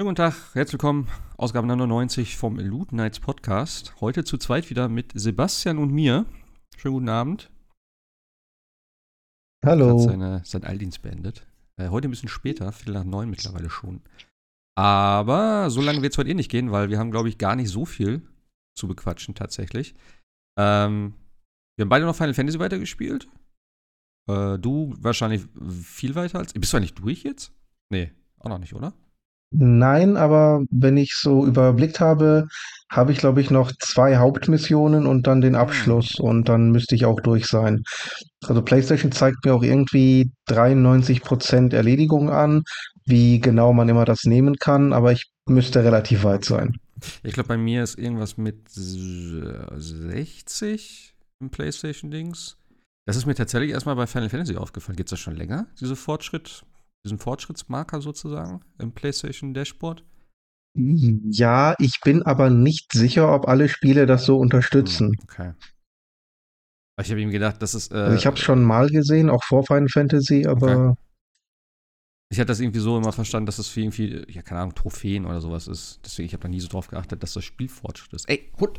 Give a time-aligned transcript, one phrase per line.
[0.00, 1.08] Schönen guten Tag, herzlich willkommen.
[1.38, 4.00] Ausgabe 99 vom Loot Nights Podcast.
[4.00, 6.24] Heute zu zweit wieder mit Sebastian und mir.
[6.76, 7.50] Schönen guten Abend.
[9.66, 9.98] Hallo.
[9.98, 11.48] Hat seine, sein Eildienst beendet.
[11.78, 14.00] Äh, heute ein bisschen später, Viertel nach neun mittlerweile schon.
[14.76, 17.56] Aber so lange wird es heute eh nicht gehen, weil wir haben, glaube ich, gar
[17.56, 18.22] nicht so viel
[18.76, 19.96] zu bequatschen tatsächlich.
[20.56, 21.14] Ähm,
[21.76, 23.26] wir haben beide noch Final Fantasy weitergespielt.
[24.30, 25.44] Äh, du wahrscheinlich
[25.82, 26.52] viel weiter als.
[26.52, 27.52] Bist du eigentlich durch jetzt?
[27.90, 28.94] Nee, auch noch nicht, oder?
[29.50, 32.46] Nein, aber wenn ich so überblickt habe,
[32.90, 37.04] habe ich, glaube ich, noch zwei Hauptmissionen und dann den Abschluss und dann müsste ich
[37.04, 37.82] auch durch sein.
[38.46, 42.62] Also PlayStation zeigt mir auch irgendwie 93% Erledigung an,
[43.04, 46.76] wie genau man immer das nehmen kann, aber ich müsste relativ weit sein.
[47.22, 52.56] Ich glaube, bei mir ist irgendwas mit 60 im PlayStation-Dings.
[53.06, 54.96] Das ist mir tatsächlich erstmal bei Final Fantasy aufgefallen.
[54.96, 56.64] Geht es das schon länger, diese Fortschritt,
[57.08, 60.04] diesen Fortschrittsmarker sozusagen im PlayStation Dashboard?
[60.74, 65.08] Ja, ich bin aber nicht sicher, ob alle Spiele das so unterstützen.
[65.08, 65.52] Hm, okay.
[67.00, 67.92] Ich habe ihm gedacht, das ist.
[67.92, 70.90] Äh, also ich habe es schon mal gesehen, auch vor Final Fantasy, aber.
[70.90, 71.00] Okay.
[72.30, 75.24] Ich hatte das irgendwie so immer verstanden, dass das für irgendwie, ja, keine Ahnung, Trophäen
[75.24, 76.00] oder sowas ist.
[76.04, 78.28] Deswegen, ich habe da nie so drauf geachtet, dass das Spielfortschritt ist.
[78.28, 78.78] Ey, Hund!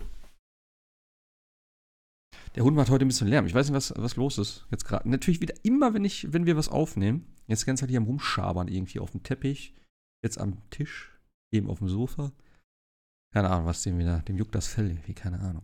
[2.56, 3.46] Der Hund macht heute ein bisschen Lärm.
[3.46, 4.66] Ich weiß nicht, was, was los ist.
[4.72, 5.08] Jetzt gerade.
[5.10, 7.26] Natürlich wieder immer, wenn ich, wenn wir was aufnehmen.
[7.48, 9.76] Jetzt ganz halt hier am Rumschabern irgendwie auf dem Teppich.
[10.24, 11.18] Jetzt am Tisch.
[11.52, 12.32] Eben auf dem Sofa.
[13.34, 14.20] Keine Ahnung, was dem wieder.
[14.20, 15.64] Dem juckt das Fell irgendwie, keine Ahnung.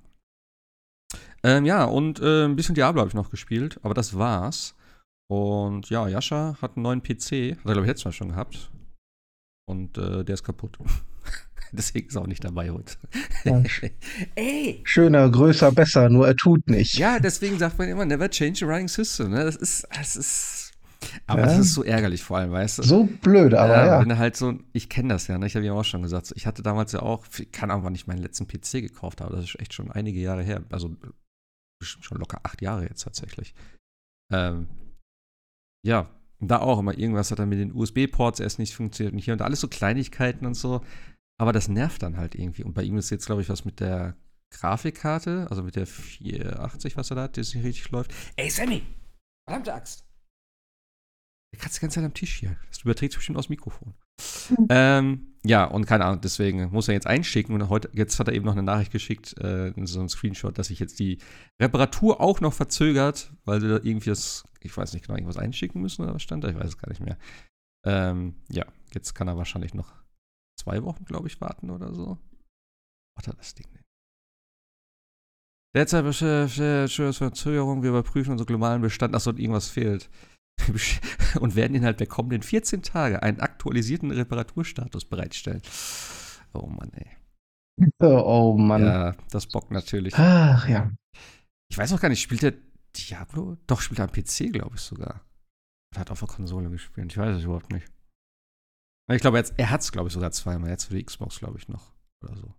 [1.44, 4.76] Ähm, ja, und äh, ein bisschen Diablo habe ich noch gespielt, aber das war's.
[5.28, 7.58] Und ja, Jascha hat einen neuen PC.
[7.58, 8.72] Hat er, glaube ich, letztes Mal schon gehabt.
[9.68, 10.78] Und äh, der ist kaputt.
[11.72, 12.96] Deswegen ist er auch nicht dabei heute.
[13.44, 13.62] Ja.
[14.36, 14.82] Ey!
[14.84, 16.98] Schöner, größer, besser, nur er tut nicht.
[16.98, 19.32] Ja, deswegen sagt man immer, never change a running system.
[19.32, 19.44] Ne?
[19.44, 20.72] Das ist, das ist.
[21.28, 21.48] Aber ja.
[21.48, 22.84] das ist so ärgerlich vor allem, weißt du?
[22.84, 23.86] So blöd, aber ja.
[23.86, 24.02] ja.
[24.02, 25.46] Wenn halt so, ich kenne das ja, ne?
[25.46, 27.94] ich habe ja auch schon gesagt, ich hatte damals ja auch, ich kann auch, wann
[27.94, 30.64] ich meinen letzten PC gekauft habe, das ist echt schon einige Jahre her.
[30.72, 30.96] Also
[31.84, 33.54] schon locker acht Jahre jetzt tatsächlich.
[34.32, 34.68] Ähm,
[35.86, 36.10] ja,
[36.40, 39.42] da auch immer irgendwas hat dann mit den USB-Ports erst nicht funktioniert und hier und
[39.42, 40.82] alles so Kleinigkeiten und so.
[41.38, 42.64] Aber das nervt dann halt irgendwie.
[42.64, 44.16] Und bei ihm ist jetzt, glaube ich, was mit der
[44.52, 48.14] Grafikkarte, also mit der 480, was er da hat, die nicht richtig läuft.
[48.36, 48.84] Ey, Sammy!
[49.48, 50.06] Verdammte Axt!
[51.54, 52.58] Der kratzt die ganze Zeit am Tisch hier.
[52.70, 53.94] Das überträgt bestimmt aus dem Mikrofon.
[54.50, 54.68] Mhm.
[54.70, 57.54] Ähm, ja, und keine Ahnung, deswegen muss er jetzt einschicken.
[57.54, 60.68] Und heute, jetzt hat er eben noch eine Nachricht geschickt, äh, so ein Screenshot, dass
[60.68, 61.20] sich jetzt die
[61.62, 65.82] Reparatur auch noch verzögert, weil sie da irgendwie das, ich weiß nicht genau, irgendwas einschicken
[65.82, 67.18] müssen oder was stand da, ich weiß es gar nicht mehr.
[67.86, 69.94] Ähm, ja, jetzt kann er wahrscheinlich noch
[70.60, 72.18] zwei Wochen, glaube ich, warten oder so.
[73.18, 73.84] Hat das Ding denn?
[75.76, 76.06] Derzeit
[77.16, 80.10] Verzögerung, wir überprüfen unseren globalen Bestand, achso, irgendwas fehlt.
[81.42, 85.62] und werden innerhalb der kommenden 14 Tage einen aktualisierten Reparaturstatus bereitstellen.
[86.54, 87.08] Oh Mann, ey.
[88.00, 88.86] Oh, oh Mann.
[88.86, 90.14] Ja, das bockt natürlich.
[90.16, 90.92] Ach ja.
[91.70, 92.54] Ich weiß auch gar nicht, spielt der
[92.96, 93.58] Diablo?
[93.68, 95.26] Doch, spielt er am PC, glaube ich sogar.
[95.92, 97.12] Oder hat auf der Konsole gespielt.
[97.12, 97.92] Ich weiß es überhaupt nicht.
[99.12, 100.70] Ich glaube, er hat es, glaube ich, sogar zweimal.
[100.70, 101.94] Jetzt für die Xbox, glaube ich, noch.
[102.24, 102.54] Oder so.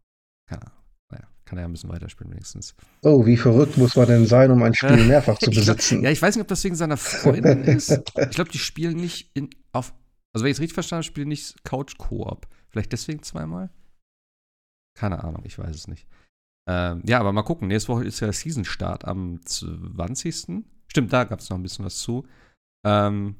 [0.48, 0.84] Keine Ahnung.
[1.10, 2.74] Naja, kann er ja ein bisschen weiterspielen, wenigstens.
[3.02, 5.96] Oh, wie verrückt muss man denn sein, um ein Spiel mehrfach zu besitzen?
[5.96, 7.90] Glaub, ja, ich weiß nicht, ob das wegen seiner Freundin ist.
[7.90, 9.92] Ich glaube, die spielen nicht in, auf.
[10.32, 12.46] Also, wenn ich es richtig verstanden habe, spielen nicht Couch-Koop.
[12.68, 13.70] Vielleicht deswegen zweimal?
[14.96, 16.06] Keine Ahnung, ich weiß es nicht.
[16.68, 17.68] Ähm, ja, aber mal gucken.
[17.68, 20.64] Nächste Woche ist ja Season-Start am 20.
[20.88, 22.26] Stimmt, da gab es noch ein bisschen was zu.
[22.84, 23.36] Ähm,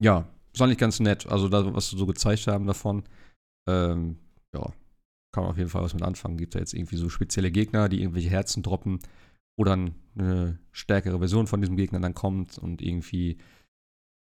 [0.00, 1.26] ja, ist eigentlich ganz nett.
[1.26, 3.04] Also, da, was sie so gezeigt haben davon.
[3.68, 4.18] Ähm,
[4.54, 4.72] ja,
[5.32, 6.36] kann man auf jeden Fall was mit anfangen.
[6.36, 9.00] Gibt da jetzt irgendwie so spezielle Gegner, die irgendwelche Herzen droppen,
[9.56, 13.38] wo dann eine stärkere Version von diesem Gegner dann kommt und irgendwie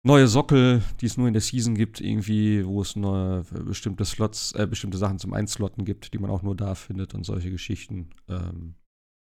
[0.04, 4.52] neue Sockel, die es nur in der Season gibt, irgendwie, wo es neue bestimmte Slots,
[4.52, 8.10] äh, bestimmte Sachen zum Einslotten gibt, die man auch nur da findet und solche Geschichten.
[8.28, 8.74] Ähm,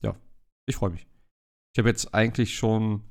[0.03, 0.15] ja,
[0.65, 1.07] ich freue mich.
[1.73, 3.01] Ich habe jetzt eigentlich schon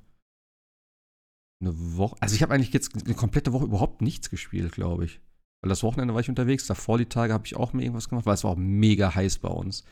[1.63, 5.21] eine Woche, also ich habe eigentlich jetzt eine komplette Woche überhaupt nichts gespielt, glaube ich.
[5.63, 8.27] Weil das Wochenende war ich unterwegs, davor die Tage habe ich auch mal irgendwas gemacht,
[8.27, 9.85] weil es war auch mega heiß bei uns.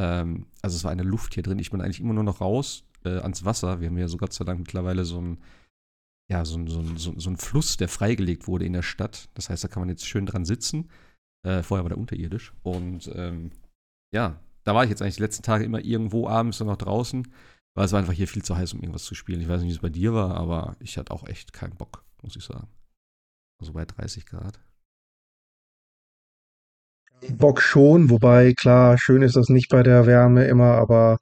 [0.00, 1.58] Ähm, also es war eine Luft hier drin.
[1.58, 3.80] Ich bin eigentlich immer nur noch raus äh, ans Wasser.
[3.80, 5.38] Wir haben ja so Gott sei Dank mittlerweile so ein,
[6.30, 9.28] ja, so, so, so, so ein Fluss, der freigelegt wurde in der Stadt.
[9.34, 10.90] Das heißt, da kann man jetzt schön dran sitzen.
[11.46, 12.52] Äh, vorher war der unterirdisch.
[12.62, 13.52] Und ähm,
[14.12, 17.32] ja, da war ich jetzt eigentlich die letzten Tage immer irgendwo abends noch draußen.
[17.74, 19.40] Weil es war einfach hier viel zu heiß, um irgendwas zu spielen.
[19.40, 22.04] Ich weiß nicht, wie es bei dir war, aber ich hatte auch echt keinen Bock,
[22.22, 22.68] muss ich sagen.
[23.60, 24.60] Also bei 30 Grad.
[27.30, 31.18] Bock schon, wobei klar, schön ist das nicht bei der Wärme immer, aber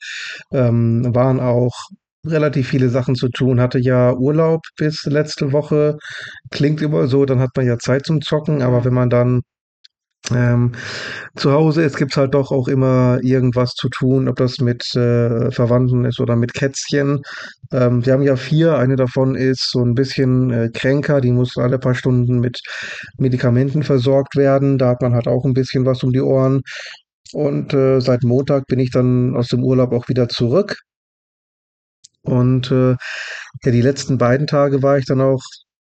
[0.51, 1.75] ähm, waren auch
[2.27, 3.61] relativ viele Sachen zu tun.
[3.61, 5.99] Hatte ja Urlaub bis letzte Woche.
[6.51, 9.43] Klingt immer so, dann hat man ja Zeit zum Zocken, aber wenn man dann
[10.35, 10.73] Ähm,
[11.37, 15.51] zu Hause gibt es halt doch auch immer irgendwas zu tun, ob das mit äh,
[15.51, 17.23] Verwandten ist oder mit Kätzchen.
[17.73, 21.57] Ähm, wir haben ja vier, eine davon ist so ein bisschen äh, kränker, die muss
[21.57, 22.61] alle paar Stunden mit
[23.19, 24.79] Medikamenten versorgt werden.
[24.79, 26.63] Da hat man halt auch ein bisschen was um die Ohren.
[27.33, 30.77] Und äh, seit Montag bin ich dann aus dem Urlaub auch wieder zurück.
[32.23, 32.97] Und äh,
[33.65, 35.43] ja, die letzten beiden Tage war ich dann auch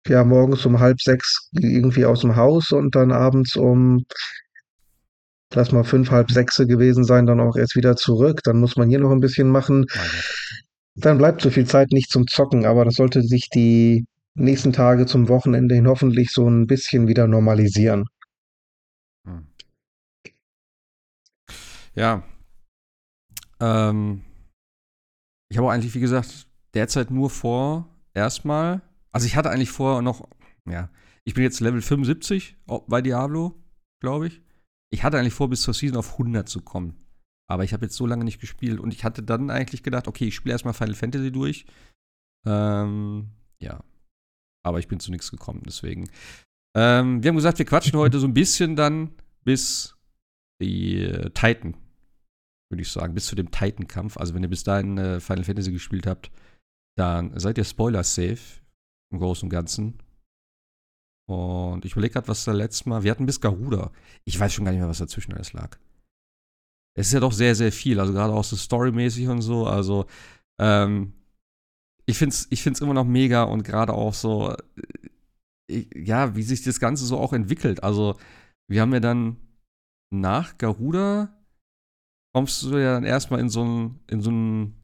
[0.08, 4.04] ja morgens um halb sechs irgendwie aus dem Haus und dann abends um
[5.54, 8.40] lass mal fünf, halb sechse gewesen sein, dann auch erst wieder zurück.
[8.44, 9.86] Dann muss man hier noch ein bisschen machen.
[10.94, 15.06] Dann bleibt so viel Zeit nicht zum Zocken, aber das sollte sich die nächsten Tage
[15.06, 18.06] zum Wochenende hin hoffentlich so ein bisschen wieder normalisieren.
[19.26, 19.46] Hm.
[21.94, 22.22] Ja.
[23.60, 24.22] Ähm,
[25.48, 28.80] ich habe eigentlich, wie gesagt, derzeit nur vor, erstmal.
[29.12, 30.28] Also ich hatte eigentlich vor noch,
[30.68, 30.90] ja,
[31.24, 32.56] ich bin jetzt Level 75
[32.86, 33.54] bei Diablo,
[34.00, 34.42] glaube ich.
[34.90, 36.96] Ich hatte eigentlich vor, bis zur Season auf 100 zu kommen.
[37.48, 40.26] Aber ich habe jetzt so lange nicht gespielt und ich hatte dann eigentlich gedacht, okay,
[40.26, 41.66] ich spiele erstmal Final Fantasy durch.
[42.46, 43.30] Ähm,
[43.60, 43.82] ja.
[44.64, 46.08] Aber ich bin zu nichts gekommen, deswegen.
[46.76, 49.14] Ähm, wir haben gesagt, wir quatschen heute so ein bisschen dann
[49.44, 49.96] bis
[50.60, 51.76] die äh, Titan
[52.72, 54.16] würde ich sagen, bis zu dem Titan-Kampf.
[54.16, 56.32] Also wenn ihr bis dahin äh, Final Fantasy gespielt habt,
[56.96, 58.61] dann seid ihr Spoiler-safe
[59.12, 59.98] im Großen und Ganzen.
[61.28, 63.04] Und ich überlege gerade, was da letztes Mal.
[63.04, 63.92] Wir hatten bis Garuda.
[64.24, 65.78] Ich weiß schon gar nicht mehr, was dazwischen alles lag.
[66.94, 68.00] Es ist ja doch sehr, sehr viel.
[68.00, 69.66] Also gerade auch so storymäßig und so.
[69.66, 70.06] Also,
[70.60, 71.14] ähm,
[72.06, 74.54] ich finde es ich find's immer noch mega und gerade auch so,
[75.70, 77.82] äh, ja, wie sich das Ganze so auch entwickelt.
[77.82, 78.18] Also,
[78.68, 79.36] wir haben ja dann
[80.10, 81.34] nach Garuda
[82.34, 84.74] kommst du ja dann erstmal in so ein, in so ein,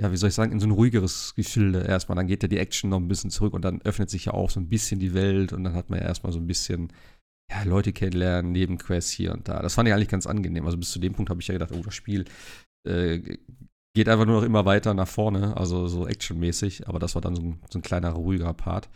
[0.00, 2.16] ja, wie soll ich sagen, in so ein ruhigeres Gefilde erstmal.
[2.16, 4.50] Dann geht ja die Action noch ein bisschen zurück und dann öffnet sich ja auch
[4.50, 6.92] so ein bisschen die Welt und dann hat man ja erstmal so ein bisschen,
[7.50, 9.60] ja, Leute kennenlernen, Nebenquests hier und da.
[9.60, 10.66] Das fand ich eigentlich ganz angenehm.
[10.66, 12.26] Also bis zu dem Punkt habe ich ja gedacht, oh, das Spiel
[12.86, 13.38] äh,
[13.94, 17.34] geht einfach nur noch immer weiter nach vorne, also so actionmäßig, aber das war dann
[17.34, 18.88] so ein, so ein kleiner, ruhiger Part.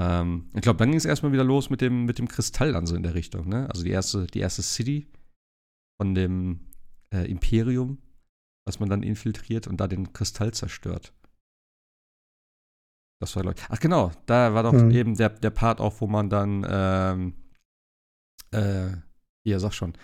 [0.00, 2.86] Ähm, ich glaube, dann ging es erstmal wieder los mit dem, mit dem Kristall dann
[2.86, 3.70] so in der Richtung, ne?
[3.70, 5.06] Also die erste, die erste City
[6.00, 6.66] von dem,
[7.14, 7.98] äh, Imperium,
[8.66, 11.12] was man dann infiltriert und da den Kristall zerstört.
[13.20, 13.64] Das war, glaube ich.
[13.68, 14.90] Ach, genau, da war doch hm.
[14.90, 17.34] eben der, der Part auch, wo man dann, ähm,
[18.50, 18.96] äh,
[19.44, 19.94] ja, sag schon,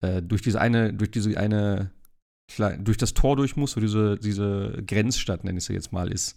[0.00, 1.92] äh, durch diese eine, durch diese eine,
[2.78, 6.36] durch das Tor durch muss, wo diese, diese Grenzstadt, nenne ich sie jetzt mal, ist.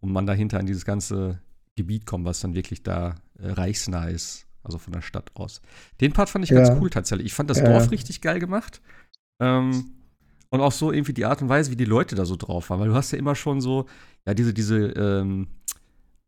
[0.00, 1.40] Und man dahinter in dieses ganze
[1.76, 5.60] Gebiet kommt, was dann wirklich da äh, reichsnah ist, also von der Stadt aus.
[6.00, 6.62] Den Part fand ich ja.
[6.62, 7.26] ganz cool tatsächlich.
[7.26, 7.64] Ich fand das ja.
[7.64, 8.80] Dorf richtig geil gemacht.
[9.40, 9.94] Ähm,
[10.54, 12.78] und auch so irgendwie die Art und Weise, wie die Leute da so drauf waren.
[12.78, 13.86] Weil du hast ja immer schon so,
[14.24, 15.48] ja, diese, diese ähm,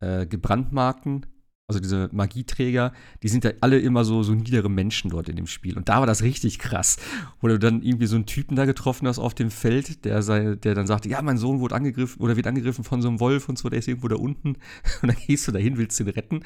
[0.01, 1.27] äh, gebrandmarkten,
[1.69, 2.93] also diese Magieträger,
[3.23, 5.77] die sind ja alle immer so, so niedere Menschen dort in dem Spiel.
[5.77, 6.97] Und da war das richtig krass.
[7.41, 10.57] Wo du dann irgendwie so einen Typen da getroffen hast auf dem Feld, der, sei,
[10.57, 13.49] der dann sagte, ja, mein Sohn wurde angegriffen oder wird angegriffen von so einem Wolf
[13.49, 14.57] und so, der ist irgendwo da unten.
[15.03, 16.41] Und dann gehst du dahin, willst ihn retten.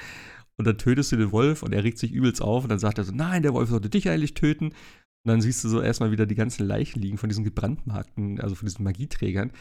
[0.59, 2.99] Und dann tötest du den Wolf und er regt sich übelst auf und dann sagt
[2.99, 4.75] er so, nein, der Wolf sollte dich eigentlich töten.
[5.25, 8.55] Und dann siehst du so erstmal wieder die ganzen Leichen liegen von diesen gebrandmarkten, also
[8.55, 9.53] von diesen Magieträgern,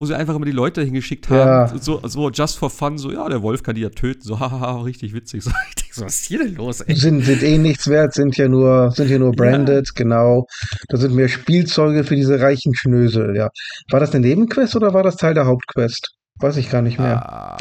[0.00, 1.78] wo sie einfach immer die Leute hingeschickt haben, ja.
[1.80, 4.82] so, so just for fun, so, ja, der Wolf kann die ja töten, so, haha,
[4.82, 5.42] richtig witzig.
[5.42, 6.94] So, ich denke so, was ist hier denn los, ey?
[6.94, 9.92] Sind, sind eh nichts wert, sind ja nur, sind ja nur branded, ja.
[9.94, 10.46] genau.
[10.88, 13.50] Da sind mehr Spielzeuge für diese reichen Schnösel, ja.
[13.90, 16.14] War das eine Nebenquest oder war das Teil der Hauptquest?
[16.40, 17.20] Weiß ich gar nicht mehr.
[17.28, 17.58] Ah,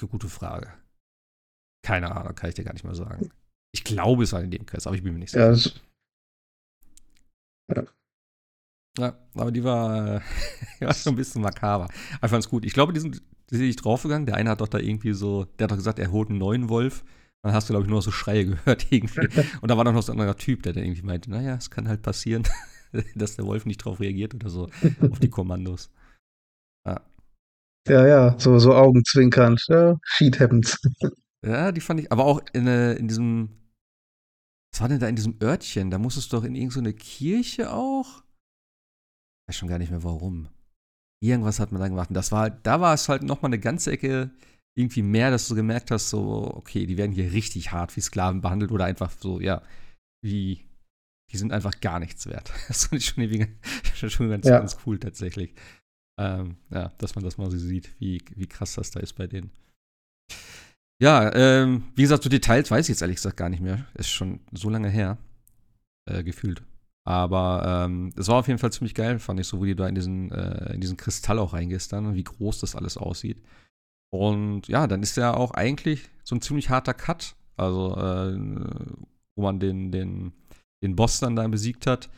[0.00, 0.72] gute Frage.
[1.84, 3.30] Keine Ahnung, kann ich dir gar nicht mehr sagen.
[3.72, 5.52] Ich glaube, es war eine Nebenquest, aber ich bin mir nicht sicher.
[5.52, 5.70] Ja,
[7.68, 7.84] ja.
[8.98, 10.22] Ja, aber die war,
[10.80, 11.88] die war schon ein bisschen makaber.
[12.22, 12.64] Ich fand's gut.
[12.64, 14.26] Ich glaube, die sind, die sind nicht draufgegangen.
[14.26, 16.68] Der eine hat doch da irgendwie so, der hat doch gesagt, er holt einen neuen
[16.68, 17.04] Wolf.
[17.42, 19.28] Dann hast du, glaube ich, nur so Schreie gehört irgendwie.
[19.60, 21.70] Und da war dann noch so ein anderer Typ, der dann irgendwie meinte, naja, es
[21.70, 22.44] kann halt passieren,
[23.14, 24.70] dass der Wolf nicht drauf reagiert oder so,
[25.10, 25.90] auf die Kommandos.
[26.86, 27.00] Ja.
[27.86, 29.66] Ja, ja, so, so augenzwinkernd.
[29.68, 30.80] Ja, shit happens.
[31.44, 33.50] Ja, die fand ich, aber auch in, äh, in diesem
[34.74, 35.92] was war denn da in diesem Örtchen?
[35.92, 38.24] Da musstest du doch in irgendeine so Kirche auch?
[39.46, 40.48] Ich weiß schon gar nicht mehr warum.
[41.22, 42.08] Irgendwas hat man da gemacht.
[42.10, 44.32] Und das war halt, da war es halt nochmal eine ganze Ecke
[44.76, 48.40] irgendwie mehr, dass du gemerkt hast, so, okay, die werden hier richtig hart wie Sklaven
[48.40, 49.62] behandelt oder einfach so, ja,
[50.24, 50.64] wie,
[51.30, 52.52] die sind einfach gar nichts wert.
[52.66, 53.46] Das fand ich schon, irgendwie,
[53.94, 54.58] schon ganz, ja.
[54.58, 55.54] ganz cool tatsächlich.
[56.18, 59.28] Ähm, ja, dass man das mal so sieht, wie, wie krass das da ist bei
[59.28, 59.52] denen.
[61.02, 63.86] Ja, ähm, wie gesagt, so Details weiß ich jetzt ehrlich gesagt gar nicht mehr.
[63.94, 65.18] Ist schon so lange her,
[66.08, 66.62] äh, gefühlt.
[67.06, 69.88] Aber ähm, es war auf jeden Fall ziemlich geil, fand ich, so wie du da
[69.88, 73.42] in diesen, äh, in diesen Kristall auch reingehst wie groß das alles aussieht.
[74.10, 77.34] Und ja, dann ist ja auch eigentlich so ein ziemlich harter Cut.
[77.56, 78.38] Also, äh,
[79.36, 80.32] wo man den, den,
[80.82, 82.10] den Boss dann da besiegt hat.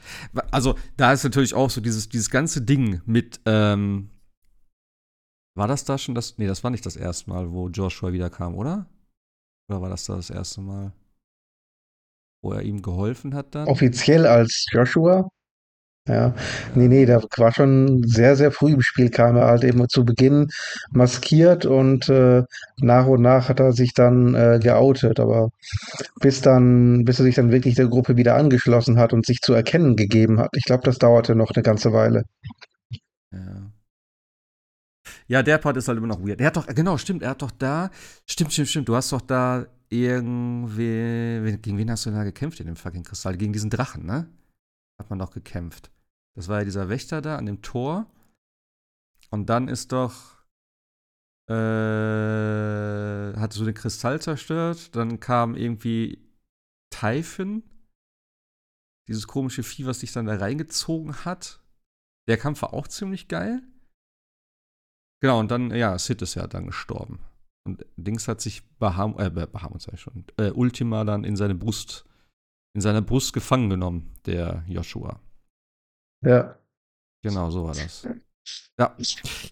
[0.51, 4.11] Also, da ist natürlich auch so dieses, dieses ganze Ding mit, ähm,
[5.57, 6.39] war das da schon das?
[6.39, 8.87] Nee, das war nicht das erste Mal, wo Joshua wiederkam, oder?
[9.69, 10.93] Oder war das da das erste Mal?
[12.43, 13.67] Wo er ihm geholfen hat dann?
[13.67, 15.29] Offiziell als Joshua?
[16.09, 16.35] Ja,
[16.77, 20.05] nee, nee, der war schon sehr, sehr früh im Spiel, kam er halt eben zu
[20.05, 20.47] Beginn
[20.93, 22.45] maskiert und äh,
[22.77, 25.51] nach und nach hat er sich dann äh, geoutet, aber
[26.21, 29.53] bis dann, bis er sich dann wirklich der Gruppe wieder angeschlossen hat und sich zu
[29.55, 32.23] erkennen gegeben hat, ich glaube, das dauerte noch eine ganze Weile.
[33.33, 33.66] Ja.
[35.29, 36.41] Ja, der Part ist halt immer noch weird.
[36.41, 37.91] Er hat doch, genau, stimmt, er hat doch da,
[38.27, 42.61] stimmt, stimmt, stimmt, du hast doch da irgendwie, gegen wen hast du denn da gekämpft
[42.61, 43.37] in dem fucking Kristall?
[43.37, 44.29] Gegen diesen Drachen, ne?
[44.99, 45.91] Hat man doch gekämpft.
[46.35, 48.11] Das war ja dieser Wächter da an dem Tor.
[49.31, 50.45] Und dann ist doch,
[51.49, 51.55] äh,
[53.37, 54.95] hat so den Kristall zerstört.
[54.97, 56.27] Dann kam irgendwie
[56.91, 57.63] Typhon,
[59.09, 61.61] dieses komische Vieh, was sich dann da reingezogen hat.
[62.29, 63.63] Der Kampf war auch ziemlich geil.
[65.21, 67.21] Genau, und dann, ja, Sid ist ja dann gestorben.
[67.67, 71.55] Und Dings hat sich Baham, äh, Bahamut sag ich schon, äh, Ultima dann in seine
[71.55, 72.05] Brust,
[72.75, 75.21] in seiner Brust gefangen genommen, der Joshua.
[76.25, 76.57] Ja.
[77.23, 78.07] Genau, so war das.
[78.79, 78.95] Ja,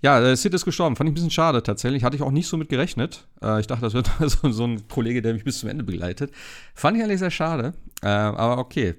[0.02, 0.96] ja äh, Sid ist gestorben.
[0.96, 2.04] Fand ich ein bisschen schade tatsächlich.
[2.04, 3.26] Hatte ich auch nicht so mit gerechnet.
[3.42, 6.32] Äh, ich dachte, das wird so, so, ein Kollege, der mich bis zum Ende begleitet.
[6.74, 7.74] Fand ich eigentlich sehr schade.
[8.02, 8.94] Äh, aber okay.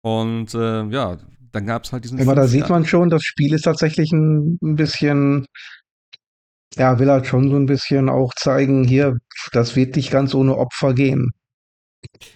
[0.00, 1.18] Und äh, ja,
[1.54, 2.20] dann gab es halt diesen.
[2.20, 5.46] Aber da sieht man schon, das Spiel ist tatsächlich ein, bisschen.
[6.76, 9.18] Ja, will halt schon so ein bisschen auch zeigen, hier,
[9.52, 11.30] das wird nicht ganz ohne Opfer gehen.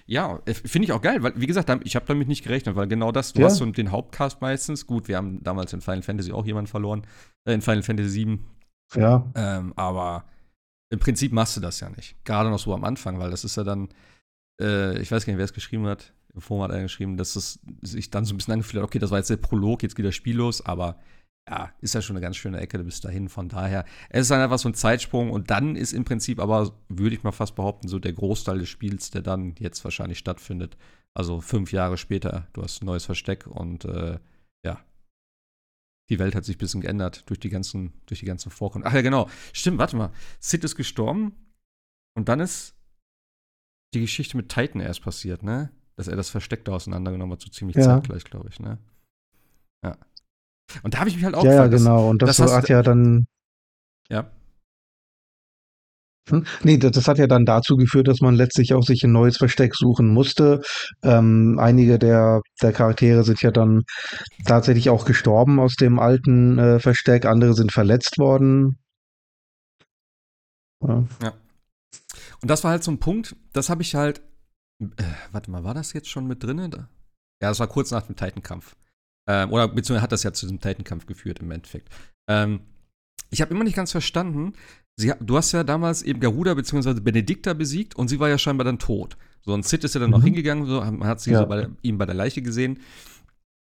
[0.06, 2.87] Ja, äh, finde ich auch geil, weil, wie gesagt, ich habe damit nicht gerechnet, weil
[2.87, 3.46] genau das, du ja.
[3.46, 4.87] hast so den Hauptcast meistens.
[4.87, 7.02] Gut, wir haben damals in Final Fantasy auch jemanden verloren,
[7.44, 8.46] äh, in Final Fantasy 7.
[8.94, 9.30] Ja.
[9.34, 10.25] Ähm, aber
[10.90, 12.16] im Prinzip machst du das ja nicht.
[12.25, 13.88] Gerade noch so am Anfang, weil das ist ja dann,
[14.60, 17.37] äh, ich weiß gar nicht, wer es geschrieben hat, im Forum hat er geschrieben, dass
[17.37, 19.97] es sich dann so ein bisschen angefühlt hat, okay, das war jetzt der Prolog, jetzt
[19.97, 20.99] geht das Spiel los, aber
[21.49, 23.28] ja, ist ja schon eine ganz schöne Ecke bis dahin.
[23.28, 26.75] Von daher, es ist dann einfach so ein Zeitsprung und dann ist im Prinzip aber,
[26.88, 30.76] würde ich mal fast behaupten, so der Großteil des Spiels, der dann jetzt wahrscheinlich stattfindet.
[31.14, 34.18] Also fünf Jahre später, du hast ein neues Versteck und äh,
[34.64, 34.85] ja,
[36.11, 38.85] die Welt hat sich ein bisschen geändert durch die ganzen, durch die ganzen Vorkommen.
[38.87, 39.28] Ach ja, genau.
[39.52, 40.12] Stimmt, warte mal.
[40.40, 41.32] Sid ist gestorben
[42.14, 42.75] und dann ist
[43.94, 45.70] die Geschichte mit Titan erst passiert, ne?
[45.99, 47.83] Dass er das Versteck da auseinandergenommen hat, so ziemlich ja.
[47.83, 48.78] zeitgleich, glaube ich, ne?
[49.85, 49.97] Ja.
[50.85, 52.09] Und da habe ich mich halt auch Ja, gefragt, ja genau.
[52.09, 53.26] Und das, das hat ja dann.
[54.09, 54.31] Ja.
[56.31, 56.45] Hm?
[56.62, 59.38] Nee, das, das, hat ja dann dazu geführt, dass man letztlich auch sich ein neues
[59.38, 60.61] Versteck suchen musste.
[61.02, 63.83] Ähm, einige der, der Charaktere sind ja dann
[64.47, 68.78] tatsächlich auch gestorben aus dem alten äh, Versteck, andere sind verletzt worden.
[70.81, 71.05] Ja.
[71.21, 71.33] ja.
[72.40, 74.23] Und das war halt so ein Punkt, das habe ich halt.
[74.80, 76.58] Äh, warte mal, war das jetzt schon mit drin?
[76.58, 78.76] Ja, das war kurz nach dem Titankampf.
[79.28, 81.88] Ähm, oder beziehungsweise hat das ja zu diesem Titankampf geführt im Endeffekt.
[82.28, 82.61] Ähm,
[83.30, 84.54] ich habe immer nicht ganz verstanden,
[84.97, 86.94] sie, du hast ja damals eben Garuda bzw.
[87.00, 89.16] Benedikta besiegt und sie war ja scheinbar dann tot.
[89.42, 90.16] So, und Sid ist ja dann mhm.
[90.16, 91.40] noch hingegangen, so, man hat sie ja.
[91.40, 92.80] so bei der, ihm bei der Leiche gesehen.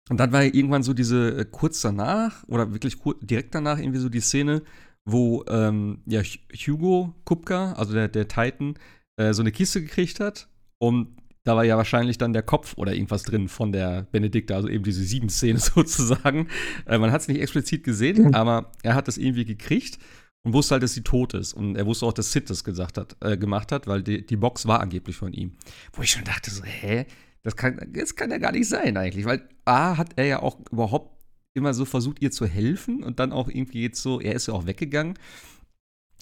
[0.10, 4.00] Und dann war ja irgendwann so diese, äh, kurz danach, oder wirklich direkt danach, irgendwie
[4.00, 4.64] so die Szene,
[5.06, 6.22] wo ähm, ja,
[6.54, 8.76] Hugo Kupka, also der, der Titan,
[9.18, 10.48] äh, so eine Kiste gekriegt hat
[10.82, 14.68] und da war ja wahrscheinlich dann der Kopf oder irgendwas drin von der Benedikta, also
[14.68, 16.48] eben diese Sieben-Szene sozusagen.
[16.88, 18.34] Äh, man hat es nicht explizit gesehen, mhm.
[18.34, 20.00] aber er hat das irgendwie gekriegt
[20.44, 21.54] und wusste halt, dass sie tot ist.
[21.54, 24.36] Und er wusste auch, dass Sid das gesagt hat, äh, gemacht hat, weil die, die
[24.36, 25.56] Box war angeblich von ihm.
[25.94, 27.06] Wo ich schon dachte, so, hä?
[27.44, 30.60] Das kann, das kann ja gar nicht sein eigentlich, weil A hat er ja auch
[30.72, 31.24] überhaupt
[31.54, 34.56] immer so versucht, ihr zu helfen und dann auch irgendwie jetzt so, er ist ja
[34.56, 35.16] auch weggegangen.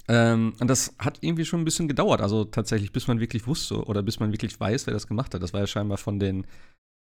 [0.10, 3.84] Ähm, und das hat irgendwie schon ein bisschen gedauert, also tatsächlich, bis man wirklich wusste
[3.86, 5.44] oder bis man wirklich weiß, wer das gemacht hat.
[5.44, 6.48] Das war ja scheinbar von den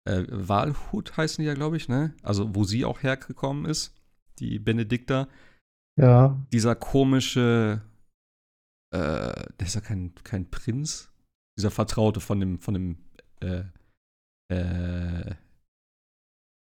[0.07, 2.13] äh, Walhut heißen die ja, glaube ich, ne?
[2.21, 3.93] Also wo sie auch hergekommen ist,
[4.39, 5.27] die Benedikta.
[5.99, 6.37] Ja.
[6.51, 7.81] Dieser komische,
[8.93, 11.11] äh, der ist ja kein, kein Prinz,
[11.57, 12.97] dieser Vertraute von dem, von dem,
[13.41, 13.63] äh,
[14.53, 15.35] äh,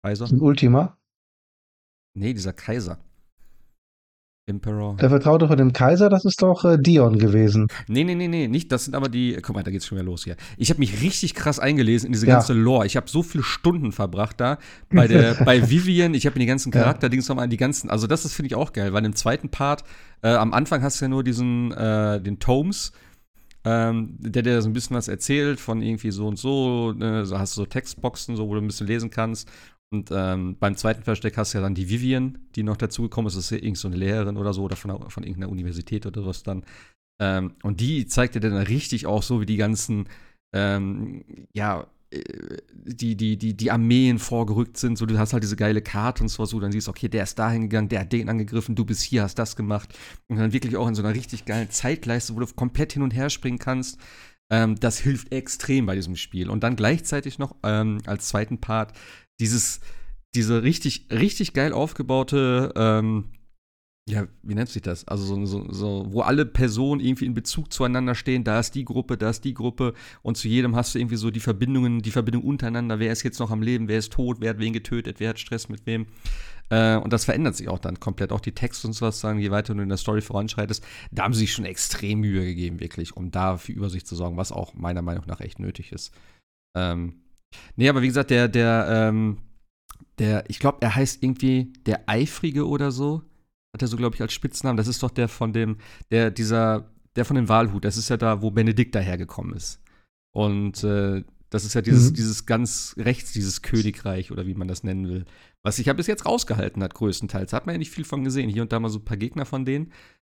[0.04, 0.32] Kaiser.
[0.40, 0.96] Ultima?
[2.16, 2.98] Nee, dieser Kaiser.
[4.48, 4.96] Emperor.
[4.96, 7.66] Der Vertraute von dem Kaiser, das ist doch äh, Dion gewesen.
[7.88, 8.70] Nee, nee, nee, nee, nicht.
[8.70, 9.36] Das sind aber die.
[9.42, 10.36] Guck mal, da geht's schon wieder los hier.
[10.56, 12.60] Ich habe mich richtig krass eingelesen in diese ganze ja.
[12.60, 12.86] Lore.
[12.86, 14.58] Ich habe so viele Stunden verbracht da.
[14.88, 17.34] Bei, der, bei Vivian, ich habe mir die ganzen Charakterdings ja.
[17.34, 17.90] nochmal die ganzen.
[17.90, 19.82] Also, das finde ich auch geil, weil im zweiten Part,
[20.22, 22.92] äh, am Anfang hast du ja nur diesen, äh, den Tomes.
[23.64, 27.36] Ähm, der dir so ein bisschen was erzählt von irgendwie so und so, ne, so
[27.36, 29.50] hast du so Textboxen, so, wo du ein bisschen lesen kannst.
[29.92, 33.36] Und ähm, beim zweiten Versteck hast du ja dann die Vivian, die noch dazugekommen ist.
[33.36, 36.42] Das ist ja irgend so Lehrerin oder so oder von, von irgendeiner Universität oder was
[36.42, 36.64] dann.
[37.20, 40.08] Ähm, und die zeigt dir dann richtig auch so, wie die ganzen
[40.54, 42.22] ähm, ja, äh,
[42.72, 46.28] die, die, die, die Armeen vorgerückt sind, so du hast halt diese geile Karte und
[46.28, 48.84] so, so dann siehst du, okay, der ist dahin gegangen, der hat den angegriffen, du
[48.84, 49.92] bist hier, hast das gemacht
[50.28, 53.12] und dann wirklich auch in so einer richtig geilen Zeitleiste, wo du komplett hin und
[53.12, 53.98] her springen kannst.
[54.50, 56.48] Ähm, das hilft extrem bei diesem Spiel.
[56.48, 58.92] Und dann gleichzeitig noch ähm, als zweiten Part
[59.40, 59.80] dieses,
[60.34, 63.30] diese richtig, richtig geil aufgebaute ähm,
[64.08, 65.06] ja, wie nennt sich das?
[65.08, 68.84] Also so, so, so, wo alle Personen irgendwie in Bezug zueinander stehen, da ist die
[68.84, 72.12] Gruppe, da ist die Gruppe und zu jedem hast du irgendwie so die Verbindungen, die
[72.12, 75.18] Verbindung untereinander, wer ist jetzt noch am Leben, wer ist tot, wer hat wen getötet,
[75.18, 76.06] wer hat Stress mit wem.
[76.68, 78.30] Äh, und das verändert sich auch dann komplett.
[78.30, 81.34] Auch die Texte und sowas sagen, je weiter du in der Story voranschreitest, da haben
[81.34, 84.74] sie sich schon extrem Mühe gegeben, wirklich, um da für Übersicht zu sorgen, was auch
[84.74, 86.12] meiner Meinung nach echt nötig ist.
[86.76, 87.22] Ähm,
[87.76, 89.38] nee, aber wie gesagt, der, der, ähm,
[90.18, 93.22] der, ich glaube, er heißt irgendwie der Eifrige oder so
[93.76, 94.78] hat er so, glaube ich, als Spitznamen.
[94.78, 95.76] Das ist doch der von dem,
[96.10, 97.84] der, dieser, der von dem Walhut.
[97.84, 99.82] Das ist ja da, wo Benedikt dahergekommen ist.
[100.32, 102.14] Und äh, das ist ja dieses, mhm.
[102.14, 105.24] dieses ganz rechts, dieses Königreich oder wie man das nennen will.
[105.62, 107.52] Was sich ja bis jetzt rausgehalten hat, größtenteils.
[107.52, 108.48] Hat man ja nicht viel von gesehen.
[108.48, 109.92] Hier und da mal so ein paar Gegner von denen.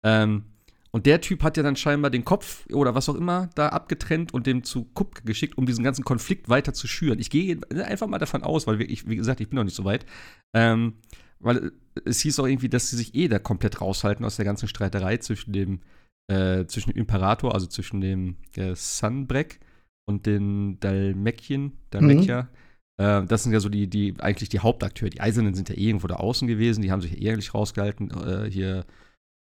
[0.05, 0.45] Ähm,
[0.90, 4.33] und der Typ hat ja dann scheinbar den Kopf oder was auch immer da abgetrennt
[4.33, 7.18] und dem zu Kupp geschickt, um diesen ganzen Konflikt weiter zu schüren.
[7.18, 9.85] Ich gehe einfach mal davon aus, weil ich, wie gesagt, ich bin noch nicht so
[9.85, 10.07] weit.
[10.54, 10.95] Ähm,
[11.40, 11.73] weil
[12.04, 15.18] es hieß auch irgendwie, dass sie sich eh da komplett raushalten aus der ganzen Streiterei
[15.18, 15.80] zwischen dem,
[16.30, 19.61] äh, zwischen dem Imperator, also zwischen dem äh, Sunbreck
[20.09, 22.42] und den Dalmekien, Dalmekia.
[22.99, 23.04] Mhm.
[23.04, 25.11] Äh, das sind ja so die, die, eigentlich die Hauptakteure.
[25.11, 28.11] Die Eisernen sind ja eh irgendwo da außen gewesen, die haben sich eh eigentlich rausgehalten.
[28.11, 28.85] Äh, hier,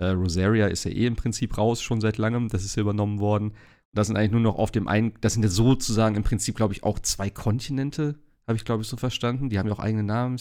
[0.00, 3.20] äh, Rosaria ist ja eh im Prinzip raus, schon seit langem, das ist ja übernommen
[3.20, 3.52] worden.
[3.92, 6.72] Das sind eigentlich nur noch auf dem einen, das sind ja sozusagen im Prinzip, glaube
[6.72, 9.50] ich, auch zwei Kontinente, habe ich, glaube ich, so verstanden.
[9.50, 10.38] Die haben ja auch eigene Namen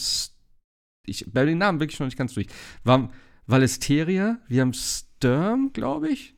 [1.06, 2.46] ich bei den Namen wirklich noch nicht ganz durch.
[2.84, 3.10] War
[3.46, 6.36] Valesteria, wir haben Sturm, glaube ich.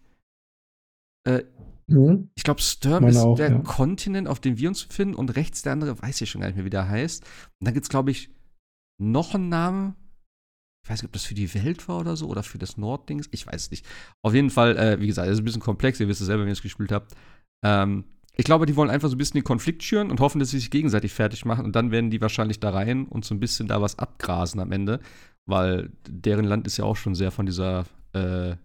[1.25, 1.45] Äh,
[1.87, 2.31] mhm.
[2.35, 3.59] Ich glaube, Sturm ist auch, der ja.
[3.59, 6.57] Kontinent, auf dem wir uns befinden, und rechts der andere, weiß ich schon gar nicht
[6.57, 7.23] mehr, wie der heißt.
[7.23, 8.31] Und dann gibt es, glaube ich,
[8.99, 9.95] noch einen Namen.
[10.85, 13.29] Ich weiß nicht, ob das für die Welt war oder so oder für das Norddings.
[13.31, 13.87] Ich weiß nicht.
[14.23, 16.01] Auf jeden Fall, äh, wie gesagt, es ist ein bisschen komplex.
[16.01, 17.15] Ihr wisst es selber, wenn ihr es gespielt habt.
[17.65, 20.51] Ähm, ich glaube, die wollen einfach so ein bisschen den Konflikt schüren und hoffen, dass
[20.51, 21.65] sie sich gegenseitig fertig machen.
[21.65, 24.73] Und dann werden die wahrscheinlich da rein und so ein bisschen da was abgrasen am
[24.73, 25.01] Ende.
[25.47, 28.57] Weil deren Land ist ja auch schon sehr von dieser, äh,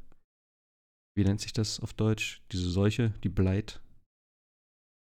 [1.15, 2.41] wie nennt sich das auf Deutsch?
[2.51, 3.79] Diese Seuche, die Bleit.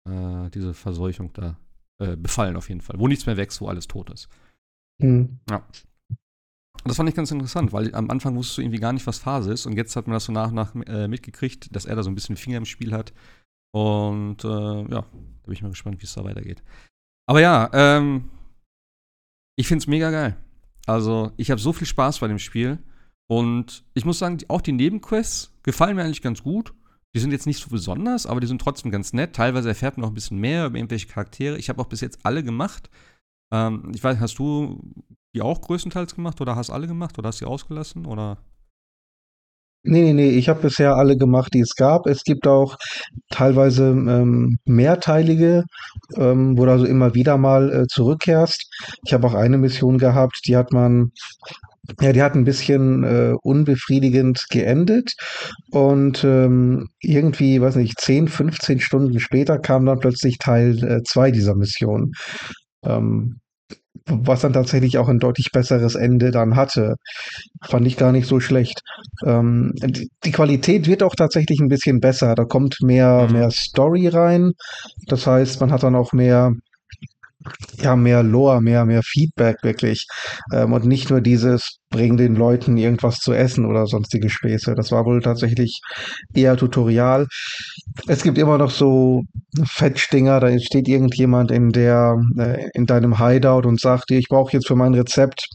[0.08, 1.56] Äh, diese Verseuchung da.
[2.00, 2.98] Äh, befallen auf jeden Fall.
[2.98, 4.28] Wo nichts mehr wächst, wo alles tot ist.
[4.98, 5.40] Mhm.
[5.48, 5.66] Ja.
[6.84, 9.18] Und das fand ich ganz interessant, weil am Anfang wusstest du irgendwie gar nicht, was
[9.18, 9.66] Phase ist.
[9.66, 12.10] Und jetzt hat man das so nach und nach äh, mitgekriegt, dass er da so
[12.10, 13.12] ein bisschen Finger im Spiel hat
[13.74, 15.06] und äh, ja, da
[15.44, 16.62] bin ich mal gespannt, wie es da weitergeht.
[17.26, 18.30] Aber ja, ähm,
[19.56, 20.36] ich finde es mega geil.
[20.86, 22.78] Also, ich habe so viel Spaß bei dem Spiel.
[23.28, 26.74] Und ich muss sagen, auch die Nebenquests gefallen mir eigentlich ganz gut.
[27.14, 29.34] Die sind jetzt nicht so besonders, aber die sind trotzdem ganz nett.
[29.34, 31.56] Teilweise erfährt man noch ein bisschen mehr über irgendwelche Charaktere.
[31.56, 32.90] Ich habe auch bis jetzt alle gemacht.
[33.52, 34.82] Ähm, ich weiß, hast du
[35.34, 38.38] die auch größtenteils gemacht oder hast alle gemacht oder hast sie ausgelassen oder?
[39.84, 42.06] Nee, nee, nee, ich habe bisher alle gemacht, die es gab.
[42.06, 42.76] Es gibt auch
[43.30, 45.64] teilweise ähm, mehrteilige,
[46.16, 48.64] ähm, wo du also immer wieder mal äh, zurückkehrst.
[49.04, 51.10] Ich habe auch eine Mission gehabt, die hat man,
[52.00, 55.14] ja, die hat ein bisschen äh, unbefriedigend geendet.
[55.72, 61.32] Und ähm, irgendwie, weiß nicht, 10, 15 Stunden später kam dann plötzlich Teil 2 äh,
[61.32, 62.12] dieser Mission.
[62.84, 63.40] Ähm,
[64.06, 66.96] was dann tatsächlich auch ein deutlich besseres Ende dann hatte.
[67.62, 68.80] Fand ich gar nicht so schlecht.
[69.24, 69.72] Ähm,
[70.24, 72.34] die Qualität wird auch tatsächlich ein bisschen besser.
[72.34, 73.32] Da kommt mehr, mhm.
[73.34, 74.52] mehr Story rein.
[75.06, 76.52] Das heißt, man hat dann auch mehr,
[77.80, 80.06] ja, mehr Lore, mehr, mehr Feedback wirklich.
[80.52, 84.74] Ähm, und nicht nur dieses, bring den Leuten irgendwas zu essen oder sonstige Späße.
[84.74, 85.80] Das war wohl tatsächlich
[86.34, 87.26] eher Tutorial.
[88.08, 89.22] Es gibt immer noch so
[89.64, 94.52] Fettstinger, da steht irgendjemand in der, äh, in deinem Hideout und sagt dir, ich brauche
[94.52, 95.46] jetzt für mein Rezept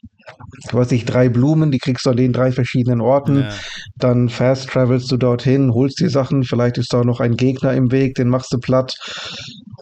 [0.71, 3.41] weiß ich, drei Blumen, die kriegst du an den drei verschiedenen Orten.
[3.41, 3.49] Ja.
[3.97, 7.91] Dann fast travelst du dorthin, holst die Sachen, vielleicht ist da noch ein Gegner im
[7.91, 8.95] Weg, den machst du platt.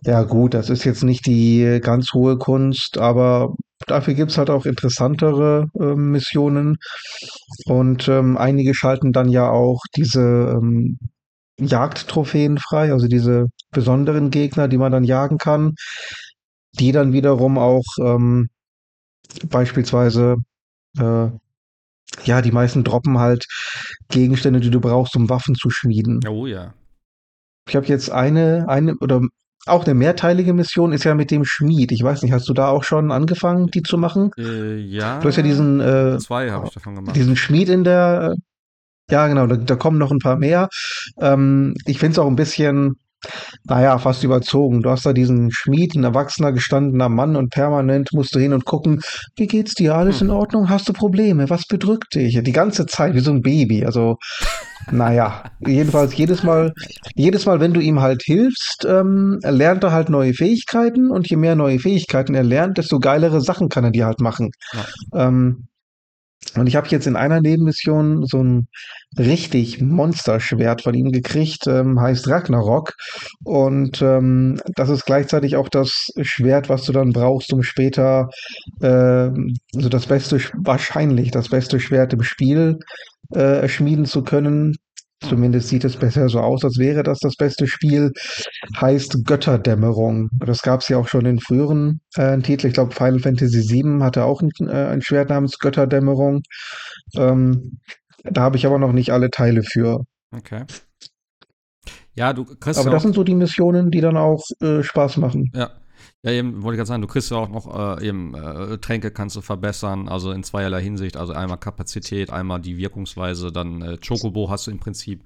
[0.03, 3.55] Ja, gut, das ist jetzt nicht die ganz hohe Kunst, aber
[3.87, 6.77] dafür gibt's halt auch interessantere äh, Missionen.
[7.65, 10.97] Und ähm, einige schalten dann ja auch diese ähm,
[11.59, 15.73] Jagdtrophäen frei, also diese besonderen Gegner, die man dann jagen kann,
[16.79, 18.49] die dann wiederum auch ähm,
[19.49, 20.37] beispielsweise
[20.97, 21.29] äh,
[22.23, 23.45] ja, die meisten droppen halt
[24.09, 26.21] Gegenstände, die du brauchst, um Waffen zu schmieden.
[26.27, 26.73] Oh ja.
[27.67, 29.21] Ich habe jetzt eine, eine oder
[29.65, 31.91] auch eine mehrteilige Mission ist ja mit dem Schmied.
[31.91, 34.31] Ich weiß nicht, hast du da auch schon angefangen, die zu machen?
[34.37, 35.19] Äh, ja.
[35.19, 37.15] Du hast ja diesen äh, zwei habe ich davon gemacht.
[37.15, 38.35] Diesen Schmied in der
[39.09, 40.67] ja, genau, da, da kommen noch ein paar mehr.
[41.19, 42.95] Ähm, ich finde es auch ein bisschen
[43.63, 44.81] naja, fast überzogen.
[44.81, 48.65] Du hast da diesen Schmied, ein erwachsener, gestandener Mann und permanent musst du hin und
[48.65, 49.01] gucken,
[49.35, 49.95] wie geht's dir?
[49.95, 50.69] Alles in Ordnung?
[50.69, 51.49] Hast du Probleme?
[51.49, 52.41] Was bedrückt dich?
[52.41, 53.85] Die ganze Zeit wie so ein Baby.
[53.85, 54.17] Also,
[54.91, 56.73] naja, jedenfalls jedes Mal,
[57.15, 61.37] jedes Mal, wenn du ihm halt hilfst, ähm, lernt er halt neue Fähigkeiten und je
[61.37, 64.51] mehr neue Fähigkeiten er lernt, desto geilere Sachen kann er dir halt machen.
[64.73, 65.27] Ja.
[65.27, 65.67] Ähm,
[66.55, 68.67] und ich habe jetzt in einer Nebenmission so ein
[69.17, 72.93] richtig Monsterschwert von ihm gekriegt, ähm, heißt Ragnarok.
[73.43, 78.29] Und ähm, das ist gleichzeitig auch das Schwert, was du dann brauchst, um später
[78.81, 79.29] äh,
[79.71, 82.79] so das beste, wahrscheinlich das beste Schwert im Spiel
[83.33, 84.75] äh, schmieden zu können.
[85.21, 88.11] Zumindest sieht es besser so aus, als wäre das das beste Spiel.
[88.79, 90.29] Heißt Götterdämmerung.
[90.39, 92.69] Das gab es ja auch schon in früheren äh, Titeln.
[92.69, 96.41] Ich glaube, Final Fantasy VII hatte auch ein, äh, ein Schwert namens Götterdämmerung.
[97.15, 97.79] Ähm,
[98.23, 100.01] da habe ich aber noch nicht alle Teile für.
[100.31, 100.65] Okay.
[102.13, 105.51] Ja, du kriegst Aber das sind so die Missionen, die dann auch äh, Spaß machen.
[105.53, 105.71] ja.
[106.25, 109.11] Ja, eben, wollte ich gerade sagen, du kriegst ja auch noch äh, eben äh, Tränke
[109.11, 113.97] kannst du verbessern, also in zweierlei Hinsicht, also einmal Kapazität, einmal die Wirkungsweise, dann äh,
[113.97, 115.23] Chocobo hast du im Prinzip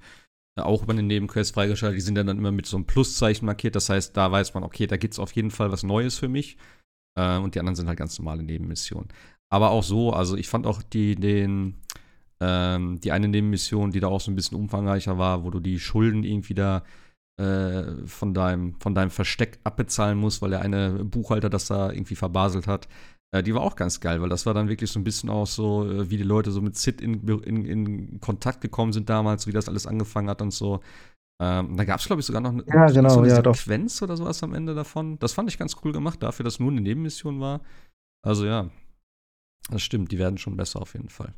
[0.58, 3.46] äh, auch über den Nebenquest freigeschaltet, die sind dann, dann immer mit so einem Pluszeichen
[3.46, 6.18] markiert, das heißt, da weiß man, okay, da gibt es auf jeden Fall was Neues
[6.18, 6.58] für mich.
[7.18, 9.08] Äh, und die anderen sind halt ganz normale Nebenmissionen.
[9.50, 11.80] Aber auch so, also ich fand auch die, den,
[12.40, 15.80] ähm, die eine Nebenmission, die da auch so ein bisschen umfangreicher war, wo du die
[15.80, 16.84] Schulden irgendwie da
[17.40, 22.16] äh, von, deinem, von deinem Versteck abbezahlen musst, weil der eine Buchhalter das da irgendwie
[22.16, 22.86] verbaselt hat.
[23.34, 25.46] Äh, die war auch ganz geil, weil das war dann wirklich so ein bisschen auch
[25.46, 29.46] so, äh, wie die Leute so mit Sid in, in, in Kontakt gekommen sind damals,
[29.46, 30.80] wie das alles angefangen hat und so.
[31.42, 33.54] Ähm, da gab es, glaube ich, sogar noch eine, Ja, genau, so eine ja, doch.
[33.54, 35.18] Sequenz oder sowas am Ende davon.
[35.20, 37.62] Das fand ich ganz cool gemacht, dafür, dass nur eine Nebenmission war.
[38.22, 38.68] Also ja,
[39.70, 41.32] das stimmt, die werden schon besser auf jeden Fall.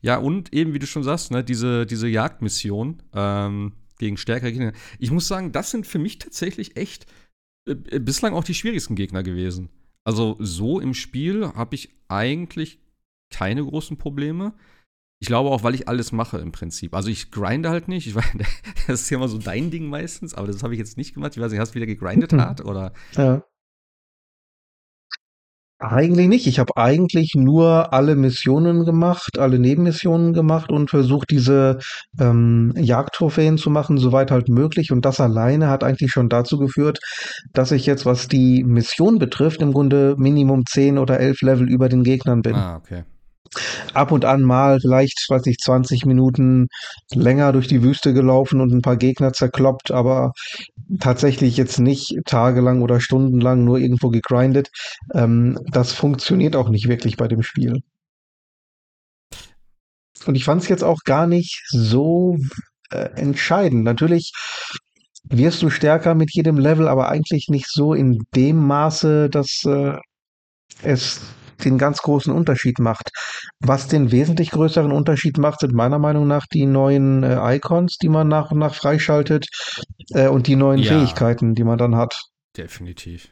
[0.00, 4.72] Ja, und eben, wie du schon sagst, ne, diese, diese Jagdmission ähm, gegen stärkere Gegner.
[4.98, 7.06] Ich muss sagen, das sind für mich tatsächlich echt
[7.66, 9.68] äh, äh, bislang auch die schwierigsten Gegner gewesen.
[10.04, 12.80] Also so im Spiel habe ich eigentlich
[13.30, 14.54] keine großen Probleme.
[15.20, 16.94] Ich glaube auch, weil ich alles mache im Prinzip.
[16.94, 18.06] Also ich grinde halt nicht.
[18.06, 18.24] Ich weiß,
[18.86, 21.36] das ist ja immer so dein Ding meistens, aber das habe ich jetzt nicht gemacht.
[21.36, 22.40] Ich weiß nicht, hast du wieder gegrindet Mhm.
[22.40, 22.92] hart oder?
[23.16, 23.44] Ja.
[25.80, 26.48] Eigentlich nicht.
[26.48, 31.78] Ich habe eigentlich nur alle Missionen gemacht, alle Nebenmissionen gemacht und versucht, diese
[32.18, 34.90] ähm, Jagdtrophäen zu machen, soweit halt möglich.
[34.90, 36.98] Und das alleine hat eigentlich schon dazu geführt,
[37.52, 41.88] dass ich jetzt, was die Mission betrifft, im Grunde Minimum 10 oder 11 Level über
[41.88, 42.56] den Gegnern bin.
[42.56, 43.04] Ah, okay.
[43.94, 46.66] Ab und an mal vielleicht, weiß ich, 20 Minuten
[47.14, 50.32] länger durch die Wüste gelaufen und ein paar Gegner zerkloppt, aber
[51.00, 54.70] tatsächlich jetzt nicht tagelang oder stundenlang nur irgendwo gegrindet.
[55.14, 57.80] Ähm, das funktioniert auch nicht wirklich bei dem Spiel.
[60.26, 62.36] Und ich fand es jetzt auch gar nicht so
[62.90, 63.84] äh, entscheidend.
[63.84, 64.32] Natürlich
[65.24, 69.96] wirst du stärker mit jedem Level, aber eigentlich nicht so in dem Maße, dass äh,
[70.82, 71.20] es
[71.64, 73.10] den ganz großen Unterschied macht.
[73.60, 78.08] Was den wesentlich größeren Unterschied macht, sind meiner Meinung nach die neuen äh, Icons, die
[78.08, 79.46] man nach und nach freischaltet
[80.10, 80.92] äh, und die neuen Ja.
[80.98, 82.20] Fähigkeiten, die man dann hat.
[82.56, 83.28] Definitiv.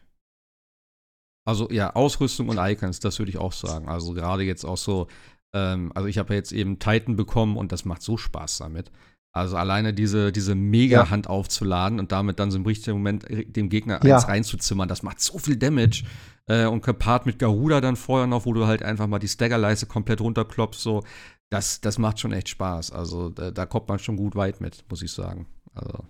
[1.45, 3.89] Also ja, Ausrüstung und Icons, das würde ich auch sagen.
[3.89, 5.07] Also gerade jetzt auch so,
[5.55, 8.91] ähm, also ich habe ja jetzt eben Titan bekommen und das macht so Spaß damit.
[9.37, 14.01] Also alleine diese, diese Mega-Hand aufzuladen und damit dann so im richtigen Moment dem Gegner
[14.05, 14.17] Ja.
[14.17, 16.05] eins reinzuzimmern, das macht so viel Damage.
[16.49, 19.87] Äh, und gepaart mit Garuda dann vorher noch, wo du halt einfach mal die Staggerleiste
[19.87, 21.03] komplett runterklopfst, so,
[21.51, 22.93] das, das macht schon echt Spaß.
[22.93, 25.47] Also da, da kommt man schon gut weit mit, muss ich sagen.
[25.75, 26.05] Also,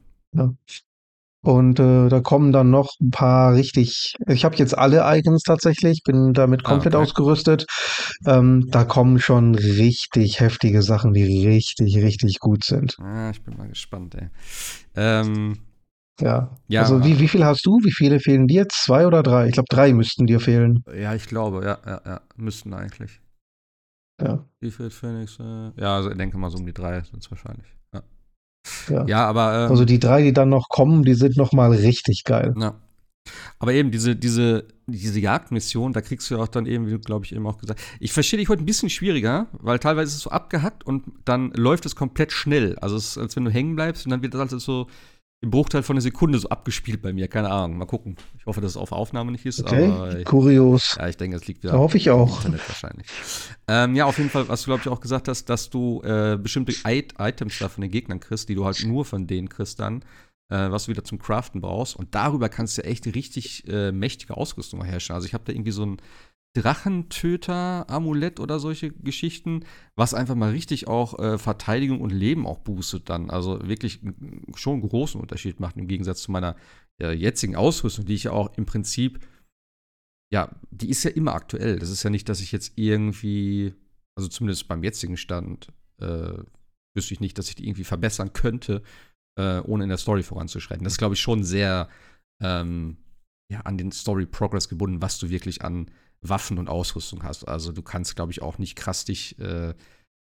[1.47, 4.15] Und äh, da kommen dann noch ein paar richtig.
[4.27, 7.05] Ich habe jetzt alle Icons tatsächlich, bin damit Ah, komplett okay.
[7.05, 7.67] ausgerüstet.
[8.27, 12.97] Ähm, da kommen schon richtig heftige Sachen, die richtig, richtig gut sind.
[13.01, 14.29] ah, ich bin mal gespannt, ey.
[14.97, 15.59] Ähm,
[16.21, 16.57] Ja.
[16.67, 16.83] Ja.
[16.83, 17.79] Also wie, wie viel hast du?
[17.85, 18.69] Wie viele fehlen dir?
[18.69, 19.47] Zwei oder drei?
[19.47, 20.83] Ich glaube, drei müssten dir fehlen.
[20.99, 22.21] Ja, ich glaube, ja, ja, ja.
[22.37, 23.21] Müssten eigentlich.
[24.21, 24.45] Ja.
[24.61, 25.39] Wie viel Phoenix?
[25.39, 27.76] Äh, ja, also ich denke mal so um die drei sind es wahrscheinlich.
[28.89, 29.27] Ja, Ja.
[29.27, 29.65] aber.
[29.67, 32.55] Ähm, Also die drei, die dann noch kommen, die sind noch mal richtig geil.
[32.59, 32.75] ja.
[33.59, 37.01] Aber eben diese, diese, diese Jagdmission, da kriegst du ja auch dann eben, wie du,
[37.01, 40.17] glaube ich, eben auch gesagt Ich verstehe dich heute ein bisschen schwieriger, weil teilweise ist
[40.19, 42.79] es so abgehackt und dann läuft es komplett schnell.
[42.79, 44.87] Also es ist, als wenn du hängen bleibst und dann wird das alles so
[45.47, 47.29] im Bruchteil von einer Sekunde so abgespielt bei mir.
[47.29, 47.79] Keine Ahnung.
[47.79, 48.17] Mal gucken.
[48.39, 50.97] Ich hoffe, dass es auf Aufnahme nicht ist, Okay, ich, kurios.
[50.99, 52.39] ja, ich denke, es liegt wieder Da hoffe ich auch.
[52.39, 53.07] Internet wahrscheinlich.
[53.69, 56.37] Ähm, ja, auf jeden Fall, was du, glaube ich, auch gesagt hast, dass du äh,
[56.37, 59.79] bestimmte I Items da von den Gegnern kriegst, die du halt nur von denen kriegst
[59.81, 60.03] dann,
[60.49, 61.95] äh, was du wieder zum Craften brauchst.
[61.97, 65.15] Und darüber kannst du echt richtig äh, mächtige Ausrüstung herstellen.
[65.15, 65.97] Also ich habe da irgendwie so ein
[66.62, 69.64] Drachentöter-Amulett oder solche Geschichten,
[69.95, 73.31] was einfach mal richtig auch äh, Verteidigung und Leben auch boostet dann.
[73.31, 74.01] Also wirklich
[74.55, 76.57] schon einen großen Unterschied macht im Gegensatz zu meiner
[77.01, 79.21] äh, jetzigen Ausrüstung, die ich ja auch im Prinzip,
[80.33, 81.79] ja, die ist ja immer aktuell.
[81.79, 83.75] Das ist ja nicht, dass ich jetzt irgendwie,
[84.16, 86.33] also zumindest beim jetzigen Stand, äh,
[86.95, 88.83] wüsste ich nicht, dass ich die irgendwie verbessern könnte,
[89.38, 90.85] äh, ohne in der Story voranzuschreiten.
[90.85, 91.88] Das ist, glaube ich, schon sehr
[92.42, 92.97] ähm,
[93.51, 95.90] ja, an den Story-Progress gebunden, was du wirklich an
[96.23, 97.47] Waffen und Ausrüstung hast.
[97.47, 99.75] Also du kannst, glaube ich, auch nicht krass dich äh,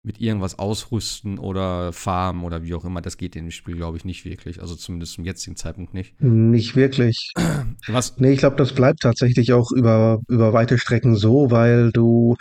[0.04, 3.02] mit irgendwas ausrüsten oder farmen oder wie auch immer.
[3.02, 4.60] Das geht in dem Spiel, glaube ich, nicht wirklich.
[4.60, 6.20] Also zumindest zum jetzigen Zeitpunkt nicht.
[6.22, 7.32] Nicht wirklich.
[7.88, 8.16] Was?
[8.18, 12.36] Nee, ich glaube, das bleibt tatsächlich auch über, über weite Strecken so, weil du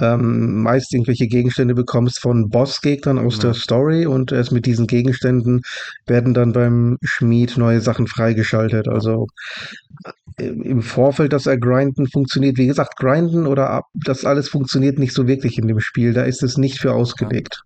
[0.00, 3.42] ähm, meist irgendwelche Gegenstände bekommst von Bossgegnern aus Ja.
[3.44, 5.62] der Story und erst mit diesen Gegenständen
[6.06, 8.88] werden dann beim Schmied neue Sachen freigeschaltet.
[8.88, 9.28] Also
[10.38, 15.14] äh, im Vorfeld das Ergrinden funktioniert, wie gesagt, Grinden oder ab, das alles funktioniert nicht
[15.14, 16.12] so wirklich in dem Spiel.
[16.12, 17.62] Da ist es nicht für ausgelegt.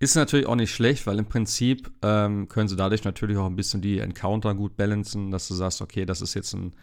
[0.00, 3.56] Ist natürlich auch nicht schlecht, weil im Prinzip ähm, können sie dadurch natürlich auch ein
[3.56, 6.74] bisschen die Encounter gut balancen, dass du sagst, okay, das ist jetzt ein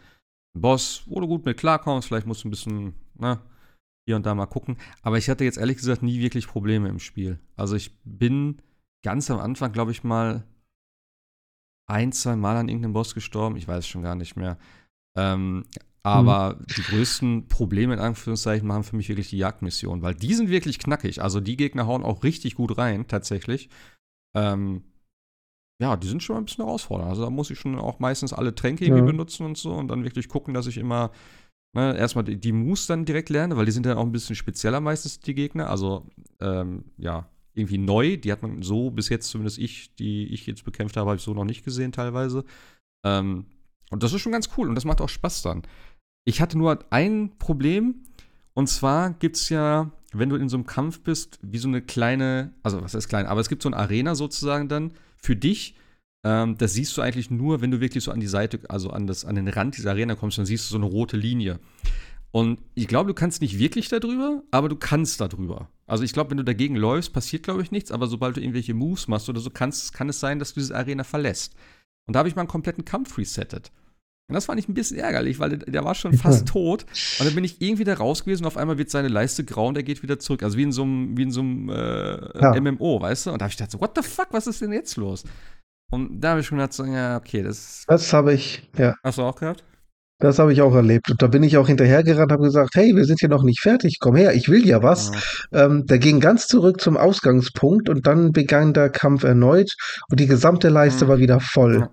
[0.52, 3.40] Boss, wo du gut mit klarkommst, vielleicht musst du ein bisschen, ne,
[4.06, 4.76] hier und da mal gucken.
[5.02, 7.38] Aber ich hatte jetzt ehrlich gesagt nie wirklich Probleme im Spiel.
[7.56, 8.60] Also ich bin
[9.02, 10.44] ganz am Anfang, glaube ich, mal
[11.88, 13.56] ein, zwei Mal an irgendeinem Boss gestorben.
[13.56, 14.58] Ich weiß schon gar nicht mehr.
[15.16, 15.64] Ähm,
[16.06, 20.48] aber die größten Probleme in Anführungszeichen machen für mich wirklich die Jagdmissionen, weil die sind
[20.50, 21.20] wirklich knackig.
[21.22, 23.68] Also die Gegner hauen auch richtig gut rein, tatsächlich.
[24.36, 24.84] Ähm,
[25.80, 27.10] ja, die sind schon ein bisschen herausfordernd.
[27.10, 29.06] Also da muss ich schon auch meistens alle Tränke irgendwie Ja.
[29.06, 31.10] benutzen und so und dann wirklich gucken, dass ich immer
[31.74, 34.36] ne, erstmal die, die Moves dann direkt lerne, weil die sind dann auch ein bisschen
[34.36, 35.68] spezieller meistens, die Gegner.
[35.68, 36.06] Also,
[36.40, 38.16] ähm, ja, irgendwie neu.
[38.16, 41.22] Die hat man so bis jetzt, zumindest ich, die ich jetzt bekämpft habe, habe ich
[41.22, 42.44] so noch nicht gesehen teilweise.
[43.04, 43.46] Ähm,
[43.90, 45.62] und das ist schon ganz cool und das macht auch Spaß dann.
[46.28, 48.02] Ich hatte nur ein Problem
[48.52, 51.82] und zwar gibt es ja, wenn du in so einem Kampf bist, wie so eine
[51.82, 55.76] kleine, also was heißt klein, aber es gibt so eine Arena sozusagen dann für dich.
[56.24, 59.06] Ähm, das siehst du eigentlich nur, wenn du wirklich so an die Seite, also an,
[59.06, 61.60] das, an den Rand dieser Arena kommst, dann siehst du so eine rote Linie.
[62.32, 65.70] Und ich glaube, du kannst nicht wirklich darüber, aber du kannst darüber.
[65.86, 68.74] Also ich glaube, wenn du dagegen läufst, passiert, glaube ich, nichts, aber sobald du irgendwelche
[68.74, 71.54] Moves machst oder so, kannst, kann es sein, dass du diese Arena verlässt.
[72.08, 73.70] Und da habe ich mal einen kompletten Kampf resettet.
[74.28, 76.84] Und das fand ich ein bisschen ärgerlich, weil der, der war schon fast tot.
[77.20, 79.68] Und dann bin ich irgendwie da raus gewesen und auf einmal wird seine Leiste grau
[79.68, 80.42] und er geht wieder zurück.
[80.42, 82.60] Also wie in so einem, wie in so einem äh, Ja.
[82.60, 83.30] MMO, weißt du?
[83.32, 85.22] Und da habe ich gedacht, so, what the fuck, was ist denn jetzt los?
[85.92, 89.18] Und da habe ich schon gedacht, so, ja, okay, das Das habe ich, ja, hast
[89.18, 89.62] du auch gehabt?
[90.18, 91.10] das habe ich auch erlebt.
[91.10, 93.98] Und da bin ich auch hinterhergerannt, habe gesagt, hey, wir sind hier noch nicht fertig,
[94.00, 95.12] komm her, ich will ja was.
[95.52, 95.66] Ja.
[95.66, 99.74] Ähm, der ging ganz zurück zum Ausgangspunkt und dann begann der Kampf erneut
[100.08, 101.08] und die gesamte Leiste Mhm.
[101.10, 101.80] war wieder voll.
[101.80, 101.90] Ja.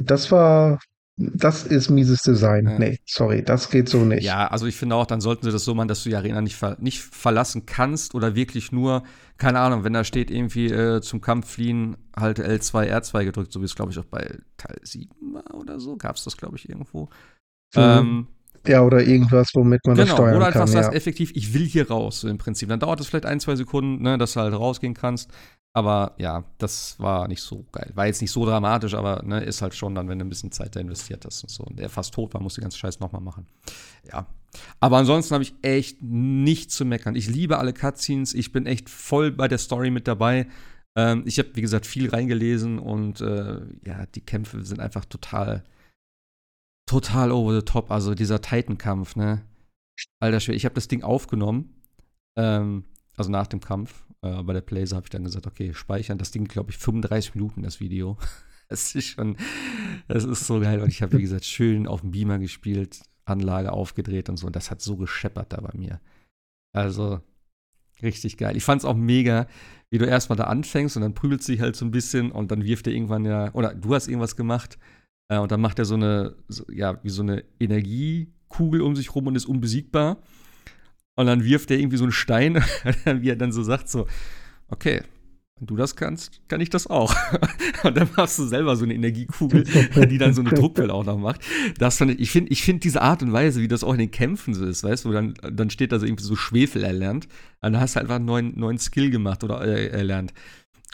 [0.00, 0.78] Das war,
[1.18, 2.66] das ist mieses Design.
[2.68, 2.78] Ja.
[2.78, 4.22] Nee, sorry, das geht so nicht.
[4.22, 6.40] Ja, also ich finde auch, dann sollten sie das so machen, dass du die Arena
[6.40, 9.02] nicht, ver nicht verlassen kannst oder wirklich nur,
[9.36, 13.60] keine Ahnung, wenn da steht irgendwie äh, zum Kampf fliehen, halt L2, R2 gedrückt, so
[13.60, 16.56] wie es, glaube ich, auch bei Teil 7 war oder so, gab es das, glaube
[16.56, 17.08] ich, irgendwo.
[17.74, 17.80] Mhm.
[17.82, 18.26] Ähm,
[18.66, 20.68] Ja, oder irgendwas, womit man das genau, steuern oder einfach kann.
[20.68, 20.96] sagst, Ja.
[20.96, 22.68] effektiv, ich will hier raus, so im Prinzip.
[22.68, 25.30] Dann dauert es vielleicht ein, zwei Sekunden, ne, dass du halt rausgehen kannst.
[25.78, 27.92] Aber ja, das war nicht so geil.
[27.94, 30.50] War jetzt nicht so dramatisch, aber ne, ist halt schon dann, wenn du ein bisschen
[30.50, 31.62] Zeit da investiert hast und so.
[31.62, 33.46] Und der fast tot war, musst du den ganzen Scheiß nochmal machen.
[34.10, 34.26] Ja.
[34.80, 37.14] Aber ansonsten habe ich echt nichts zu meckern.
[37.14, 38.34] Ich liebe alle Cutscenes.
[38.34, 40.48] Ich bin echt voll bei der Story mit dabei.
[40.96, 45.62] Ähm, ich habe, wie gesagt, viel reingelesen und äh, ja, die Kämpfe sind einfach total,
[46.90, 47.92] total over the top.
[47.92, 49.42] Also dieser Titan-Kampf, ne?
[50.18, 51.72] Alter Schwede, ich habe das Ding aufgenommen,
[52.36, 52.82] ähm,
[53.16, 54.07] also nach dem Kampf.
[54.22, 56.18] Äh, bei der Blazer habe ich dann gesagt, okay, speichern.
[56.18, 58.16] Das Ding, glaube ich, 35 Minuten, das Video.
[58.70, 59.38] Das ist schon,
[60.08, 60.82] das ist so geil.
[60.82, 64.46] Und ich habe, wie gesagt, schön auf dem Beamer gespielt, Anlage aufgedreht und so.
[64.46, 66.02] Und das hat so gescheppert da bei mir.
[66.74, 67.22] Also,
[68.02, 68.58] richtig geil.
[68.58, 69.46] Ich fand es auch mega,
[69.90, 72.64] wie du erstmal da anfängst und dann prügelt sich halt so ein bisschen und dann
[72.64, 74.78] wirft er irgendwann ja, oder du hast irgendwas gemacht
[75.28, 79.14] äh, und dann macht er so eine, so, ja, wie so eine Energiekugel um sich
[79.14, 80.18] rum und ist unbesiegbar.
[81.18, 82.62] Und dann wirft er irgendwie so einen Stein,
[83.04, 84.06] wie er dann so sagt, so,
[84.68, 85.02] okay,
[85.56, 87.12] wenn du das kannst, kann ich das auch.
[87.82, 91.18] Und dann machst du selber so eine Energiekugel, die dann so eine Druckwelle auch noch
[91.18, 91.40] macht.
[91.76, 93.98] Das fand ich, ich finde ich find diese Art und Weise, wie das auch in
[93.98, 97.24] den Kämpfen so ist, weißt du, dann, dann steht da so irgendwie so Schwefel erlernt.
[97.62, 100.32] Und dann hast du einfach einen neuen, neuen Skill gemacht oder äh, erlernt.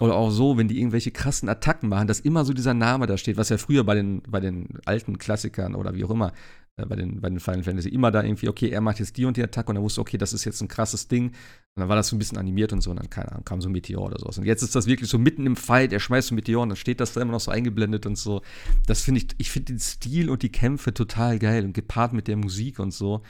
[0.01, 3.19] Oder auch so, wenn die irgendwelche krassen Attacken machen, dass immer so dieser Name da
[3.19, 6.33] steht, was ja früher bei den, bei den alten Klassikern oder wie auch immer,
[6.77, 9.37] bei, den, bei den Final Fantasy immer da irgendwie, okay, er macht jetzt die und
[9.37, 11.29] die Attacke und dann wusste, okay, das ist jetzt ein krasses Ding.
[11.29, 13.61] Und dann war das so ein bisschen animiert und so und dann, keine Ahnung, kam
[13.61, 14.39] so ein Meteor oder sowas.
[14.39, 16.71] Und jetzt ist das wirklich so mitten im Fight, er schmeißt so ein Meteor und
[16.71, 18.43] dann steht das da immer noch so eingeblendet und so.
[18.87, 22.27] Das finde ich, ich finde den Stil und die Kämpfe total geil und gepaart mit
[22.27, 23.23] der Musik und so.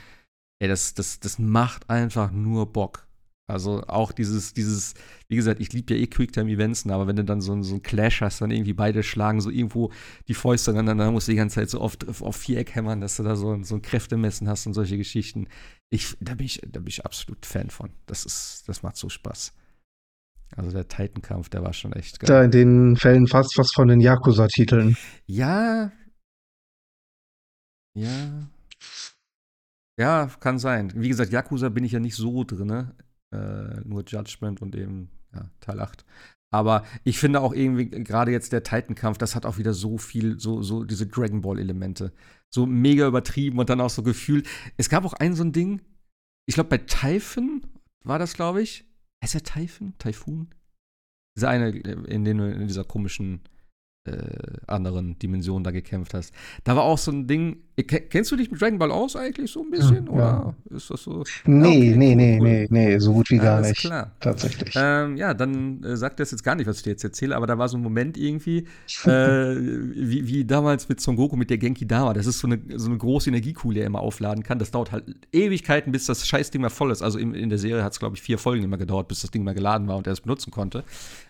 [0.59, 3.07] ey, das, das, das macht einfach nur Bock.
[3.47, 4.95] Also auch dieses, dieses,
[5.27, 7.83] wie gesagt, ich liebe ja eh Quicktime-Events, ne, aber wenn du dann so, so einen
[7.83, 9.91] Clash hast, dann irgendwie beide schlagen so irgendwo
[10.27, 13.17] die Fäuste aneinander, dann musst du die ganze Zeit so oft auf, Viereck hämmern, dass
[13.17, 15.47] du da so, so ein Kräftemessen hast und solche Geschichten.
[15.91, 17.91] Ich, da bin ich, da bin ich absolut Fan von.
[18.07, 19.53] Das ist, das macht so Spaß.
[20.55, 22.27] Also der Titan-Kampf, der war schon echt geil.
[22.27, 24.97] Da in den Fällen fast was von den Yakuza-Titeln.
[25.27, 25.91] Ja.
[27.93, 28.49] Ja.
[29.99, 30.91] Ja, kann sein.
[30.95, 32.91] Wie gesagt, Yakuza bin ich ja nicht so drin.
[33.35, 36.05] Äh, nur Judgment und eben ja, Teil 8.
[36.51, 40.39] Aber ich finde auch irgendwie, gerade jetzt der Titan-Kampf, das hat auch wieder so viel,
[40.39, 42.13] so, so diese Dragon Ball-Elemente.
[42.53, 44.47] So mega übertrieben und dann auch so gefühlt.
[44.77, 45.81] Es gab auch ein so ein Ding,
[46.47, 47.61] ich glaube, bei Typhon
[48.03, 48.85] war das, glaube ich.
[49.23, 49.95] Heißt der Typhon?
[49.97, 50.47] Typhoon?
[51.35, 53.41] Dieser eine, in, den, in dieser komischen
[54.05, 56.33] äh, anderen Dimensionen da gekämpft hast.
[56.63, 57.63] Da war auch so ein Ding.
[57.83, 60.05] Kennst du dich mit Dragon Ball aus eigentlich so ein bisschen?
[60.05, 60.77] Ja, oder ja.
[60.77, 61.25] ist das so?
[61.43, 62.47] Nee, okay, nee, nee, cool.
[62.47, 63.81] nee, nee, so gut wie gar Alles nicht.
[63.81, 64.11] klar.
[64.21, 64.73] Tatsächlich.
[64.77, 67.47] Ähm, ja, dann äh, sagt das jetzt gar nicht, was ich dir jetzt erzähle, aber
[67.47, 71.57] da war so ein Moment irgendwie, äh, wie, wie damals mit Son Goku mit der
[71.57, 72.13] Genki Dama.
[72.13, 74.57] Das ist so eine, so eine große Energiekuhle, die er immer aufladen kann.
[74.57, 77.01] Das dauert halt Ewigkeiten, bis das Scheißding mal voll ist.
[77.01, 79.31] Also in, in der Serie hat es, glaube ich, vier Folgen immer gedauert, bis das
[79.31, 80.85] Ding mal geladen war und er es benutzen konnte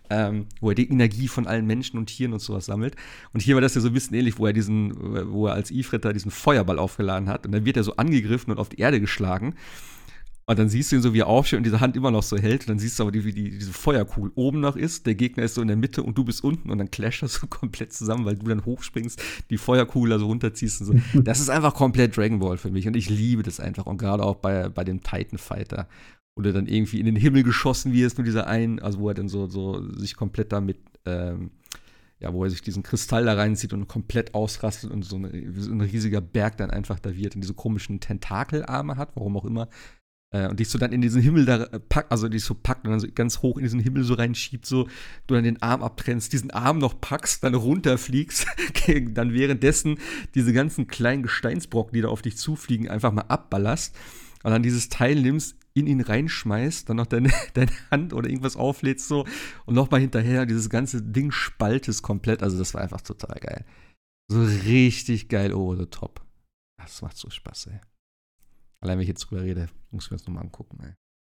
[0.10, 2.96] ähm, wo er die Energie von allen Menschen und Tieren und sowas sammelt.
[3.34, 4.94] Und hier war das ja so ein bisschen ähnlich, wo er diesen,
[5.32, 7.46] wo er als Ifrit da diesen Feuerball aufgeladen hat.
[7.46, 9.56] Und dann wird er so angegriffen und auf die Erde geschlagen.
[10.48, 12.38] Und dann siehst du ihn so, wie er aufsteht und diese Hand immer noch so
[12.38, 12.62] hält.
[12.62, 15.08] Und dann siehst du aber, wie die, diese Feuerkugel oben noch ist.
[15.08, 16.70] Der Gegner ist so in der Mitte und du bist unten.
[16.70, 20.82] Und dann clasht das so komplett zusammen, weil du dann hochspringst, die Feuerkugel also runterziehst
[20.82, 20.94] und so.
[21.24, 22.88] Das ist einfach komplett Dragon Ball für mich.
[22.88, 23.88] Und ich liebe das einfach.
[23.88, 25.88] Und gerade auch bei, bei dem Titan Fighter
[26.36, 29.30] oder dann irgendwie in den Himmel geschossen wird, nur dieser einen, also wo er dann
[29.30, 31.52] so, so sich komplett damit, ähm,
[32.20, 35.72] ja, wo er sich diesen Kristall da reinzieht und komplett ausrastet und so, eine, so
[35.72, 39.68] ein riesiger Berg dann einfach da wird und diese komischen Tentakelarme hat, warum auch immer.
[40.32, 42.86] Äh, und dich so dann in diesen Himmel da äh, packt, also dich so packt
[42.86, 44.88] und dann so ganz hoch in diesen Himmel so reinschiebt, so
[45.28, 48.48] du dann den Arm abtrennst, diesen Arm noch packst, dann runterfliegst,
[49.14, 50.00] dann währenddessen
[50.36, 53.96] diese ganzen kleinen Gesteinsbrocken, die da auf dich zufliegen, einfach mal abballerst
[54.44, 58.56] und dann dieses Teil nimmst, in ihn reinschmeißt, dann noch deine, deine Hand oder irgendwas
[58.56, 59.26] auflädst so
[59.66, 62.42] und nochmal hinterher dieses ganze Ding spaltest komplett.
[62.42, 63.66] Also das war einfach total geil.
[64.32, 66.26] So richtig geil over the top.
[66.78, 67.80] Das macht so Spaß, ey.
[68.82, 70.94] Allein wenn ich jetzt drüber rede, muss ich mir das nochmal angucken, ey.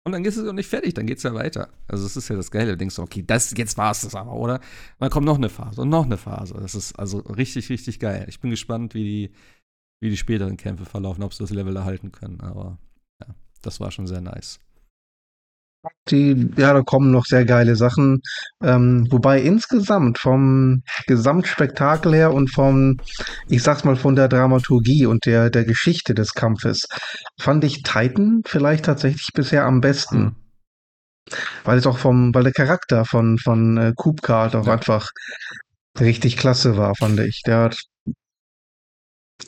[0.04, 1.68] Und dann ist es auch nicht fertig, dann geht es ja weiter.
[1.88, 2.72] Also das ist ja das Geile.
[2.72, 4.56] Du denkst, okay, das, jetzt war es das aber, oder?
[4.56, 6.54] Und dann kommt noch eine Phase und noch eine Phase.
[6.54, 8.26] Das ist also richtig, richtig geil.
[8.28, 9.34] Ich bin gespannt, wie die,
[10.00, 12.40] wie die späteren Kämpfe verlaufen, ob sie das Level erhalten können.
[12.40, 12.78] Aber
[13.66, 14.58] das war schon sehr nice.
[16.08, 18.20] Die, ja, da kommen noch sehr geile Sachen.
[18.62, 22.96] Ähm, wobei insgesamt vom Gesamtspektakel her und vom,
[23.48, 26.86] ich sag's mal, von der Dramaturgie und der, der Geschichte des Kampfes
[27.40, 30.18] fand ich Titan vielleicht tatsächlich bisher am besten.
[30.18, 30.36] Mhm.
[31.64, 34.72] Weil es auch vom, weil der Charakter von, von äh, Kupka auch ja.
[34.72, 35.10] einfach
[35.98, 37.42] richtig klasse war, fand ich.
[37.46, 37.78] Der hat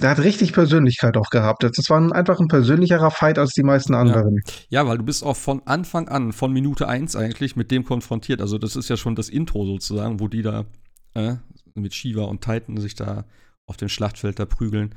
[0.00, 1.62] der hat richtig Persönlichkeit auch gehabt.
[1.62, 4.42] Das war einfach ein persönlicherer Fight als die meisten anderen.
[4.68, 4.82] Ja.
[4.82, 8.40] ja, weil du bist auch von Anfang an, von Minute 1 eigentlich mit dem konfrontiert.
[8.40, 10.66] Also das ist ja schon das Intro sozusagen, wo die da
[11.14, 11.36] äh,
[11.74, 13.24] mit Shiva und Titan sich da
[13.66, 14.94] auf dem Schlachtfeld da prügeln.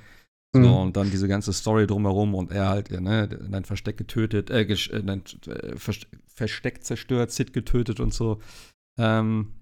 [0.54, 0.74] So, mhm.
[0.74, 4.64] und dann diese ganze Story drumherum und er halt, ja, ne, dein Versteck getötet, äh,
[4.64, 8.42] äh dein äh, Versteck zerstört, Sid getötet und so.
[9.00, 9.54] Ähm,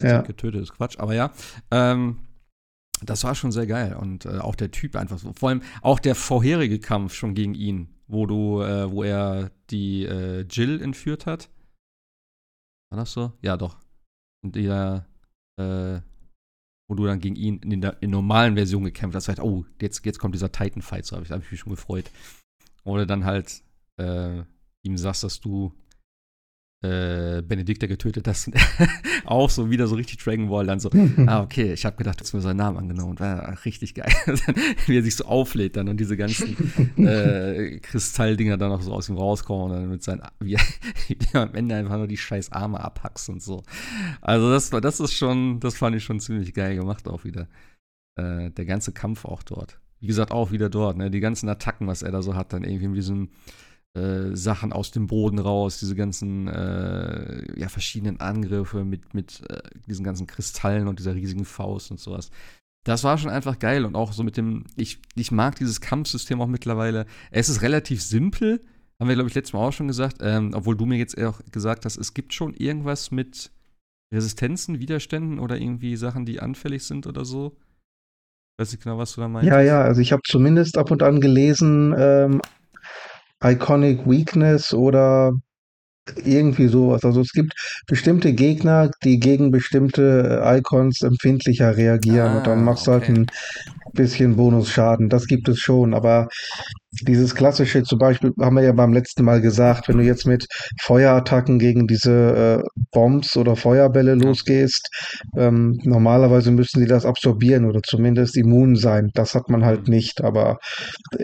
[0.00, 0.20] ja.
[0.20, 1.30] Sid getötet ist Quatsch, aber ja.
[1.70, 2.20] Ähm,
[3.04, 3.94] das war schon sehr geil.
[3.94, 5.32] Und äh, auch der Typ einfach so.
[5.32, 10.04] Vor allem auch der vorherige Kampf schon gegen ihn, wo du, äh, wo er die
[10.04, 11.50] äh, Jill entführt hat.
[12.90, 13.32] War das so?
[13.40, 13.78] Ja, doch.
[14.44, 15.06] Und der,
[15.58, 16.00] äh,
[16.88, 20.04] wo du dann gegen ihn in der in normalen Version gekämpft hast, halt, oh, jetzt,
[20.04, 22.10] jetzt kommt dieser Titan-Fight, so habe ich, hab ich mich schon gefreut.
[22.84, 23.62] Oder dann halt
[23.98, 24.42] äh,
[24.82, 25.72] ihm sagst, dass du
[26.82, 28.50] äh, Benedikta getötet hast.
[29.24, 30.66] auch so wieder so richtig Dragon Ball.
[30.66, 30.90] Dann so,
[31.26, 33.18] ah, okay, ich habe gedacht, du hast mir seinen Namen angenommen.
[33.20, 34.12] War richtig geil.
[34.86, 36.56] Wie er sich so auflädt dann und diese ganzen
[36.98, 40.56] äh, Kristalldinger dann noch so aus ihm rauskommen und dann mit seinen, wie,
[41.08, 43.62] wie er am Ende einfach nur die scheiß Arme abhackst und so.
[44.20, 47.48] Also das war, das ist schon, das fand ich schon ziemlich geil gemacht auch wieder.
[48.16, 49.78] Äh, der ganze Kampf auch dort.
[50.00, 51.12] Wie gesagt, auch wieder dort, ne?
[51.12, 53.28] Die ganzen Attacken, was er da so hat, dann irgendwie mit diesem
[53.94, 59.60] äh, Sachen aus dem Boden raus, diese ganzen äh, ja, verschiedenen Angriffe mit, mit äh,
[59.86, 62.30] diesen ganzen Kristallen und dieser riesigen Faust und sowas.
[62.84, 66.40] Das war schon einfach geil und auch so mit dem, ich, ich mag dieses Kampfsystem
[66.40, 67.06] auch mittlerweile.
[67.30, 68.64] Es ist relativ simpel,
[68.98, 71.40] haben wir, glaube ich, letztes Mal auch schon gesagt, ähm, obwohl du mir jetzt auch
[71.50, 73.52] gesagt hast, es gibt schon irgendwas mit
[74.12, 77.56] Resistenzen, Widerständen oder irgendwie Sachen, die anfällig sind oder so.
[78.58, 79.48] Weiß ich genau, was du da meinst.
[79.48, 82.40] Ja, ja, also ich habe zumindest ab und an gelesen, ähm,
[83.44, 85.32] Iconic Weakness oder
[86.24, 87.04] irgendwie sowas.
[87.04, 87.54] Also es gibt
[87.86, 93.26] bestimmte Gegner, die gegen bestimmte Icons empfindlicher reagieren und dann Ah, machst du halt ein
[93.94, 95.08] bisschen Bonusschaden.
[95.08, 96.28] Das gibt es schon, aber
[97.02, 100.46] dieses klassische, zum Beispiel haben wir ja beim letzten Mal gesagt, wenn du jetzt mit
[100.80, 104.88] Feuerattacken gegen diese äh, Bombs oder Feuerbälle losgehst,
[105.36, 109.10] ähm, normalerweise müssen die das absorbieren oder zumindest immun sein.
[109.14, 109.88] Das hat man halt Mhm.
[109.88, 110.58] nicht, aber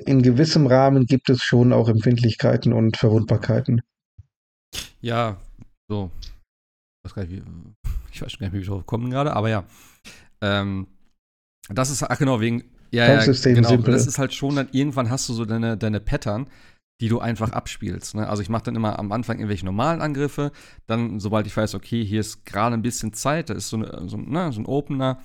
[0.07, 3.81] in gewissem Rahmen gibt es schon auch Empfindlichkeiten und Verwundbarkeiten.
[5.01, 5.37] Ja,
[5.89, 6.11] so.
[6.23, 7.43] Ich weiß, gar nicht, wie,
[8.13, 9.65] ich weiß gar nicht, wie wir drauf kommen gerade, aber ja.
[10.41, 10.87] Ähm,
[11.69, 13.69] das ist, ach genau, wegen, ja, ja, genau.
[13.69, 13.93] simpel.
[13.93, 16.49] Das ist halt schon, dann irgendwann hast du so deine, deine Pattern,
[17.01, 18.15] die du einfach abspielst.
[18.15, 18.29] Ne?
[18.29, 20.53] Also ich mache dann immer am Anfang irgendwelche normalen Angriffe,
[20.87, 24.09] dann, sobald ich weiß, okay, hier ist gerade ein bisschen Zeit, da ist so, eine,
[24.09, 25.21] so, ne, so ein Opener,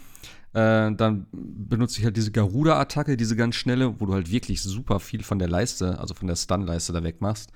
[0.54, 5.00] äh, dann benutze ich halt diese Garuda-Attacke, diese ganz schnelle, wo du halt wirklich super
[5.00, 7.52] viel von der Leiste, also von der Stun-Leiste da wegmachst.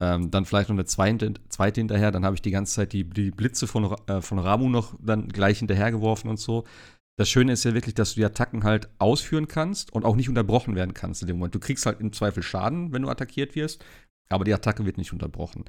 [0.00, 3.04] Ähm, dann vielleicht noch eine zweite, zweite hinterher, dann habe ich die ganze Zeit die,
[3.04, 6.64] die Blitze von, äh, von Ramu noch dann gleich hinterhergeworfen und so.
[7.18, 10.28] Das Schöne ist ja wirklich, dass du die Attacken halt ausführen kannst und auch nicht
[10.28, 11.54] unterbrochen werden kannst in dem Moment.
[11.54, 13.84] Du kriegst halt im Zweifel Schaden, wenn du attackiert wirst,
[14.28, 15.64] aber die Attacke wird nicht unterbrochen.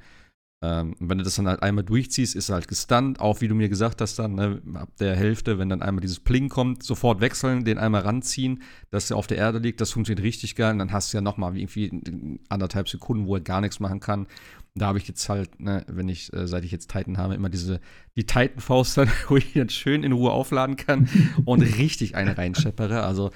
[0.62, 3.54] Ähm, wenn du das dann halt einmal durchziehst, ist er halt gestunt, auch wie du
[3.54, 7.22] mir gesagt hast, dann ne, ab der Hälfte, wenn dann einmal dieses Pling kommt, sofort
[7.22, 10.72] wechseln, den einmal ranziehen, dass er auf der Erde liegt, das funktioniert richtig geil.
[10.72, 14.26] Und dann hast du ja nochmal irgendwie anderthalb Sekunden, wo er gar nichts machen kann.
[14.74, 17.48] Da habe ich jetzt halt, ne, wenn ich, äh, seit ich jetzt Titan habe, immer
[17.48, 17.80] diese,
[18.16, 18.98] die Titan-Faust
[19.28, 21.08] wo ich dann schön in Ruhe aufladen kann
[21.46, 23.02] und richtig eine reinscheppere.
[23.02, 23.30] Also,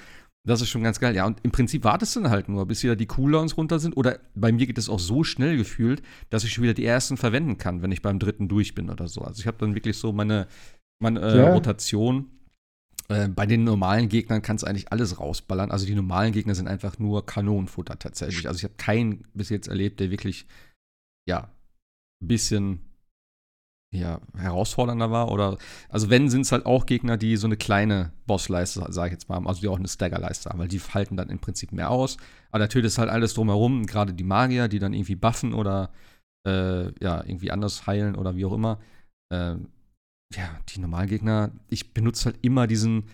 [0.45, 1.15] das ist schon ganz geil.
[1.15, 3.97] Ja, und im Prinzip wartest du dann halt nur, bis wieder die Cooldowns runter sind.
[3.97, 7.17] Oder bei mir geht es auch so schnell gefühlt, dass ich schon wieder die ersten
[7.17, 9.21] verwenden kann, wenn ich beim dritten durch bin oder so.
[9.21, 10.47] Also ich habe dann wirklich so meine,
[10.99, 11.49] meine äh.
[11.49, 12.29] Rotation.
[13.07, 15.71] Äh, bei den normalen Gegnern kannst du eigentlich alles rausballern.
[15.71, 18.47] Also die normalen Gegner sind einfach nur Kanonenfutter tatsächlich.
[18.47, 20.45] Also ich habe keinen bis jetzt erlebt, der wirklich,
[21.27, 21.49] ja,
[22.21, 22.79] ein bisschen
[23.99, 25.31] ja, herausfordernder war.
[25.31, 25.57] Oder,
[25.89, 29.29] also wenn, sind es halt auch Gegner, die so eine kleine Bossleiste, sage ich jetzt
[29.29, 31.89] mal, haben, also die auch eine Staggerleiste haben, weil die halten dann im Prinzip mehr
[31.89, 32.17] aus.
[32.51, 35.91] Aber natürlich ist halt alles drumherum, gerade die Magier, die dann irgendwie buffen oder
[36.47, 38.79] äh, ja, irgendwie anders heilen oder wie auch immer.
[39.31, 39.69] Ähm,
[40.33, 43.05] ja, die Normalgegner, ich benutze halt immer diesen,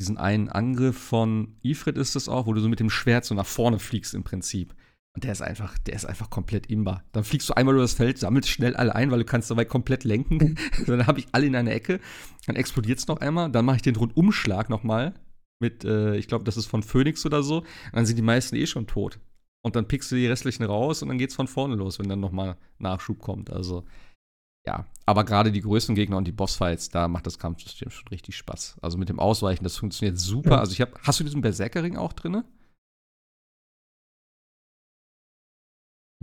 [0.00, 3.34] diesen einen Angriff von Ifrit ist es auch, wo du so mit dem Schwert so
[3.34, 4.74] nach vorne fliegst im Prinzip.
[5.14, 7.02] Und der ist einfach, der ist einfach komplett imbar.
[7.12, 9.64] Dann fliegst du einmal über das Feld, sammelst schnell alle ein, weil du kannst dabei
[9.64, 10.56] komplett lenken.
[10.86, 12.00] dann habe ich alle in eine Ecke,
[12.46, 15.14] dann explodiert es noch einmal, dann mache ich den Rundumschlag nochmal
[15.60, 17.58] mit, äh, ich glaube, das ist von Phoenix oder so.
[17.58, 19.18] Und dann sind die meisten eh schon tot.
[19.62, 22.20] Und dann pickst du die restlichen raus und dann geht's von vorne los, wenn dann
[22.20, 23.50] nochmal Nachschub kommt.
[23.50, 23.84] Also,
[24.66, 24.86] ja.
[25.06, 28.78] Aber gerade die größten Gegner und die Bossfights, da macht das Kampfsystem schon richtig Spaß.
[28.80, 30.60] Also mit dem Ausweichen, das funktioniert super.
[30.60, 32.44] Also ich habe, hast du diesen Berserkerring auch drinne?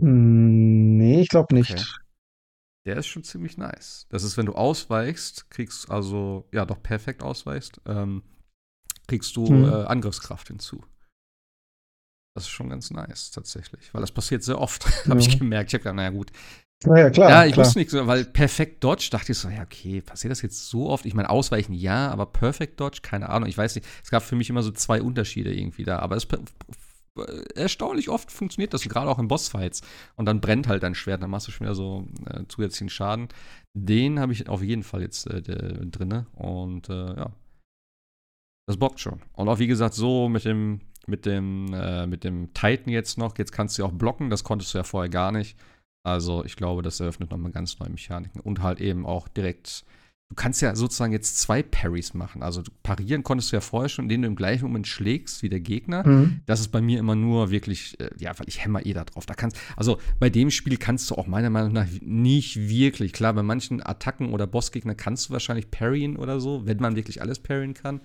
[0.00, 1.70] Nee, ich glaube nicht.
[1.72, 1.84] Okay.
[2.86, 4.06] Der ist schon ziemlich nice.
[4.08, 8.22] Das ist, wenn du ausweichst, kriegst also, ja, doch perfekt ausweichst, ähm,
[9.08, 9.64] kriegst du Mhm.
[9.64, 10.82] äh, Angriffskraft hinzu.
[12.34, 13.92] Das ist schon ganz nice, tatsächlich.
[13.92, 15.38] Weil das passiert sehr oft, habe ich Ja.
[15.38, 15.70] gemerkt.
[15.70, 16.30] Ich habe gedacht, naja, gut.
[16.86, 17.66] Naja, klar, ja, ich klar.
[17.66, 20.88] wusste nicht, so, weil Perfekt Dodge dachte ich so, ja, okay, passiert das jetzt so
[20.88, 21.04] oft?
[21.06, 23.48] Ich meine, Ausweichen ja, aber Perfect Dodge, keine Ahnung.
[23.48, 23.86] Ich weiß nicht.
[24.04, 25.98] Es gab für mich immer so zwei Unterschiede irgendwie da.
[25.98, 26.26] Aber es
[27.54, 29.82] erstaunlich oft funktioniert das, gerade auch in Bossfights.
[30.16, 33.28] Und dann brennt halt dein Schwert, dann machst du schon wieder so äh, zusätzlichen Schaden.
[33.74, 36.26] Den habe ich auf jeden Fall jetzt äh, drinne.
[36.34, 37.32] Und äh, ja.
[38.66, 39.22] Das bockt schon.
[39.32, 43.36] Und auch wie gesagt, so mit dem, mit dem, äh, mit dem Titan jetzt noch,
[43.38, 45.56] jetzt kannst du ja auch blocken, das konntest du ja vorher gar nicht.
[46.04, 48.40] Also ich glaube, das eröffnet nochmal ganz neue Mechaniken.
[48.40, 49.84] Und halt eben auch direkt,
[50.30, 52.42] du kannst ja sozusagen jetzt zwei Parries machen.
[52.42, 55.48] Also du parieren konntest du ja vorher schon, indem du im gleichen Moment schlägst wie
[55.48, 56.06] der Gegner.
[56.06, 56.40] Mhm.
[56.46, 59.24] Das ist bei mir immer nur wirklich, äh, ja, weil ich hämmer eh da drauf.
[59.26, 63.12] Da kannst, also bei dem Spiel kannst du auch meiner Meinung nach nicht wirklich.
[63.12, 67.22] Klar, bei manchen Attacken oder Bossgegner kannst du wahrscheinlich parryen oder so, wenn man wirklich
[67.22, 68.00] alles parryen kann.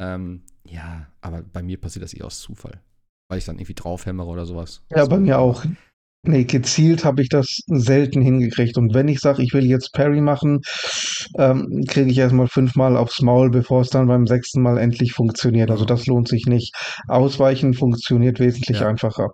[0.00, 2.80] Ähm, ja, aber bei mir passiert das eher aus Zufall.
[3.28, 4.82] Weil ich dann irgendwie draufhämmere oder sowas.
[4.90, 5.10] Ja, So.
[5.10, 5.64] bei mir auch.
[6.22, 8.76] Nee, gezielt habe ich das selten hingekriegt.
[8.76, 10.60] Und wenn ich sage, ich will jetzt Parry machen,
[11.38, 15.70] ähm, kriege ich erstmal fünfmal aufs Maul, bevor es dann beim sechsten Mal endlich funktioniert.
[15.70, 16.74] Also das lohnt sich nicht.
[17.06, 18.88] Ausweichen funktioniert wesentlich Ja.
[18.88, 19.30] einfacher.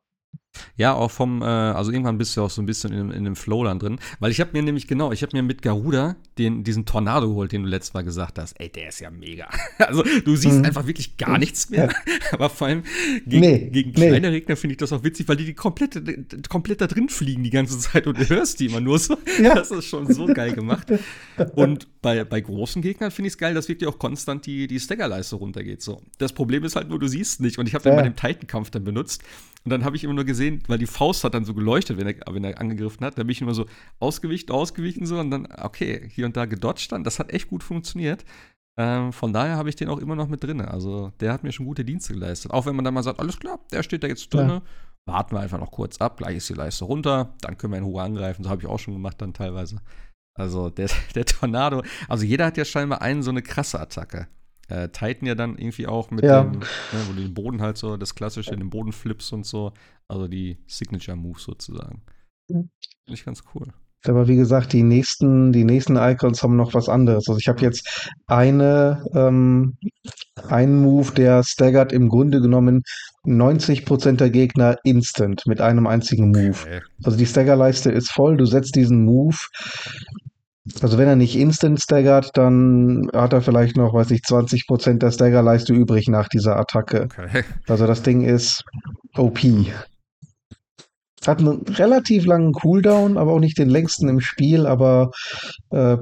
[0.76, 3.36] Ja, auch vom, äh, also irgendwann bist du auch so ein bisschen in, in dem
[3.36, 3.98] Flow dann drin.
[4.20, 7.52] Weil ich habe mir nämlich, genau, ich habe mir mit Garuda den, diesen Tornado geholt,
[7.52, 8.58] den du letztes Mal gesagt hast.
[8.60, 9.48] Ey, der ist ja mega.
[9.78, 10.64] Also du siehst Mhm.
[10.64, 11.88] einfach wirklich gar nichts mehr.
[12.32, 12.82] Aber vor allem
[13.26, 14.08] gegen, Nee, gegen nee.
[14.08, 16.00] kleine Gegner finde ich das auch witzig, weil die, die komplett,
[16.48, 19.16] komplett da drin fliegen die ganze Zeit und du hörst die immer nur so.
[19.42, 19.54] Ja.
[19.54, 20.86] Das ist schon so geil gemacht.
[21.54, 24.78] Und bei, bei großen Gegnern finde ich es geil, dass wirklich auch konstant die, die
[24.78, 25.82] Staggerleiste runtergeht.
[25.82, 26.00] So.
[26.18, 27.58] Das Problem ist halt nur, du siehst nicht.
[27.58, 27.96] Und ich habe den Ja.
[27.96, 29.22] bei dem Titan-Kampf dann benutzt.
[29.64, 32.06] Und dann habe ich immer nur gesehen, weil die Faust hat dann so geleuchtet, wenn
[32.06, 33.16] er, wenn er angegriffen hat.
[33.16, 33.64] Da bin ich immer so
[33.98, 37.02] ausgewichen, ausgewichen so und dann, okay, hier und da gedodged dann.
[37.02, 38.24] Das hat echt gut funktioniert.
[38.76, 40.60] Ähm, von daher habe ich den auch immer noch mit drin.
[40.60, 42.50] Also der hat mir schon gute Dienste geleistet.
[42.50, 44.48] Auch wenn man dann mal sagt, alles klar, der steht da jetzt drin.
[44.48, 44.62] Ja.
[45.06, 47.84] Warten wir einfach noch kurz ab, gleich ist die Leiste runter, dann können wir in
[47.84, 48.42] Ruhe angreifen.
[48.42, 49.80] So habe ich auch schon gemacht dann teilweise.
[50.34, 54.28] Also der, der Tornado, also jeder hat ja scheinbar einen so eine krasse Attacke.
[54.68, 56.42] Äh, Titan ja dann irgendwie auch mit ja.
[56.42, 56.66] dem, ne,
[57.06, 59.72] wo du den Boden halt so, das klassische, den Boden flips und so.
[60.08, 62.02] Also die Signature Moves sozusagen.
[62.46, 62.70] Finde
[63.06, 63.72] ich ganz cool.
[64.06, 67.26] Aber wie gesagt, die nächsten, die nächsten Icons haben noch was anderes.
[67.28, 69.78] Also ich habe jetzt eine, ähm,
[70.48, 72.82] einen Move, der staggert im Grunde genommen
[73.24, 76.58] 90% der Gegner instant mit einem einzigen Move.
[76.60, 76.80] Okay.
[77.02, 79.38] Also die Staggerleiste ist voll, du setzt diesen Move.
[80.80, 85.10] Also wenn er nicht instant staggert, dann hat er vielleicht noch, weiß ich, 20% der
[85.10, 87.02] Staggerleiste übrig nach dieser Attacke.
[87.04, 87.44] Okay.
[87.68, 88.64] Also das Ding ist
[89.16, 89.40] OP.
[91.26, 95.10] Hat einen relativ langen Cooldown, aber auch nicht den längsten im Spiel, aber
[95.70, 95.96] äh,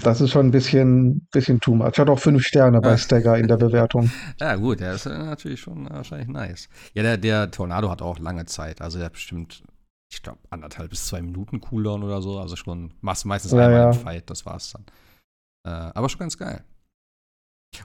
[0.00, 1.98] das ist schon ein bisschen, bisschen too much.
[1.98, 4.10] Hat auch fünf Sterne bei Stagger in der Bewertung.
[4.40, 6.68] Ja, gut, der ist natürlich schon wahrscheinlich nice.
[6.92, 8.80] Ja, der, der Tornado hat auch lange Zeit.
[8.80, 9.62] Also der hat bestimmt,
[10.14, 12.38] ich glaube, anderthalb bis zwei Minuten Cooldown oder so.
[12.38, 13.84] Also schon machst meistens ja, einmal ja.
[13.90, 14.84] einen Fight, das war's dann.
[15.66, 16.64] Äh, aber schon ganz geil.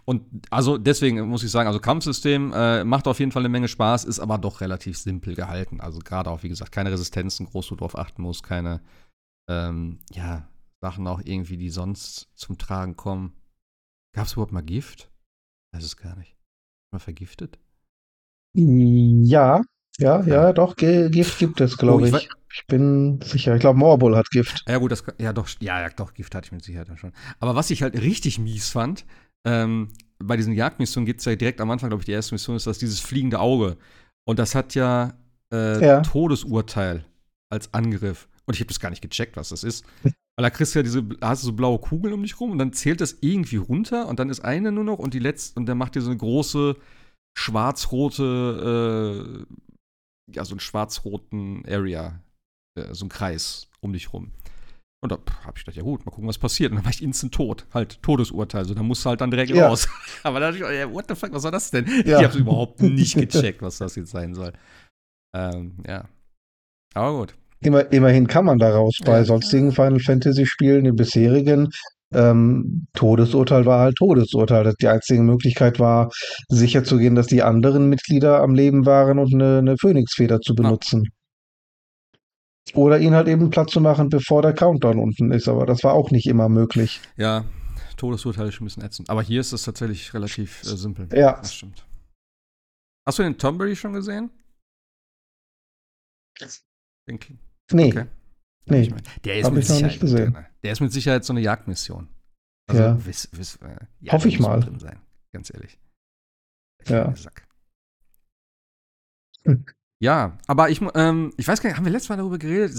[0.06, 3.68] Und also deswegen muss ich sagen, also Kampfsystem äh, macht auf jeden Fall eine Menge
[3.68, 5.82] Spaß, ist aber doch relativ simpel gehalten.
[5.82, 8.82] Also gerade auch, wie gesagt, keine Resistenzen, groß du drauf achten musst, keine
[9.50, 10.48] ähm, ja,
[10.82, 13.34] Sachen auch irgendwie, die sonst zum Tragen kommen.
[14.14, 15.12] Gab es überhaupt mal Gift?
[15.74, 16.36] Weiß es gar nicht.
[16.92, 17.60] Mal vergiftet?
[18.54, 19.64] Ja,
[20.00, 22.14] ja, ja, doch, Gift gibt es, glaube oh, ich.
[22.14, 23.56] Ich, ich, bin sicher.
[23.56, 24.64] Ich glaube, Morbol hat Gift.
[24.68, 27.14] Ja, gut, das, ja, doch, ja, ja, doch, Gift hatte ich mit Sicherheit schon.
[27.40, 29.06] Aber was ich halt richtig mies fand,
[29.46, 29.90] ähm,
[30.20, 32.68] bei diesen Jagdmissionen gibt es ja direkt am Anfang, glaube ich, die erste Mission ist
[32.68, 33.78] das dieses fliegende Auge.
[34.26, 35.14] Und das hat ja,
[35.54, 36.02] äh, ja.
[36.02, 37.06] Todesurteil
[37.50, 38.28] als Angriff.
[38.46, 39.86] Und ich habe das gar nicht gecheckt, was das ist.
[40.04, 42.60] Weil da kriegst du ja diese, hast du so blaue Kugeln um dich rum und
[42.60, 45.66] dann zählt das irgendwie runter und dann ist eine nur noch und die letzte, und
[45.66, 46.78] der macht dir so eine große
[47.38, 49.54] schwarz-rote, äh,
[50.34, 52.22] ja, so einen schwarz-roten Area,
[52.76, 54.32] äh, so ein Kreis um dich rum.
[55.02, 56.72] Und da habe ich gedacht, ja gut, mal gucken, was passiert.
[56.72, 57.66] Und dann war ich instant tot.
[57.74, 58.66] Halt, Todesurteil.
[58.66, 59.68] So, dann musst du halt dann direkt ja.
[59.68, 59.88] raus.
[60.24, 61.86] Aber dann dachte ich, ja, what the fuck, was war das denn?
[62.06, 62.20] Ja.
[62.20, 64.52] Ich habe überhaupt nicht gecheckt, was das jetzt sein soll.
[65.34, 66.10] Ähm, ja.
[66.94, 67.36] Aber gut.
[67.62, 68.98] Immer, immerhin kann man da raus.
[69.06, 69.24] Bei ja.
[69.24, 71.72] sonstigen Final Fantasy Spielen, den bisherigen,
[72.14, 74.74] ähm, Todesurteil war halt Todesurteil.
[74.82, 76.10] Die einzige Möglichkeit war,
[76.48, 81.08] sicherzugehen, dass die anderen Mitglieder am Leben waren und eine, eine Phönixfeder zu benutzen.
[81.08, 81.16] Ah.
[82.76, 85.48] Oder ihn halt eben platt zu machen, bevor der Countdown unten ist.
[85.48, 87.02] Aber das war auch nicht immer möglich.
[87.18, 87.46] Ja,
[88.00, 89.10] Todesurteil ist schon ein bisschen ätzend.
[89.10, 91.10] Aber hier ist es tatsächlich relativ äh, simpel.
[91.14, 91.34] Ja.
[91.34, 91.86] Das stimmt.
[93.06, 94.32] Hast du den Tombury schon gesehen?
[97.08, 97.20] Den,
[97.72, 97.88] nee.
[97.88, 98.06] Okay.
[98.70, 98.82] Nee.
[98.82, 100.38] Ich mein, der ist mit Sicherheit nicht gesehen.
[100.64, 102.10] Der ist mit Sicherheit so eine Jagdmission.
[102.68, 103.06] Also, ja.
[103.06, 104.60] Wiss, wiss, äh, Hoffe ich mal.
[104.60, 105.00] Drin sein,
[105.32, 105.80] ganz ehrlich.
[106.88, 107.16] Ja.
[107.16, 107.48] Sack.
[109.46, 109.66] Hm.
[110.02, 112.74] Ja, aber ich, ähm, ich weiß gar nicht, haben wir letztes Mal darüber geredet?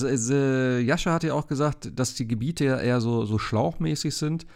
[0.87, 4.47] Jascha hat ja auch gesagt, dass die Gebiete ja eher so, so schlauchmäßig sind.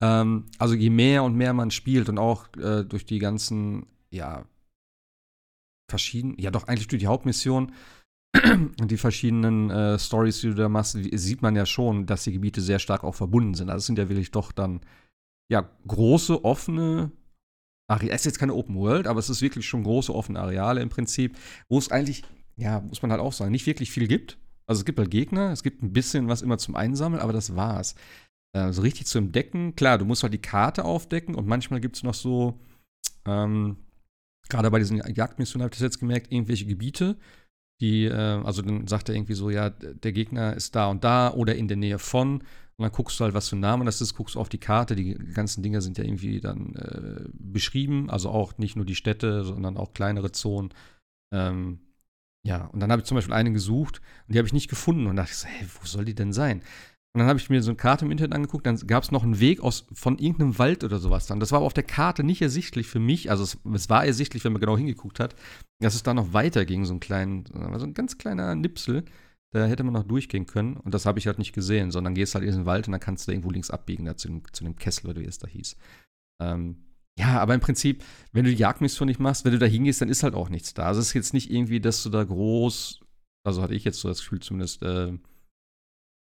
[0.00, 4.44] Ähm, also je mehr und mehr man spielt und auch äh, durch die ganzen, ja,
[5.90, 7.72] verschiedenen, ja doch eigentlich durch die Hauptmission
[8.34, 12.60] die verschiedenen äh, Stories, die du da machst, sieht man ja schon, dass die Gebiete
[12.60, 13.68] sehr stark auch verbunden sind.
[13.68, 14.80] Also es sind ja wirklich doch dann,
[15.50, 17.12] ja, große, offene
[18.00, 20.88] es ist jetzt keine Open World, aber es ist wirklich schon große offene Areale im
[20.88, 21.36] Prinzip,
[21.68, 22.22] wo es eigentlich,
[22.56, 24.38] ja, muss man halt auch sagen, nicht wirklich viel gibt.
[24.66, 27.56] Also es gibt halt Gegner, es gibt ein bisschen was immer zum Einsammeln, aber das
[27.56, 27.94] war's.
[28.54, 32.02] Also richtig zu entdecken, klar, du musst halt die Karte aufdecken und manchmal gibt es
[32.02, 32.60] noch so,
[33.24, 33.76] ähm,
[34.48, 37.16] gerade bei diesen Jagdmissionen habe ich das jetzt gemerkt, irgendwelche Gebiete,
[37.82, 41.34] die, äh, also dann sagt er irgendwie so, ja, der Gegner ist da und da
[41.34, 42.42] oder in der Nähe von
[42.82, 44.58] und dann guckst du halt, was für ein Name das ist, guckst du auf die
[44.58, 44.96] Karte.
[44.96, 48.08] Die ganzen Dinge sind ja irgendwie dann äh, beschrieben.
[48.08, 50.72] Also auch nicht nur die Städte, sondern auch kleinere Zonen.
[51.32, 51.80] Ähm,
[52.44, 55.06] ja, und dann habe ich zum Beispiel eine gesucht und die habe ich nicht gefunden
[55.06, 56.62] und dachte hey, wo soll die denn sein?
[57.14, 59.22] Und dann habe ich mir so eine Karte im Internet angeguckt, dann gab es noch
[59.22, 61.40] einen Weg aus, von irgendeinem Wald oder sowas dann.
[61.40, 63.30] Das war aber auf der Karte nicht ersichtlich für mich.
[63.30, 65.34] Also es, es war ersichtlich, wenn man genau hingeguckt hat,
[65.80, 69.04] dass es da noch weiter ging, so ein kleinen, so ein ganz kleiner Nipsel.
[69.54, 70.78] Da hätte man noch durchgehen können.
[70.78, 73.00] Und das habe ich halt nicht gesehen, sondern gehst halt in den Wald und dann
[73.00, 75.46] kannst du irgendwo links abbiegen, da zu dem, zu dem Kessel oder wie es da
[75.46, 75.76] hieß.
[76.40, 76.76] Ähm,
[77.18, 78.02] ja, aber im Prinzip,
[78.32, 80.72] wenn du die Jagdmission nicht machst, wenn du da hingehst, dann ist halt auch nichts
[80.72, 80.84] da.
[80.84, 83.00] Also es ist jetzt nicht irgendwie, dass du da groß,
[83.44, 85.12] also hatte ich jetzt so das Gefühl zumindest, äh,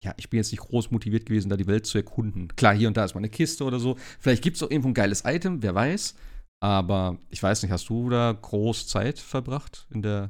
[0.03, 2.49] ja, ich bin jetzt nicht groß motiviert gewesen, da die Welt zu erkunden.
[2.55, 3.95] Klar, hier und da ist mal eine Kiste oder so.
[4.19, 6.15] Vielleicht gibt es auch irgendwo ein geiles Item, wer weiß.
[6.59, 10.29] Aber ich weiß nicht, hast du da groß Zeit verbracht in der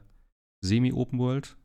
[0.61, 1.55] Semi-Open World?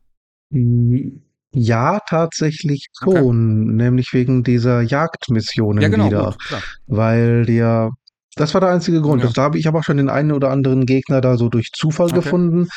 [1.51, 3.75] Ja, tatsächlich schon, okay.
[3.75, 6.35] nämlich wegen dieser Jagdmissionen ja, genau, wieder.
[6.49, 7.91] Gut, Weil dir,
[8.35, 9.21] das war der einzige Grund.
[9.21, 9.27] Ja.
[9.27, 11.71] Also, da habe ich aber auch schon den einen oder anderen Gegner da so durch
[11.71, 12.15] Zufall okay.
[12.15, 12.67] gefunden.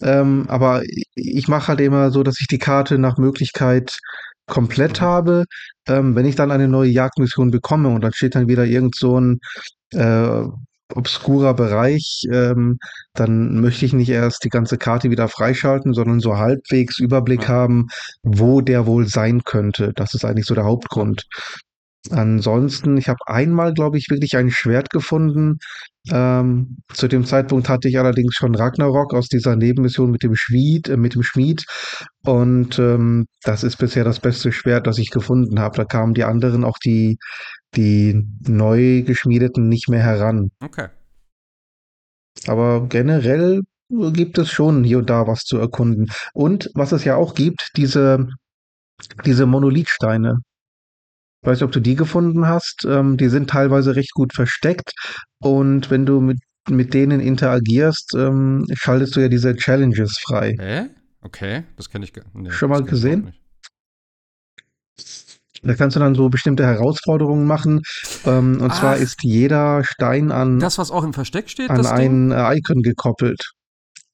[0.00, 0.82] Ähm, aber
[1.14, 3.98] ich mache halt immer so, dass ich die Karte nach Möglichkeit
[4.48, 5.44] komplett habe.
[5.86, 9.20] Ähm, wenn ich dann eine neue Jagdmission bekomme und dann steht dann wieder irgend so
[9.20, 9.40] ein
[9.92, 10.42] äh,
[10.94, 12.78] obskurer Bereich, ähm,
[13.14, 17.88] dann möchte ich nicht erst die ganze Karte wieder freischalten, sondern so halbwegs Überblick haben,
[18.22, 19.92] wo der wohl sein könnte.
[19.94, 21.26] Das ist eigentlich so der Hauptgrund.
[22.10, 25.58] Ansonsten, ich habe einmal, glaube ich, wirklich ein Schwert gefunden.
[26.10, 30.88] Ähm, zu dem Zeitpunkt hatte ich allerdings schon Ragnarok aus dieser Nebenmission mit dem Schmied,
[30.88, 31.64] äh, mit dem Schmied.
[32.24, 35.76] Und ähm, das ist bisher das beste Schwert, das ich gefunden habe.
[35.76, 37.18] Da kamen die anderen, auch die,
[37.74, 40.50] die neu geschmiedeten, nicht mehr heran.
[40.60, 40.88] Okay.
[42.46, 46.06] Aber generell gibt es schon hier und da was zu erkunden.
[46.32, 48.28] Und was es ja auch gibt, diese,
[49.26, 50.38] diese Monolithsteine.
[51.40, 52.84] Ich weiß nicht, ob du die gefunden hast.
[52.86, 54.92] Ähm, die sind teilweise recht gut versteckt.
[55.40, 60.56] Und wenn du mit, mit denen interagierst, ähm, schaltest du ja diese Challenges frei.
[60.58, 60.86] Hä?
[61.22, 62.54] Okay, das kenne ich gar nicht.
[62.54, 63.32] Schon mal gesehen?
[65.62, 67.82] Da kannst du dann so bestimmte Herausforderungen machen.
[68.24, 70.58] Ähm, und Ach, zwar ist jeder Stein an.
[70.58, 72.38] Das, was auch im Versteck steht, an ein Ding?
[72.38, 73.50] Icon gekoppelt.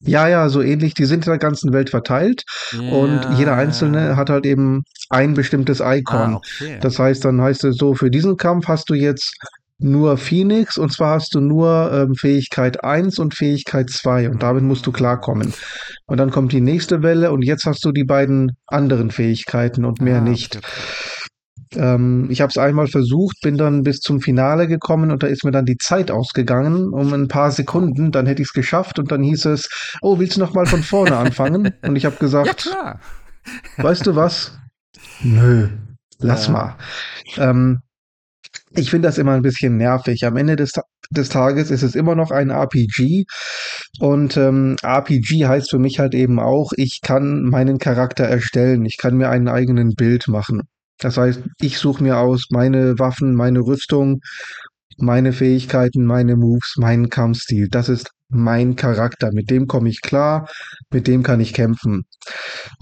[0.01, 0.95] Ja, ja, so ähnlich.
[0.95, 2.81] Die sind in der ganzen Welt verteilt ja.
[2.81, 4.83] und jeder einzelne hat halt eben
[5.15, 6.35] ein bestimmtes Icon.
[6.35, 6.79] Ah, okay.
[6.81, 9.35] Das heißt, dann heißt es so, für diesen Kampf hast du jetzt
[9.79, 14.63] nur Phoenix und zwar hast du nur ähm, Fähigkeit 1 und Fähigkeit 2 und damit
[14.63, 15.53] musst du klarkommen.
[16.07, 20.01] Und dann kommt die nächste Welle und jetzt hast du die beiden anderen Fähigkeiten und
[20.01, 20.57] mehr ah, nicht.
[20.57, 20.67] Okay.
[21.77, 25.45] Ähm, ich habe es einmal versucht, bin dann bis zum Finale gekommen und da ist
[25.45, 28.13] mir dann die Zeit ausgegangen um ein paar Sekunden.
[28.13, 29.69] Dann hätte ich es geschafft und dann hieß es,
[30.03, 31.75] oh, willst du noch mal von vorne anfangen?
[31.83, 32.99] Und ich habe gesagt, ja,
[33.79, 34.59] weißt du was?
[35.23, 35.69] Nö,
[36.19, 36.53] lass ja.
[36.53, 36.77] mal.
[37.37, 37.81] Ähm,
[38.77, 40.25] ich finde das immer ein bisschen nervig.
[40.25, 40.73] Am Ende des,
[41.11, 43.25] des Tages ist es immer noch ein RPG.
[44.01, 48.85] Und ähm, RPG heißt für mich halt eben auch, ich kann meinen Charakter erstellen.
[48.85, 50.63] Ich kann mir einen eigenen Bild machen.
[50.99, 54.21] Das heißt, ich suche mir aus meine Waffen, meine Rüstung,
[54.97, 57.69] meine Fähigkeiten, meine Moves, meinen Kampfstil.
[57.69, 59.31] Das ist mein Charakter.
[59.33, 60.49] Mit dem komme ich klar,
[60.91, 62.05] mit dem kann ich kämpfen.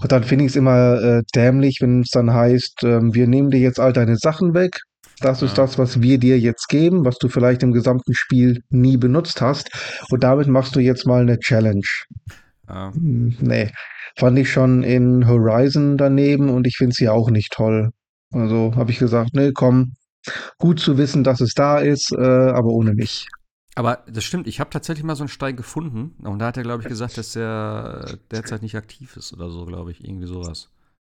[0.01, 3.49] Und dann finde ich es immer äh, dämlich, wenn es dann heißt, äh, wir nehmen
[3.49, 4.79] dir jetzt all deine Sachen weg.
[5.19, 8.97] Das ist das, was wir dir jetzt geben, was du vielleicht im gesamten Spiel nie
[8.97, 9.69] benutzt hast.
[10.09, 11.87] Und damit machst du jetzt mal eine Challenge.
[12.67, 12.91] Ja.
[12.93, 13.71] Hm, nee,
[14.17, 17.91] fand ich schon in Horizon daneben und ich finde sie auch nicht toll.
[18.31, 19.93] Also habe ich gesagt, nee, komm,
[20.57, 23.27] gut zu wissen, dass es da ist, äh, aber ohne mich.
[23.75, 26.63] Aber das stimmt, ich habe tatsächlich mal so einen Stein gefunden und da hat er,
[26.63, 30.69] glaube ich, gesagt, dass der derzeit nicht aktiv ist oder so, glaube ich, irgendwie sowas.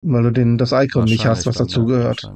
[0.01, 2.31] Weil du den, das Icon nicht hast, was dazu gehört.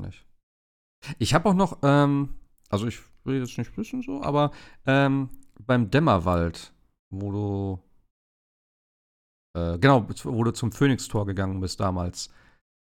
[1.17, 2.29] Ich habe auch noch, ähm,
[2.69, 4.51] also ich will jetzt nicht wissen so, aber
[4.85, 5.29] ähm,
[5.65, 6.73] beim Dämmerwald,
[7.09, 7.79] wo du,
[9.57, 12.27] äh, genau, wo du zum Phönix-Tor gegangen bist damals,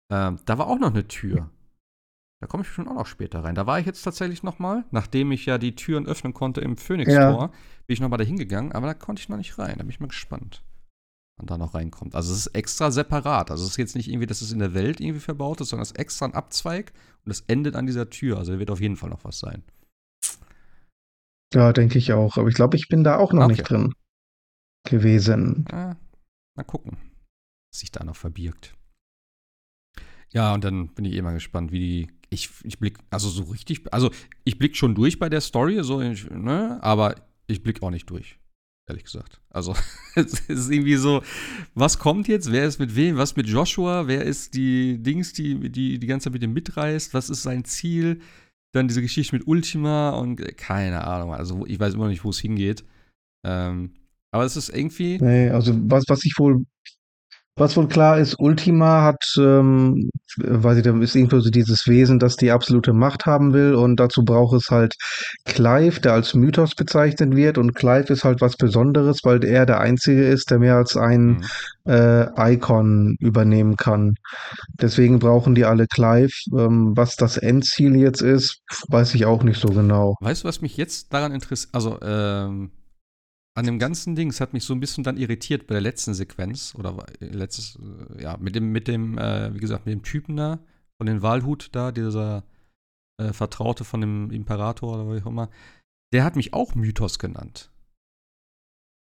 [0.09, 1.49] äh, da war auch noch eine Tür.
[2.39, 3.55] Da komme ich schon auch noch später rein.
[3.55, 6.77] Da war ich jetzt tatsächlich noch mal, nachdem ich ja die Türen öffnen konnte im
[6.77, 7.47] Phoenix-Tor, ja.
[7.47, 9.75] bin ich noch mal da hingegangen, aber da konnte ich noch nicht rein.
[9.77, 10.63] Da bin ich mal gespannt,
[11.37, 12.13] wann da noch reinkommt.
[12.13, 13.49] Also es ist extra separat.
[13.49, 15.83] Also es ist jetzt nicht irgendwie, dass es in der Welt irgendwie verbaut ist, sondern
[15.83, 16.93] es ist extra ein Abzweig
[17.25, 18.37] und es endet an dieser Tür.
[18.37, 19.63] Also da wird auf jeden Fall noch was sein.
[21.53, 22.37] Ja, denke ich auch.
[22.37, 23.53] Aber ich glaube, ich bin da auch noch okay.
[23.53, 23.95] nicht drin
[24.83, 25.65] gewesen.
[25.71, 25.97] Ja,
[26.55, 26.97] mal gucken,
[27.71, 28.76] was sich da noch verbirgt.
[30.33, 33.43] Ja, und dann bin ich eh mal gespannt, wie die ich, ich blick, also so
[33.43, 34.11] richtig, also
[34.43, 37.15] ich blick schon durch bei der Story, so, ne, aber
[37.47, 38.37] ich blick auch nicht durch,
[38.87, 39.39] ehrlich gesagt.
[39.49, 39.73] Also
[40.15, 41.23] es ist irgendwie so,
[41.73, 45.69] was kommt jetzt, wer ist mit wem, was mit Joshua, wer ist die Dings, die
[45.69, 48.19] die, die ganze Zeit mit dem mitreißt, was ist sein Ziel,
[48.73, 52.23] dann diese Geschichte mit Ultima und äh, keine Ahnung, also ich weiß immer noch nicht,
[52.23, 52.83] wo es hingeht.
[53.45, 53.91] Ähm,
[54.31, 55.17] aber es ist irgendwie.
[55.19, 56.65] Nee, also was, was ich wohl
[57.57, 62.19] was wohl klar ist, Ultima hat, ähm, weiß ich, da ist irgendwie so dieses Wesen,
[62.19, 64.95] das die absolute Macht haben will und dazu braucht es halt
[65.45, 69.79] Clive, der als Mythos bezeichnet wird und Clive ist halt was Besonderes, weil er der
[69.79, 71.41] Einzige ist, der mehr als ein
[71.85, 71.91] mhm.
[71.91, 74.15] äh, Icon übernehmen kann.
[74.79, 76.33] Deswegen brauchen die alle Clive.
[76.55, 80.15] Ähm, was das Endziel jetzt ist, weiß ich auch nicht so genau.
[80.21, 82.71] Weißt du, was mich jetzt daran interessiert, also ähm
[83.57, 86.13] an dem ganzen Ding, es hat mich so ein bisschen dann irritiert bei der letzten
[86.13, 87.79] Sequenz oder letztes,
[88.15, 90.59] äh, ja, mit dem, mit dem, äh, wie gesagt, mit dem Typen da,
[91.01, 92.43] von dem Wahlhut da, dieser
[93.19, 95.49] äh, Vertraute von dem Imperator oder wie auch immer,
[96.13, 97.71] der hat mich auch Mythos genannt.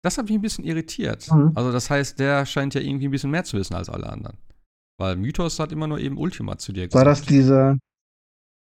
[0.05, 1.33] Das hat mich ein bisschen irritiert.
[1.33, 1.53] Mhm.
[1.55, 4.37] Also, das heißt, der scheint ja irgendwie ein bisschen mehr zu wissen als alle anderen.
[4.99, 6.95] Weil Mythos hat immer nur eben Ultima zu dir gesagt.
[6.95, 7.79] War das dieser.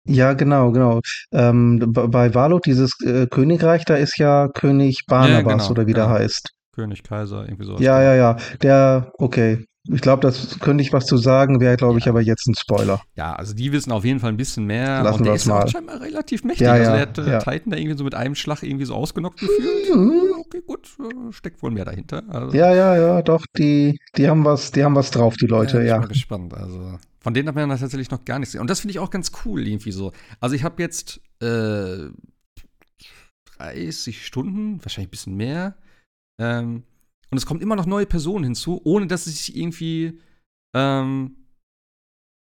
[0.08, 1.02] Ja, genau, genau.
[1.32, 6.06] Ähm, bei Valok, dieses äh, Königreich, da ist ja König Barnabas genau, oder wie der
[6.06, 6.16] genau.
[6.18, 6.50] heißt.
[6.74, 7.82] König, Kaiser, irgendwie sowas.
[7.82, 8.38] Ja, ja, ja.
[8.62, 9.66] Der, okay.
[9.90, 12.12] Ich glaube, das könnte ich was zu sagen, wäre, glaube ich, Ja.
[12.12, 13.02] aber jetzt ein Spoiler.
[13.16, 15.02] Ja, also die wissen auf jeden Fall ein bisschen mehr.
[15.02, 15.68] Lassen und der ist ja auch mal.
[15.70, 16.66] scheinbar relativ mächtig.
[16.68, 17.40] Ja, also ja, der hat äh, ja.
[17.40, 19.88] Titan da irgendwie so mit einem Schlag irgendwie so ausgenockt gefühlt.
[20.48, 22.24] Okay, gut, äh, steckt wohl mehr dahinter.
[22.30, 25.78] Also, Ja, ja, ja, doch, die, die haben was, die haben was drauf, die Leute,
[25.78, 26.00] bin ich ja.
[26.00, 26.54] mal gespannt.
[26.54, 26.98] Also,
[27.28, 28.62] von denen hat man tatsächlich noch gar nichts gesehen.
[28.62, 30.14] Und das finde ich auch ganz cool, irgendwie so.
[30.40, 32.08] Also, ich habe jetzt äh,
[33.58, 35.76] 30 Stunden, wahrscheinlich ein bisschen mehr.
[36.40, 36.84] Ähm,
[37.30, 40.22] und es kommen immer noch neue Personen hinzu, ohne dass es sich irgendwie
[40.74, 41.36] ähm,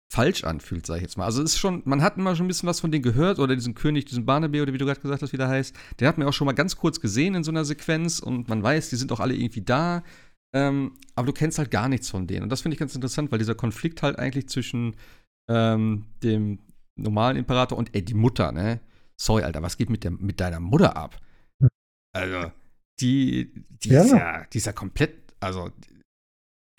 [0.10, 1.26] falsch anfühlt, sag ich jetzt mal.
[1.26, 3.56] Also es ist schon, man hat immer schon ein bisschen was von denen gehört oder
[3.56, 5.76] diesen König, diesen Barnaby oder wie du gerade gesagt hast, wie der heißt.
[6.00, 8.64] Den hat man auch schon mal ganz kurz gesehen in so einer Sequenz und man
[8.64, 10.02] weiß, die sind auch alle irgendwie da.
[10.54, 12.44] Ähm, aber du kennst halt gar nichts von denen.
[12.44, 14.96] Und das finde ich ganz interessant, weil dieser Konflikt halt eigentlich zwischen
[15.50, 16.60] ähm, dem
[16.98, 18.80] normalen Imperator und ey, die Mutter, ne?
[19.20, 21.20] Sorry, Alter, was geht mit, der, mit deiner Mutter ab?
[22.14, 22.52] Also,
[23.00, 24.02] die, die Ja.
[24.04, 25.72] ist ja, die ist ja komplett, also,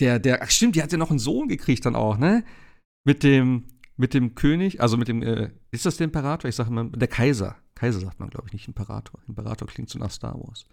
[0.00, 2.44] der, der, ach stimmt, die hat ja noch einen Sohn gekriegt dann auch, ne?
[3.04, 3.64] Mit dem,
[3.96, 6.48] mit dem König, also mit dem, äh, ist das der Imperator?
[6.48, 7.56] Ich sage immer, der Kaiser.
[7.74, 9.20] Kaiser sagt man, glaube ich, nicht Imperator.
[9.26, 10.66] Imperator klingt so nach Star Wars.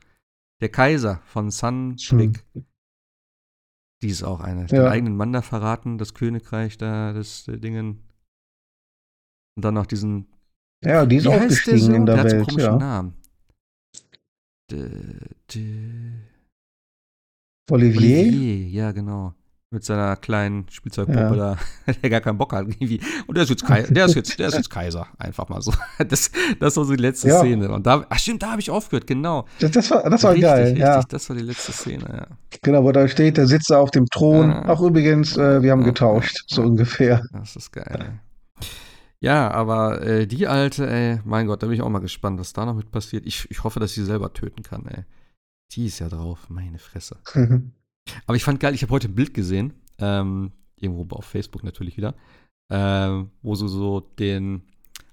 [0.62, 2.44] Der Kaiser von Sun Trick.
[4.02, 4.66] Die ist auch eine.
[4.66, 4.90] Den Ja.
[4.90, 8.04] eigenen Mann da verraten, das Königreich da, das äh, Dingen.
[9.58, 10.28] Und dann noch diesen.
[10.84, 11.96] Ja, die ist wie aufgestiegen Sohn?
[11.96, 12.78] in der, der hat so Welt, komischen ja.
[12.78, 13.14] Namen.
[14.72, 15.18] D-
[15.54, 16.14] d-
[17.72, 18.20] Olivier?
[18.20, 19.34] Olivier, ja, genau.
[19.72, 21.36] Mit seiner kleinen Spielzeugpuppe Ja.
[21.36, 21.58] da,
[22.02, 23.00] der gar keinen Bock hat irgendwie.
[23.28, 25.72] Und der ist jetzt, Kai der ist jetzt, der ist jetzt Kaiser, einfach mal so.
[26.00, 27.40] Das, das war so die letzte Ja.
[27.40, 27.72] Szene.
[27.72, 29.46] Und da, ach stimmt, da habe ich aufgehört, genau.
[29.60, 31.04] Das, das war, das war richtig, geil, richtig, ja.
[31.04, 32.38] das war die letzte Szene, ja.
[32.64, 34.50] Genau, wo da steht, der sitzt da auf dem Thron.
[34.50, 34.66] Ah.
[34.70, 37.24] Ach, übrigens, äh, wir haben getauscht, so ungefähr.
[37.32, 38.20] Das ist geil.
[39.20, 42.54] Ja, aber äh, die alte, ey, mein Gott, da bin ich auch mal gespannt, was
[42.54, 43.28] da noch mit passiert.
[43.28, 45.04] Ich, ich hoffe, dass sie selber töten kann, ey.
[45.74, 47.18] Die ist ja drauf, meine Fresse.
[48.26, 51.98] Aber ich fand geil, ich habe heute ein Bild gesehen, ähm, irgendwo auf Facebook natürlich
[51.98, 52.16] wieder,
[52.70, 54.62] ähm, wo sie so den,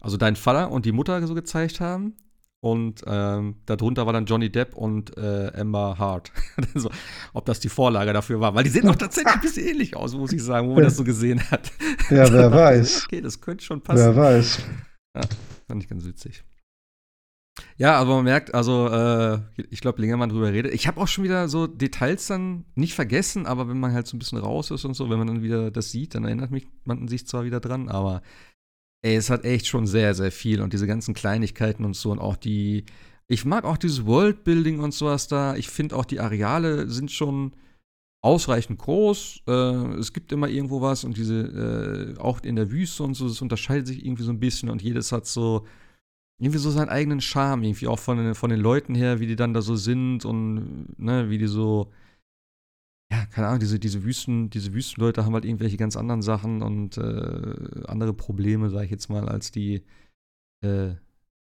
[0.01, 2.15] also deinen Vater und die Mutter so gezeigt haben.
[2.61, 6.33] Und ähm, darunter war dann Johnny Depp und äh, Amber Hart.
[6.75, 6.91] so,
[7.33, 10.15] ob das die Vorlage dafür war, weil die sehen auch tatsächlich ein bisschen ähnlich aus,
[10.15, 11.71] muss ich sagen, wo man das so gesehen hat.
[12.11, 13.05] Ja, wer weiß.
[13.05, 13.99] Okay, das könnte schon passen.
[13.99, 14.61] Wer weiß.
[15.69, 16.45] Fand ich ganz witzig.
[17.79, 19.39] Ja, aber man merkt, also, äh,
[19.71, 20.75] ich glaube, länger man drüber redet.
[20.75, 24.17] Ich habe auch schon wieder so Details dann nicht vergessen, aber wenn man halt so
[24.17, 26.67] ein bisschen raus ist und so, wenn man dann wieder das sieht, dann erinnert mich
[26.85, 28.23] man sich zwar wieder dran, aber
[29.03, 32.19] ey, es hat echt schon sehr, sehr viel und diese ganzen Kleinigkeiten und so und
[32.19, 32.85] auch die.
[33.29, 35.57] Ich mag auch dieses Worldbuilding und sowas da.
[35.57, 37.53] Ich finde auch die Areale sind schon
[38.23, 39.43] ausreichend groß.
[39.49, 39.53] Äh,
[39.99, 43.43] es gibt immer irgendwo was und diese, äh, auch in der Wüste und so, es
[43.43, 45.67] unterscheidet sich irgendwie so ein bisschen und jedes hat so
[46.39, 49.37] irgendwie so seinen eigenen Charme, irgendwie auch von, den- von den Leuten her, wie die
[49.37, 51.91] dann da so sind und ne, wie die so,
[53.13, 56.99] ja, keine Ahnung, diese, diese Wüsten, diese Wüstenleute haben halt irgendwelche ganz anderen Sachen und
[56.99, 59.85] äh, andere Probleme, sag ich jetzt mal, als die
[60.65, 60.95] äh,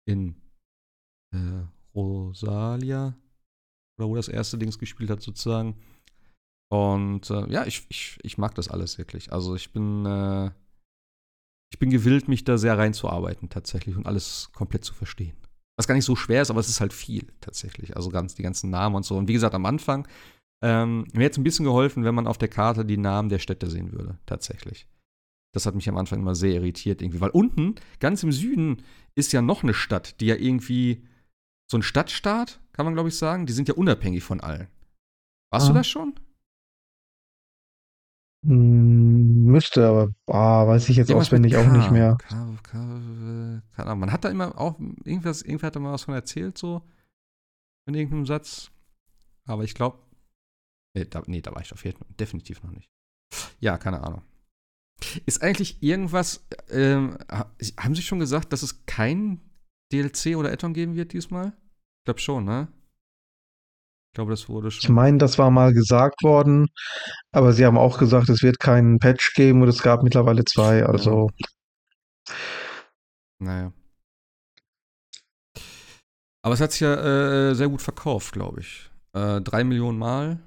[0.08, 0.36] in
[1.34, 1.64] äh,
[1.96, 3.16] Rosalia
[4.00, 5.76] oder wo das erste Dings gespielt hat, sozusagen.
[6.72, 9.34] Und äh, ja, ich, ich, ich mag das alles wirklich.
[9.34, 10.52] Also ich bin, äh,
[11.72, 15.36] ich bin gewillt, mich da sehr reinzuarbeiten tatsächlich und alles komplett zu verstehen.
[15.78, 17.96] Was gar nicht so schwer ist, aber es ist halt viel tatsächlich.
[17.98, 19.18] Also ganz die ganzen Namen und so.
[19.18, 20.08] Und wie gesagt, am Anfang
[20.64, 23.70] ähm, mir es ein bisschen geholfen, wenn man auf der Karte die Namen der Städte
[23.70, 24.88] sehen würde, tatsächlich.
[25.54, 28.84] Das hat mich am Anfang immer sehr irritiert irgendwie, weil unten, ganz im Süden,
[29.16, 31.04] ist ja noch eine Stadt, die ja irgendwie
[31.70, 34.68] so ein Stadtstaat, kann man glaube ich sagen, die sind ja unabhängig von allen.
[35.52, 35.76] Warst du Ah.
[35.76, 36.14] das schon?
[38.46, 41.78] Hm, müsste, aber ah, weiß ich jetzt Irgendwas auswendig auch K.
[41.78, 42.18] nicht mehr.
[42.18, 42.78] K, K,
[43.78, 44.00] äh, Ahnung.
[44.00, 46.82] Man hat da immer auch irgendwas, irgendwer hat da mal was von erzählt, so
[47.88, 48.72] in irgendeinem Satz.
[49.48, 50.00] Aber ich glaube,
[50.96, 52.90] nee, da, nee, da war ich auf jeden Fall definitiv noch nicht.
[53.60, 54.22] Ja, keine Ahnung.
[55.26, 59.42] Ist eigentlich irgendwas, ähm, ha- haben Sie schon gesagt, dass es kein
[59.92, 61.48] DLC oder Add-on geben wird diesmal?
[61.48, 62.68] Ich glaube schon, ne?
[64.16, 64.96] Ich glaube, das wurde Ich schon.
[64.96, 66.68] meine, das war mal gesagt worden,
[67.34, 70.86] aber sie haben auch gesagt, es wird keinen Patch geben und es gab mittlerweile zwei,
[70.86, 71.30] also
[73.40, 73.74] Naja.
[76.44, 78.90] Aber es hat sich ja äh, sehr gut verkauft, glaube ich.
[79.12, 80.40] Äh, drei Millionen Mal.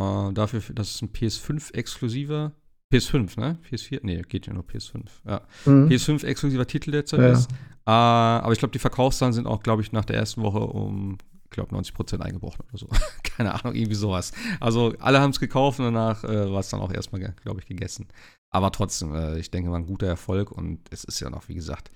[0.00, 2.52] Äh, dafür, dass es ein PS5-exklusiver.
[2.90, 3.58] PS5, ne?
[3.70, 4.00] PS4?
[4.04, 5.02] Nee, geht ja nur PS5.
[5.26, 5.42] Ja.
[5.64, 7.32] hm, PS5-exklusiver Titel derzeit Ja.
[7.32, 7.50] ist.
[7.84, 11.18] Äh, aber ich glaube, die Verkaufszahlen sind auch, glaube ich, nach der ersten Woche um
[11.52, 12.88] glaube, 90 Prozent eingebrochen oder so.
[13.22, 14.32] Keine Ahnung, irgendwie sowas.
[14.60, 17.66] Also alle haben es gekauft und danach äh, war es dann auch erstmal, glaube ich,
[17.66, 18.08] gegessen.
[18.50, 21.54] Aber trotzdem, äh, ich denke, war ein guter Erfolg und es ist ja noch, wie
[21.54, 21.90] gesagt,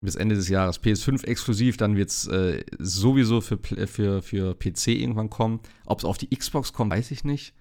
[0.00, 4.88] bis Ende des Jahres PS5 exklusiv, dann wird es äh, sowieso für, für, für PC
[4.88, 5.60] irgendwann kommen.
[5.86, 7.54] Ob es auf die Xbox kommt, weiß ich nicht.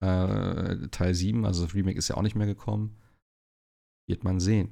[0.00, 2.96] Äh, Teil 7, also das Remake ist ja auch nicht mehr gekommen.
[4.08, 4.70] Wird man sehen.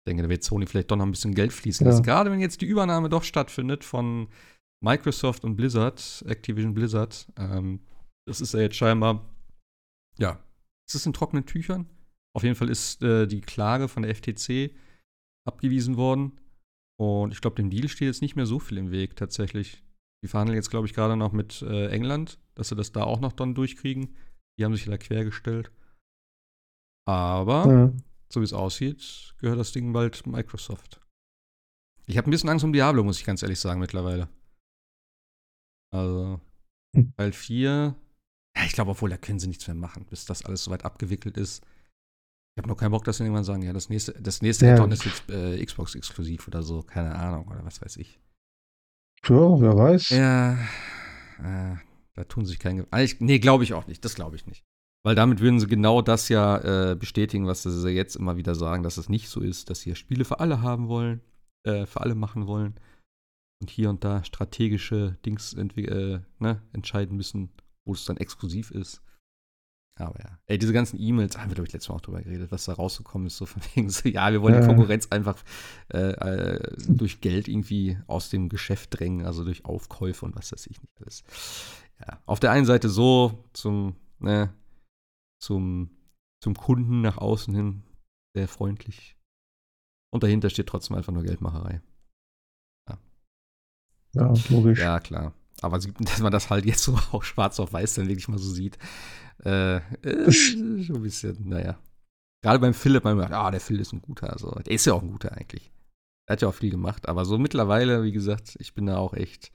[0.00, 2.04] Ich denke, da wird Sony vielleicht doch noch ein bisschen Geld fließen lassen.
[2.04, 2.14] Ja.
[2.14, 4.26] Gerade wenn jetzt die Übernahme doch stattfindet von
[4.82, 7.32] Microsoft und Blizzard, Activision Blizzard.
[7.36, 7.80] Ähm,
[8.26, 9.24] das ist ja jetzt scheinbar,
[10.18, 10.42] ja,
[10.88, 11.88] ist es in trockenen Tüchern?
[12.34, 14.74] Auf jeden Fall ist äh, die Klage von der FTC
[15.46, 16.40] abgewiesen worden.
[17.00, 19.82] Und ich glaube, dem Deal steht jetzt nicht mehr so viel im Weg tatsächlich.
[20.22, 23.20] Die verhandeln jetzt, glaube ich, gerade noch mit äh, England, dass sie das da auch
[23.20, 24.16] noch dann durchkriegen.
[24.58, 25.72] Die haben sich da quergestellt.
[27.06, 27.92] Aber, ja.
[28.32, 31.00] so wie es aussieht, gehört das Ding bald Microsoft.
[32.06, 34.28] Ich habe ein bisschen Angst um Diablo, muss ich ganz ehrlich sagen, mittlerweile.
[35.92, 36.40] Also,
[36.96, 37.12] hm.
[37.16, 37.94] Teil 4,
[38.56, 41.36] ja, ich glaube, obwohl, da können sie nichts mehr machen, bis das alles soweit abgewickelt
[41.36, 41.64] ist.
[42.54, 44.74] Ich habe noch keinen Bock, dass sie irgendwann sagen, ja, das nächste, das nächste ja.
[44.74, 48.20] Add-on ist jetzt äh, Xbox exklusiv oder so, keine Ahnung, oder was weiß ich.
[49.26, 50.10] Ja, wer weiß.
[50.10, 50.54] Ja,
[51.38, 51.76] äh,
[52.14, 52.86] da tun sich keine.
[52.90, 54.64] Also nee, glaube ich auch nicht, das glaube ich nicht.
[55.04, 58.82] Weil damit würden sie genau das ja äh, bestätigen, was sie jetzt immer wieder sagen,
[58.82, 61.22] dass es nicht so ist, dass sie ja Spiele für alle haben wollen,
[61.66, 62.74] äh, für alle machen wollen
[63.62, 67.50] und hier und da strategische Dings äh, ne, entscheiden müssen,
[67.86, 69.02] wo es dann exklusiv ist.
[69.98, 70.38] Aber ja.
[70.46, 72.72] Ey, diese ganzen E-Mails, haben wir, glaube ich, letztes Mal auch drüber geredet, was da
[72.72, 75.42] rausgekommen ist, so von wegen so, ja, wir wollen die Konkurrenz einfach
[75.92, 80.66] äh, äh, durch Geld irgendwie aus dem Geschäft drängen, also durch Aufkäufe und was weiß
[80.66, 81.24] ich nicht alles.
[82.00, 84.52] Ja, auf der einen Seite so zum, ne,
[85.40, 85.90] zum,
[86.42, 87.82] zum Kunden nach außen hin
[88.34, 89.16] sehr freundlich.
[90.10, 91.80] Und dahinter steht trotzdem einfach nur Geldmacherei.
[94.14, 94.78] Ja, logisch.
[94.80, 95.32] Ja, klar.
[95.60, 98.50] Aber dass man das halt jetzt so auch schwarz auf weiß dann wirklich mal so
[98.50, 98.78] sieht,
[99.44, 101.78] äh, äh, schon ein bisschen, naja.
[102.42, 104.32] Gerade beim Philipp, man sagt, ah, der Phil ist ein guter.
[104.32, 105.70] Also, der ist ja auch ein guter eigentlich.
[106.26, 107.08] Er hat ja auch viel gemacht.
[107.08, 109.52] Aber so mittlerweile, wie gesagt, ich bin da auch echt,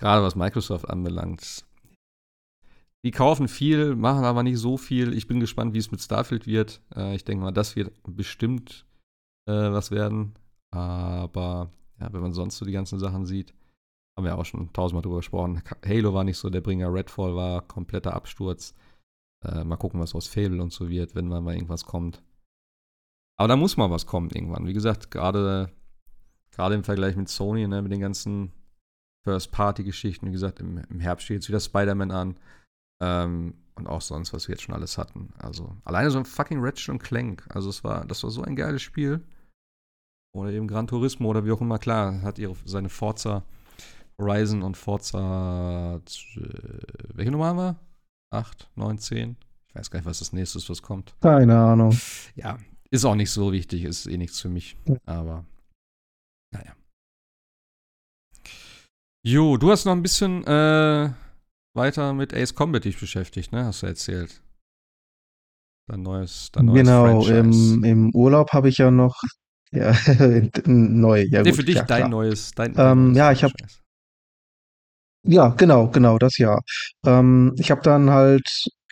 [0.00, 1.64] gerade was Microsoft anbelangt,
[3.04, 5.12] die kaufen viel, machen aber nicht so viel.
[5.12, 6.80] Ich bin gespannt, wie es mit Starfield wird.
[6.94, 8.84] Äh, ich denke mal, das wird bestimmt
[9.48, 10.34] äh, was werden.
[10.70, 11.70] Aber
[12.00, 13.54] ja, wenn man sonst so die ganzen Sachen sieht,
[14.16, 15.62] haben wir auch schon tausendmal drüber gesprochen.
[15.86, 18.74] Halo war nicht so der Bringer, Redfall war kompletter Absturz.
[19.44, 22.22] Äh, mal gucken, was aus Fable und so wird, wenn mal irgendwas kommt.
[23.38, 24.66] Aber da muss mal was kommen irgendwann.
[24.66, 25.70] Wie gesagt, gerade
[26.56, 28.52] im Vergleich mit Sony, ne, mit den ganzen
[29.24, 30.28] First-Party-Geschichten.
[30.28, 32.36] Wie gesagt, im, im Herbst steht jetzt wieder Spider-Man an.
[33.00, 35.32] Ähm, und auch sonst, was wir jetzt schon alles hatten.
[35.38, 37.46] Also, alleine so ein fucking Ratchet und Clank.
[37.48, 39.24] Also, es war, das war so ein geiles Spiel.
[40.34, 41.78] Oder eben Gran Turismo oder wie auch immer.
[41.78, 43.44] Klar, hat ihre, seine Forza
[44.20, 45.96] Horizon und Forza.
[45.96, 46.40] Äh,
[47.14, 47.76] welche Nummer haben wir?
[48.30, 49.36] 8, 9, 10?
[49.68, 51.14] Ich weiß gar nicht, was das nächste ist, was kommt.
[51.20, 51.96] Keine Ahnung.
[52.34, 52.58] Ja,
[52.90, 54.76] ist auch nicht so wichtig, ist eh nichts für mich.
[55.06, 55.46] Aber,
[56.52, 56.74] naja.
[59.24, 61.10] Jo, du hast noch ein bisschen äh,
[61.74, 63.64] weiter mit Ace Combat dich beschäftigt, ne?
[63.64, 64.42] Hast du erzählt.
[65.88, 69.22] Dein neues, dein neues Genau, im, im Urlaub habe ich ja noch
[69.72, 69.94] ja,
[70.66, 71.22] neu.
[71.22, 72.08] Ja, nee, gut, für dich ja, dein klar.
[72.08, 72.52] neues.
[72.52, 73.54] Dein, dein ähm, neues ja, ich habe
[75.24, 76.58] ja, genau, genau, das ja.
[77.06, 78.42] Ähm, ich habe dann halt,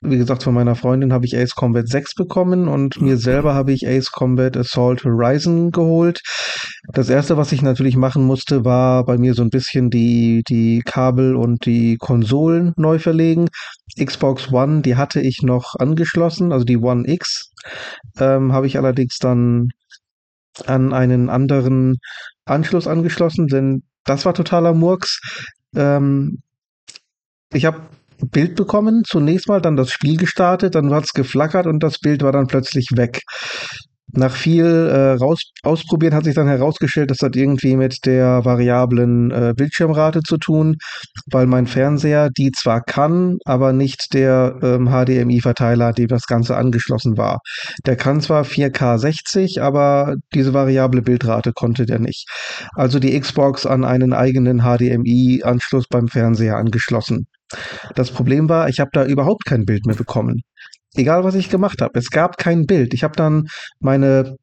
[0.03, 3.73] wie gesagt, von meiner Freundin habe ich Ace Combat 6 bekommen und mir selber habe
[3.73, 6.21] ich Ace Combat Assault Horizon geholt.
[6.93, 10.83] Das erste, was ich natürlich machen musste, war bei mir so ein bisschen die, die
[10.85, 13.49] Kabel und die Konsolen neu verlegen.
[13.99, 17.53] Xbox One, die hatte ich noch angeschlossen, also die One X,
[18.19, 19.69] ähm, habe ich allerdings dann
[20.67, 21.97] an einen anderen
[22.45, 25.21] Anschluss angeschlossen, denn das war totaler Murks.
[25.75, 26.43] Ähm,
[27.53, 27.81] ich habe
[28.31, 32.23] Bild bekommen, zunächst mal, dann das Spiel gestartet, dann hat es geflackert und das Bild
[32.23, 33.23] war dann plötzlich weg.
[34.13, 39.31] Nach viel äh, raus, ausprobieren hat sich dann herausgestellt, das hat irgendwie mit der variablen
[39.31, 40.77] äh, Bildschirmrate zu tun,
[41.31, 47.17] weil mein Fernseher die zwar kann, aber nicht der ähm, HDMI-Verteiler, dem das Ganze angeschlossen
[47.17, 47.39] war.
[47.87, 52.29] Der kann zwar 4K 60, aber diese variable Bildrate konnte der nicht.
[52.75, 57.27] Also die Xbox an einen eigenen HDMI-Anschluss beim Fernseher angeschlossen.
[57.97, 60.43] Das Problem war, ich habe da überhaupt kein Bild mehr bekommen
[60.95, 62.95] egal was ich gemacht habe, es gab kein Bild.
[62.95, 63.49] Ich habe dann
[63.81, 64.37] meine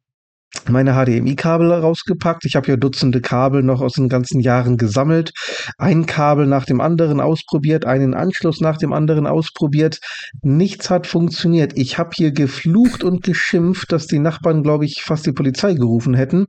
[0.66, 2.44] meine HDMI-Kabel rausgepackt.
[2.44, 5.32] Ich habe hier Dutzende Kabel noch aus den ganzen Jahren gesammelt.
[5.76, 10.00] Ein Kabel nach dem anderen ausprobiert, einen Anschluss nach dem anderen ausprobiert.
[10.42, 11.76] Nichts hat funktioniert.
[11.76, 16.14] Ich habe hier geflucht und geschimpft, dass die Nachbarn, glaube ich, fast die Polizei gerufen
[16.14, 16.46] hätten.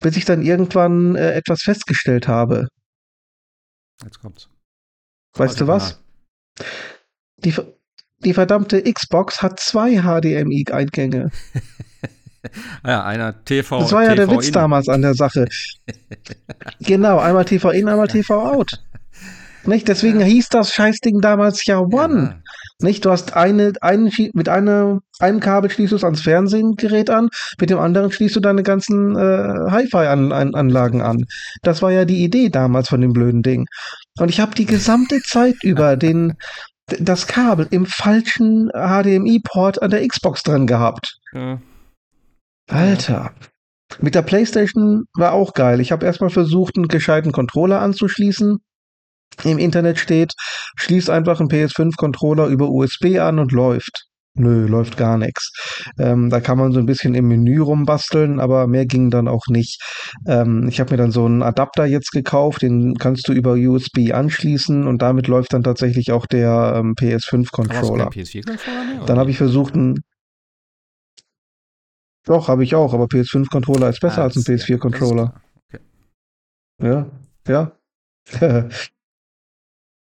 [0.00, 2.68] Bis ich dann irgendwann äh, etwas festgestellt habe.
[4.02, 4.48] Jetzt kommt's.
[5.34, 6.02] Weißt du was?
[7.38, 7.54] Die,
[8.24, 11.30] die verdammte Xbox hat zwei HDMI-Eingänge.
[12.84, 13.78] Ja, einer TV.
[13.78, 14.52] Das war ja TV der Witz in.
[14.52, 15.46] damals an der Sache.
[16.80, 18.82] genau, einmal TV in, einmal TV out.
[19.64, 19.86] Nicht?
[19.86, 22.42] Deswegen hieß das Scheißding damals ja One.
[22.80, 23.04] Nicht?
[23.04, 27.28] Du hast eine, einen, mit einer, einem Kabel schließt du es ans Fernsehgerät an,
[27.60, 31.26] mit dem anderen schließt du deine ganzen äh, Hi-Fi-Anlagen an.
[31.62, 33.66] Das war ja die Idee damals von dem blöden Ding.
[34.18, 36.34] Und ich habe die gesamte Zeit über den,
[36.86, 41.18] das Kabel im falschen HDMI-Port an der Xbox dran gehabt.
[41.32, 41.60] Ja.
[42.68, 43.32] Alter.
[44.00, 45.80] Mit der PlayStation war auch geil.
[45.80, 48.58] Ich habe erstmal versucht, einen gescheiten Controller anzuschließen.
[49.44, 50.32] Im Internet steht,
[50.76, 54.06] schließ einfach einen PS5-Controller über USB an und läuft.
[54.34, 55.52] Nö, läuft gar nichts.
[55.98, 59.46] Ähm, da kann man so ein bisschen im Menü rumbasteln, aber mehr ging dann auch
[59.48, 59.78] nicht.
[60.26, 64.12] Ähm, ich habe mir dann so einen Adapter jetzt gekauft, den kannst du über USB
[64.14, 68.04] anschließen und damit läuft dann tatsächlich auch der ähm, Aber hast du PS5-Controller.
[68.10, 69.04] keinen PS4-Controller mehr?
[69.04, 70.00] Dann habe ich versucht, ein.
[72.24, 75.00] Doch, habe ich auch, aber PS5-Controller ist besser Ah, als ein das- ja, gut, das
[75.02, 75.42] ist PS4-Controller.
[76.78, 77.06] klar.
[77.46, 77.72] Ja,
[78.28, 78.68] ja.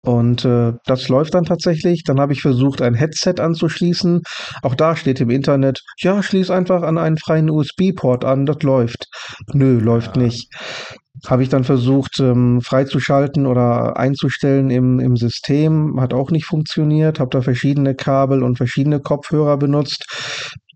[0.07, 2.05] Und äh, das läuft dann tatsächlich.
[2.05, 4.23] Dann habe ich versucht, ein Headset anzuschließen.
[4.63, 9.09] Auch da steht im Internet, ja, schließ einfach an einen freien USB-Port an, das läuft.
[9.53, 10.23] Nö, läuft Ja.
[10.23, 10.49] nicht.
[11.27, 15.99] Habe ich dann versucht, ähm, freizuschalten oder einzustellen im, im System.
[16.01, 17.19] Hat auch nicht funktioniert.
[17.19, 20.05] Habe da verschiedene Kabel und verschiedene Kopfhörer benutzt.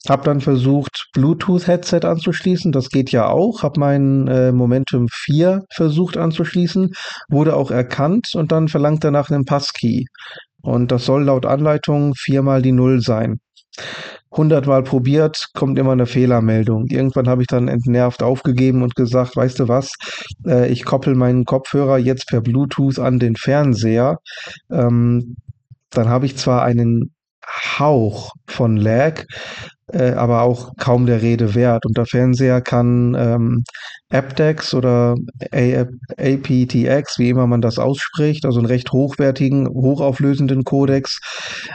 [0.08, 2.72] Hab dann versucht, Bluetooth-Headset anzuschließen.
[2.72, 3.62] Das geht ja auch.
[3.62, 6.92] Hab mein äh, Momentum 4 versucht anzuschließen.
[7.28, 10.06] Wurde auch erkannt und dann verlangt er nach einem Passkey.
[10.62, 13.40] Und das soll laut Anleitung viermal die Null sein.
[14.32, 16.86] Hundertmal probiert, kommt immer eine Fehlermeldung.
[16.86, 19.94] Irgendwann habe ich dann entnervt aufgegeben und gesagt, weißt du was,
[20.46, 24.18] äh, ich koppel meinen Kopfhörer jetzt per Bluetooth an den Fernseher.
[24.70, 25.36] Ähm,
[25.90, 27.12] dann habe ich zwar einen
[27.78, 29.24] Hauch von Lag,
[29.92, 31.86] äh, aber auch kaum der Rede wert.
[31.86, 33.64] Und der Fernseher kann ähm,
[34.10, 35.14] aptX oder
[35.50, 41.20] aptX, wie immer man das ausspricht, also einen recht hochwertigen, hochauflösenden Codex.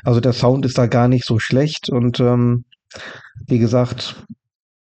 [0.04, 2.66] Also der Sound ist da gar nicht so schlecht und ähm,
[3.48, 4.16] wie gesagt,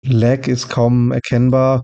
[0.03, 1.83] Lag ist kaum erkennbar.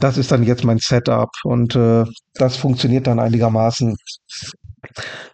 [0.00, 2.04] Das ist dann jetzt mein Setup und äh,
[2.34, 3.96] das funktioniert dann einigermaßen.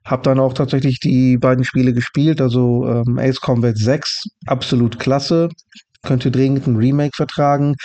[0.05, 5.49] Hab dann auch tatsächlich die beiden Spiele gespielt, also ähm, Ace Combat 6, absolut klasse.
[6.05, 7.77] Könnte dringend ein Remake vertragen.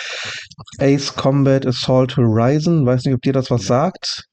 [0.80, 4.24] Ace Combat Assault Horizon, weiß nicht, ob dir das was sagt.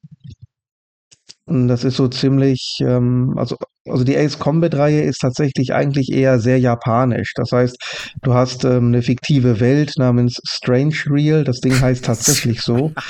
[1.48, 3.56] Und Das ist so ziemlich, ähm, also,
[3.88, 7.32] also die Ace Combat-Reihe ist tatsächlich eigentlich eher sehr japanisch.
[7.36, 7.76] Das heißt,
[8.22, 11.44] du hast ähm, eine fiktive Welt namens Strange Real.
[11.44, 12.92] Das Ding heißt tatsächlich so.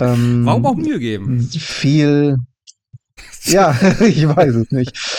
[0.00, 1.40] Ähm, Warum auch Mühe geben?
[1.42, 2.36] viel.
[3.48, 5.17] Ja, ich weiß es nicht.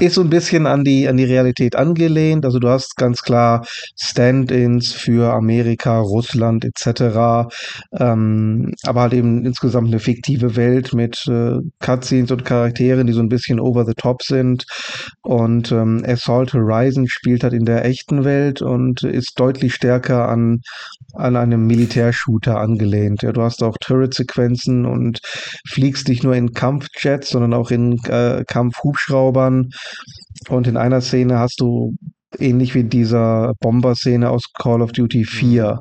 [0.00, 2.44] Ist so ein bisschen an die, an die Realität angelehnt.
[2.44, 3.64] Also du hast ganz klar
[3.96, 7.46] Stand-ins für Amerika, Russland etc.
[7.96, 13.20] Ähm, aber halt eben insgesamt eine fiktive Welt mit äh, Cutscenes und Charakteren, die so
[13.20, 14.64] ein bisschen over the top sind.
[15.22, 20.62] Und ähm, Assault Horizon spielt halt in der echten Welt und ist deutlich stärker an,
[21.12, 23.22] an einem Militärshooter angelehnt.
[23.22, 25.20] Ja, du hast auch Turret-Sequenzen und
[25.68, 29.70] fliegst nicht nur in Kampfjets, sondern auch in äh, Kampfhubschraubern.
[30.48, 31.94] Und in einer Szene hast du
[32.40, 35.80] ähnlich wie dieser Bomber-Szene aus Call of Duty 4.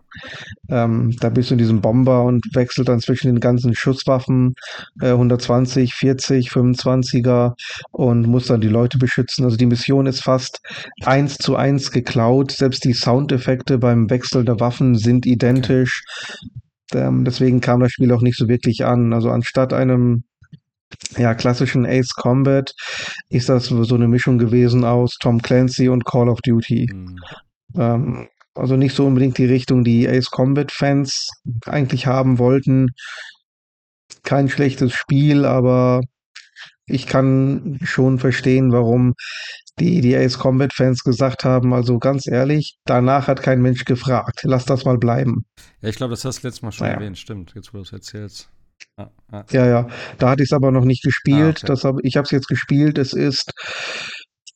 [0.70, 4.56] Ähm, da bist du in diesem Bomber und wechselt dann zwischen den ganzen Schusswaffen
[5.02, 7.54] äh, 120, 40, 25er
[7.92, 9.46] und musst dann die Leute beschützen.
[9.46, 10.60] Also die Mission ist fast
[11.04, 12.52] eins zu eins geklaut.
[12.52, 16.04] Selbst die Soundeffekte beim Wechsel der Waffen sind identisch.
[16.94, 19.14] Ähm, deswegen kam das Spiel auch nicht so wirklich an.
[19.14, 20.24] Also anstatt einem
[21.18, 22.74] ja, klassischen Ace Combat
[23.30, 26.88] ist das so eine Mischung gewesen aus Tom Clancy und Call of Duty.
[26.90, 27.20] Hm.
[27.76, 31.30] Ähm, also nicht so unbedingt die Richtung, die Ace Combat Fans
[31.66, 32.90] eigentlich haben wollten.
[34.24, 36.02] Kein schlechtes Spiel, aber
[36.86, 39.14] ich kann schon verstehen, warum
[39.80, 44.42] die, die Ace Combat Fans gesagt haben, also ganz ehrlich, danach hat kein Mensch gefragt.
[44.44, 45.46] Lass das mal bleiben.
[45.82, 47.00] Ja, ich glaube, das hast du letztes Mal schon Naja.
[47.00, 47.18] erwähnt.
[47.18, 48.50] Stimmt, jetzt wo du es erzählst.
[48.98, 49.44] Ah, ah.
[49.52, 49.88] Ja, ja.
[50.18, 51.58] Da hatte ich es aber noch nicht gespielt.
[51.58, 51.68] Ah, okay.
[51.68, 52.98] Das hab, ich habe es jetzt gespielt.
[52.98, 53.52] Es ist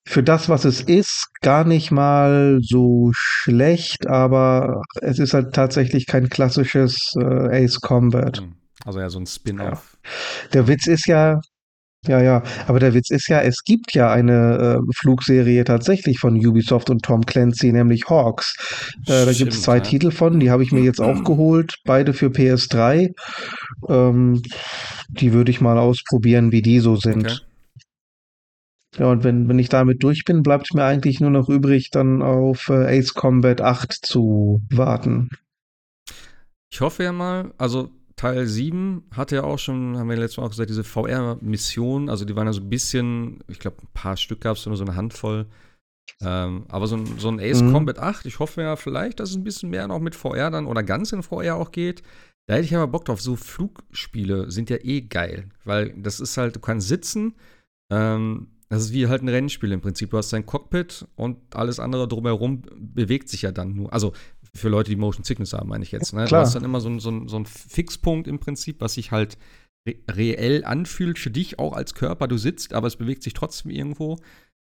[0.07, 6.05] für das, was es ist, gar nicht mal so schlecht, aber es ist halt tatsächlich
[6.05, 8.37] kein klassisches äh, Ace Combat.
[8.37, 8.55] Hm.
[8.85, 9.97] Also ja, so ein Spin-off.
[10.53, 11.41] Der Witz ist ja,
[12.05, 16.35] Ja, ja, aber der Witz ist ja, es gibt ja eine äh, Flugserie tatsächlich von
[16.35, 18.55] Ubisoft und Tom Clancy, nämlich Hawks.
[19.07, 19.83] Äh, da gibt es zwei ja.
[19.83, 23.13] Titel von, die habe ich mir jetzt auch geholt, beide für PS3.
[23.89, 24.41] Ähm,
[25.09, 27.25] die würde ich mal ausprobieren, wie die so sind.
[27.25, 27.37] Okay.
[28.97, 32.21] Ja, und wenn, wenn ich damit durch bin, bleibt mir eigentlich nur noch übrig, dann
[32.21, 35.29] auf äh, Ace Combat 8 zu warten.
[36.71, 40.45] Ich hoffe ja mal, also Teil 7 hatte ja auch schon, haben wir letztes Mal
[40.45, 44.17] auch gesagt, diese VR-Missionen, also die waren ja so ein bisschen, ich glaube, ein paar
[44.17, 45.45] Stück gab es nur so eine Handvoll.
[46.21, 47.73] Ähm, aber so ein, so ein Ace Mhm.
[47.73, 50.65] Combat 8, ich hoffe ja vielleicht, dass es ein bisschen mehr noch mit VR dann
[50.65, 52.01] oder ganz in VR auch geht.
[52.47, 53.21] Da hätte ich aber Bock drauf.
[53.21, 57.35] So Flugspiele sind ja eh geil, weil das ist halt, du kannst sitzen,
[57.91, 60.09] ähm, das ist wie halt ein Rennspiel im Prinzip.
[60.09, 63.93] Du hast dein Cockpit und alles andere drumherum bewegt sich ja dann nur.
[63.93, 64.13] Also
[64.53, 66.13] für Leute, die Motion Sickness haben, meine ich jetzt.
[66.13, 66.21] Ne?
[66.21, 66.41] Du Klar.
[66.41, 69.37] hast dann immer so, ein- so, so einen Fixpunkt im Prinzip, was sich halt
[69.87, 72.27] re reell anfühlt für dich auch als Körper.
[72.27, 74.17] Du sitzt, aber es bewegt sich trotzdem irgendwo.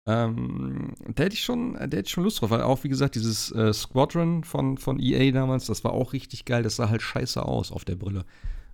[0.05, 3.15] Ähm, da hätte ich schon, da hätte ich schon Lust drauf, weil auch, wie gesagt,
[3.15, 6.61] dieses äh, Squadron von, von EA damals, das war auch richtig geil.
[6.63, 8.26] Das sah halt scheiße aus auf der Brille,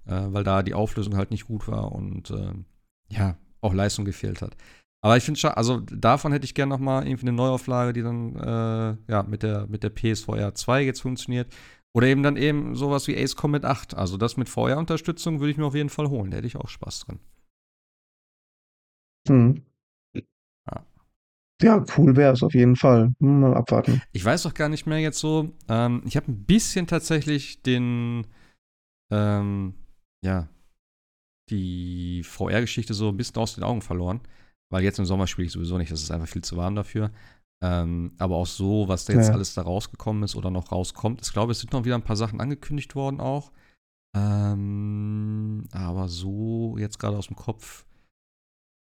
[0.08, 2.66] äh, weil da die Auflösung halt nicht gut war und ähm,
[3.12, 4.56] ja, auch Leistung gefehlt hat.
[5.02, 8.36] Aber ich finde, also davon hätte ich gerne noch mal irgendwie eine Neuauflage, die dann
[8.36, 11.54] äh, ja mit der mit der PSVR 2 jetzt funktioniert.
[11.96, 13.96] Oder eben dann eben sowas wie Ace Combat 8.
[13.96, 16.32] Also das mit VR-Unterstützung würde ich mir auf jeden Fall holen.
[16.32, 17.20] Da hätte ich auch Spaß dran.
[19.28, 19.64] Hm.
[20.14, 20.86] Ja.
[21.62, 23.12] Ja, cool wäre es auf jeden Fall.
[23.20, 24.02] Mal abwarten.
[24.12, 25.52] Ich weiß auch gar nicht mehr jetzt so.
[25.68, 28.28] Ähm, ich habe ein bisschen tatsächlich den,
[29.12, 29.74] ähm,
[30.24, 30.48] ja,
[31.50, 34.22] die VR-Geschichte so ein bisschen aus den Augen verloren.
[34.72, 35.92] Weil jetzt im Sommer spiele ich sowieso nicht.
[35.92, 37.12] Das ist einfach viel zu warm dafür.
[37.62, 39.34] Ähm, aber auch so, was da jetzt Ja.
[39.34, 41.22] alles da rausgekommen ist oder noch rauskommt.
[41.26, 43.52] Ich glaube, es sind noch wieder ein paar Sachen angekündigt worden auch.
[44.16, 47.86] Ähm, aber so jetzt gerade aus dem Kopf.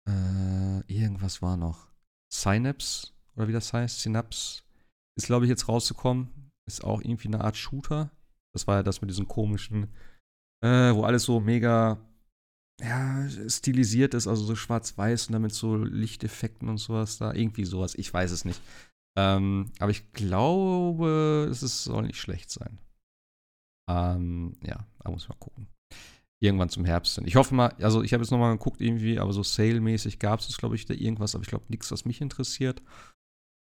[0.10, 1.88] Äh, irgendwas war noch.
[2.34, 4.64] Synapse, oder wie das heißt, Synapse,
[5.18, 6.52] ist, glaube ich, jetzt rausgekommen.
[6.68, 8.12] Ist auch irgendwie eine Art Shooter.
[8.54, 9.94] Das war ja das mit diesen komischen,
[10.64, 12.00] äh, wo alles so mega
[12.82, 17.34] ja, stilisiert ist, also so schwarz-weiß und damit so Lichteffekten und sowas da.
[17.34, 18.62] Irgendwie sowas, ich weiß es nicht.
[19.18, 22.80] Ähm, aber ich glaube, es ist, soll nicht schlecht sein.
[23.90, 25.68] Ähm, ja, da muss man gucken.
[26.42, 27.16] Irgendwann zum Herbst.
[27.16, 27.28] hin.
[27.28, 30.58] Ich hoffe mal, also ich habe jetzt nochmal geguckt irgendwie, aber so Sale-mäßig gab es,
[30.58, 32.82] glaube ich, da irgendwas, aber ich glaube nichts, was mich interessiert.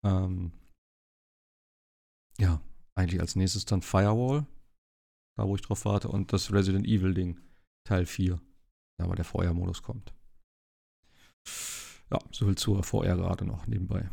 [0.05, 0.51] Ähm,
[2.39, 2.61] ja,
[2.95, 4.45] eigentlich als nächstes dann Firewall,
[5.38, 7.39] da wo ich drauf warte, und das Resident Evil-Ding,
[7.88, 8.41] Teil 4,
[8.98, 10.14] da wo der VR-Modus kommt.
[12.12, 14.10] Ja, so viel zur VR gerade noch nebenbei.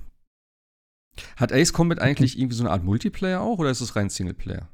[1.37, 4.69] Hat Ace Combat eigentlich irgendwie so eine Art Multiplayer auch oder ist es rein Singleplayer?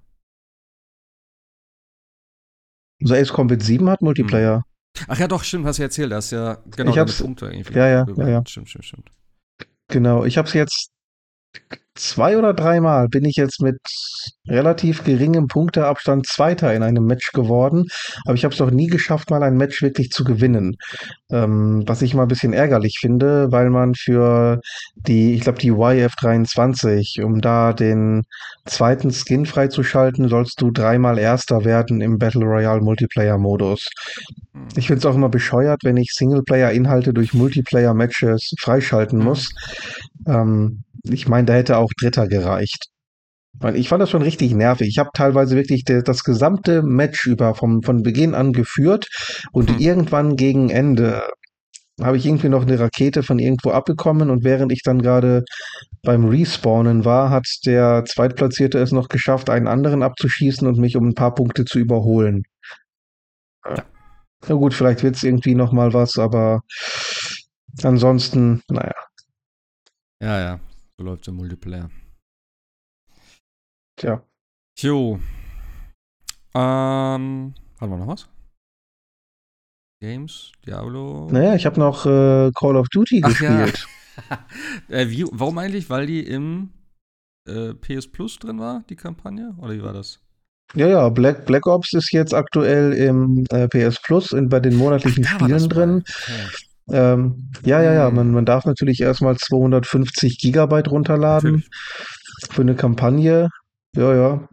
[3.00, 4.64] So Ace Combat 7 hat Multiplayer.
[5.08, 7.46] Ach ja, doch, stimmt, hast du ja erzählt, da ist ja genau Ich hab's- Punkte
[7.46, 7.74] irgendwie.
[7.74, 8.42] ja, ja, ja, ja.
[8.46, 9.10] Stimmt, stimmt, stimmt.
[9.88, 10.24] Genau.
[10.24, 10.90] Ich habe es jetzt
[11.96, 13.78] zwei oder dreimal bin ich jetzt mit
[14.48, 17.86] relativ geringem Punkteabstand Zweiter in einem Match geworden,
[18.24, 20.76] aber ich habe es noch nie geschafft, mal ein Match wirklich zu gewinnen.
[21.30, 24.60] Ähm, was ich mal ein bisschen ärgerlich finde, weil man für
[24.94, 28.22] die, ich glaube die YF23, um da den
[28.66, 33.88] zweiten Skin freizuschalten, sollst du dreimal Erster werden im Battle Royale Multiplayer Modus.
[34.52, 34.68] Hm.
[34.76, 39.24] Ich finde es auch immer bescheuert, wenn ich Singleplayer-Inhalte durch Multiplayer-Matches freischalten Mhm.
[39.24, 39.50] muss.
[40.26, 42.86] Ähm, ich meine, da hätte auch Dritter gereicht.
[43.74, 44.88] Ich fand das schon richtig nervig.
[44.88, 49.08] Ich habe teilweise wirklich das gesamte Match über vom, von Beginn an geführt
[49.52, 49.78] und Hm.
[49.78, 51.22] irgendwann gegen Ende
[52.00, 55.44] habe ich irgendwie noch eine Rakete von irgendwo abbekommen und während ich dann gerade
[56.02, 61.08] beim Respawnen war, hat der Zweitplatzierte es noch geschafft, einen anderen abzuschießen und mich um
[61.08, 62.42] ein paar Punkte zu überholen.
[63.64, 63.84] Ja.
[64.46, 66.60] Na gut, vielleicht wird es irgendwie noch mal was, aber
[67.82, 68.94] ansonsten, naja.
[70.20, 70.60] Ja, ja,
[70.98, 71.90] so läuft der Multiplayer.
[73.98, 74.22] Tja.
[74.78, 75.18] Jo.
[76.54, 78.28] Ähm, haben wir noch was?
[80.00, 81.28] Games, Diablo.
[81.30, 83.64] Naja, ich habe noch äh, Call of Duty Ach ja.
[83.64, 83.88] gespielt.
[84.88, 85.88] äh, wie, warum eigentlich?
[85.88, 86.70] Weil die im
[87.48, 89.54] äh, PS Plus drin war, die Kampagne?
[89.58, 90.20] Oder wie war das?
[90.74, 94.76] Ja, ja, Black, Black Ops ist jetzt aktuell im äh, PS Plus in, bei den
[94.76, 96.04] monatlichen das Spielen drin.
[96.06, 96.65] Okay.
[96.90, 98.14] Ähm, ja, ja, ja, Hm.
[98.14, 101.70] man, man darf natürlich erstmal 250 Gigabyte runterladen Natürlich.
[102.50, 103.48] für eine Kampagne.
[103.96, 104.48] Ja, ja.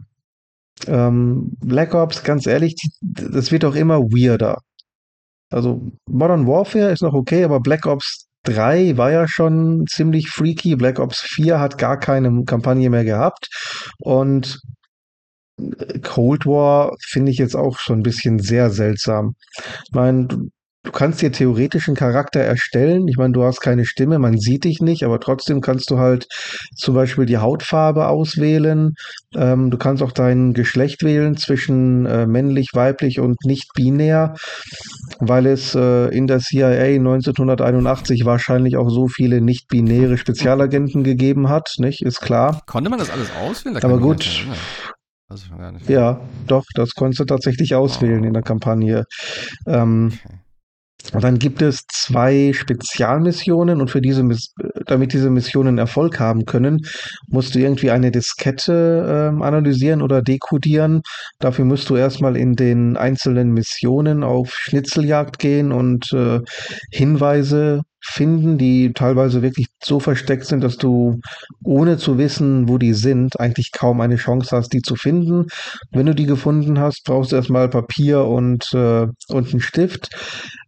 [0.86, 4.58] Ähm, Black Ops, ganz ehrlich, die, das wird auch immer weirder.
[5.50, 10.74] Also Modern Warfare ist noch okay, aber Black Ops 3 war ja schon ziemlich freaky.
[10.76, 13.48] Black Ops 4 hat gar keine Kampagne mehr gehabt.
[13.98, 14.60] Und
[15.60, 19.36] äh, Cold War finde ich jetzt auch schon ein bisschen sehr seltsam.
[19.86, 20.28] Ich meine,
[20.84, 23.08] du- kannst dir theoretisch einen Charakter erstellen.
[23.08, 26.26] Ich meine, du hast keine Stimme, man sieht dich nicht, aber trotzdem kannst du halt
[26.76, 28.94] zum Beispiel die Hautfarbe auswählen.
[29.34, 34.34] Ähm, du kannst auch dein Geschlecht wählen zwischen äh, männlich, weiblich und nicht binär,
[35.18, 41.74] weil es äh, in der CIA 1981 wahrscheinlich auch so viele nicht-binäre Spezialagenten gegeben hat,
[41.78, 42.02] nicht?
[42.02, 42.62] Ist klar.
[42.66, 43.78] Konnte man das alles auswählen?
[43.80, 44.46] Da aber gut.
[45.88, 48.26] Ja, doch, das konntest du tatsächlich auswählen oh.
[48.26, 49.04] in der Kampagne.
[49.66, 50.38] Ähm, okay.
[51.12, 54.26] Und dann gibt es zwei Spezialmissionen und für diese,
[54.86, 56.80] damit diese Missionen Erfolg haben können,
[57.28, 61.02] musst du irgendwie eine Diskette äh, analysieren oder dekodieren.
[61.38, 66.40] Dafür musst du erstmal in den einzelnen Missionen auf Schnitzeljagd gehen und äh,
[66.90, 71.20] Hinweise finden, die teilweise wirklich so versteckt sind, dass du
[71.64, 75.46] ohne zu wissen, wo die sind, eigentlich kaum eine Chance hast, die zu finden.
[75.90, 80.10] Wenn du die gefunden hast, brauchst du erstmal Papier und, äh, und einen Stift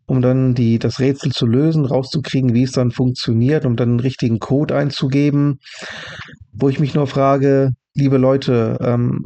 [0.06, 4.00] um dann die, das Rätsel zu lösen, rauszukriegen, wie es dann funktioniert, um dann einen
[4.00, 5.58] richtigen Code einzugeben.
[6.52, 9.24] Wo ich mich nur frage, liebe Leute, ähm,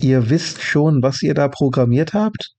[0.00, 2.54] ihr wisst schon, was ihr da programmiert habt?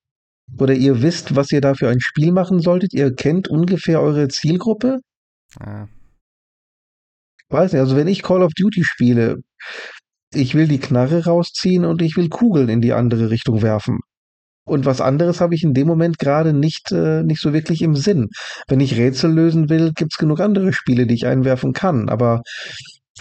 [0.59, 2.93] Oder ihr wisst, was ihr da für ein Spiel machen solltet?
[2.93, 4.99] Ihr kennt ungefähr eure Zielgruppe?
[5.59, 5.87] Ja.
[7.49, 9.37] Weiß nicht, also wenn ich Call of Duty spiele,
[10.33, 13.99] ich will die Knarre rausziehen und ich will Kugeln in die andere Richtung werfen.
[14.63, 17.95] Und was anderes habe ich in dem Moment gerade nicht, äh, nicht so wirklich im
[17.95, 18.29] Sinn.
[18.67, 22.09] Wenn ich Rätsel lösen will, gibt es genug andere Spiele, die ich einwerfen kann.
[22.09, 22.41] Aber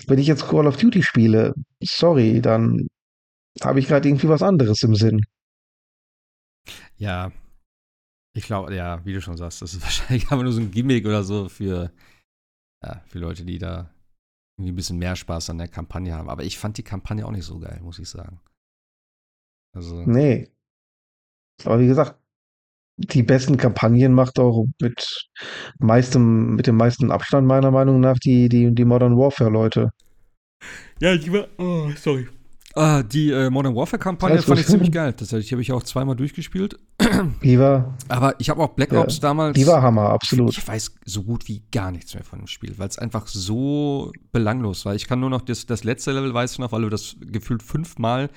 [0.07, 2.87] wenn ich jetzt Call of Duty spiele, sorry, dann
[3.63, 5.23] habe ich gerade irgendwie was anderes im Sinn.
[7.01, 7.33] Ja,
[8.37, 11.07] ich glaube, ja, wie du schon sagst, das ist wahrscheinlich aber nur so ein Gimmick
[11.07, 11.93] oder so für,
[12.85, 13.93] ja, für Leute, die da
[14.57, 16.29] irgendwie ein bisschen mehr Spaß an der Kampagne haben.
[16.29, 18.41] Aber ich fand die Kampagne auch nicht so geil, muss ich sagen.
[19.75, 20.05] Also.
[20.05, 20.51] Nee,
[21.65, 22.17] aber wie gesagt,
[22.97, 25.29] die besten Kampagnen macht auch mit
[25.79, 29.91] meistem, mit dem meisten Abstand meiner Meinung nach die, die, die Modern Warfare-Leute.
[31.01, 32.29] Ja, die war, oh, sorry.
[32.75, 35.13] Ah, die äh, Modern Warfare-Kampagne fand ich ziemlich geil.
[35.13, 36.79] Tatsächlich habe ich auch zweimal durchgespielt.
[37.43, 37.97] Die war.
[38.09, 39.59] Aber ich habe auch Black Ops ja, damals.
[39.59, 40.57] Die war Hammer, absolut.
[40.57, 44.13] Ich weiß so gut wie gar nichts mehr von dem Spiel, weil es einfach so
[44.31, 44.95] belanglos war.
[44.95, 47.65] Ich kann nur noch das, das letzte Level, weiß ich noch, weil du das gefühlt
[47.65, 48.31] fünfmal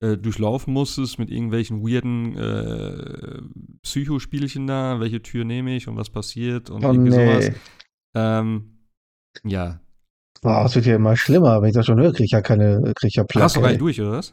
[0.00, 3.40] äh, durchlaufen musstest mit irgendwelchen weirden äh,
[3.82, 7.40] Psychospielchen da, welche Tür nehme ich und was passiert und oh, irgendwie nee.
[7.40, 7.50] sowas.
[8.14, 8.78] Ähm,
[9.44, 9.80] ja.
[10.48, 11.60] Oh, es wird ja immer schlimmer.
[11.60, 13.44] Wenn ich das schon höre, kriege ich ja keine, krieg ich ja Plaque.
[13.44, 14.32] Hast du gar nicht durch, oder was?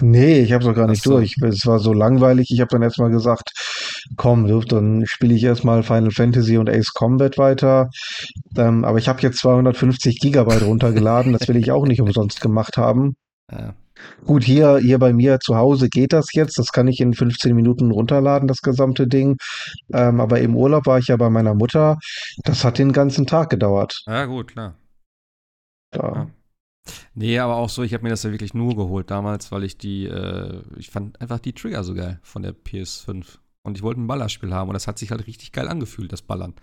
[0.00, 1.12] Nee, ich habe es auch gar nicht so.
[1.12, 1.36] durch.
[1.42, 2.50] Es war so langweilig.
[2.50, 3.50] Ich habe dann erstmal gesagt,
[4.16, 7.88] komm, dann spiele ich erstmal Final Fantasy und Ace Combat weiter.
[8.56, 11.32] Ähm, aber ich habe jetzt 250 Gigabyte runtergeladen.
[11.32, 13.14] das will ich auch nicht umsonst gemacht haben.
[13.50, 13.74] Ja.
[14.24, 16.58] Gut, hier, hier bei mir zu Hause geht das jetzt.
[16.58, 19.36] Das kann ich in 15 Minuten runterladen, das gesamte Ding.
[19.92, 21.98] Ähm, aber im Urlaub war ich ja bei meiner Mutter.
[22.44, 24.02] Das hat den ganzen Tag gedauert.
[24.06, 24.74] Ja, gut, klar.
[25.90, 26.00] Da.
[26.00, 26.30] Ja.
[27.14, 29.76] Nee, aber auch so, ich habe mir das ja wirklich nur geholt damals, weil ich
[29.76, 33.38] die, äh, ich fand einfach die Trigger so geil von der PS5.
[33.62, 36.22] Und ich wollte ein Ballerspiel haben und das hat sich halt richtig geil angefühlt, das
[36.22, 36.54] Ballern.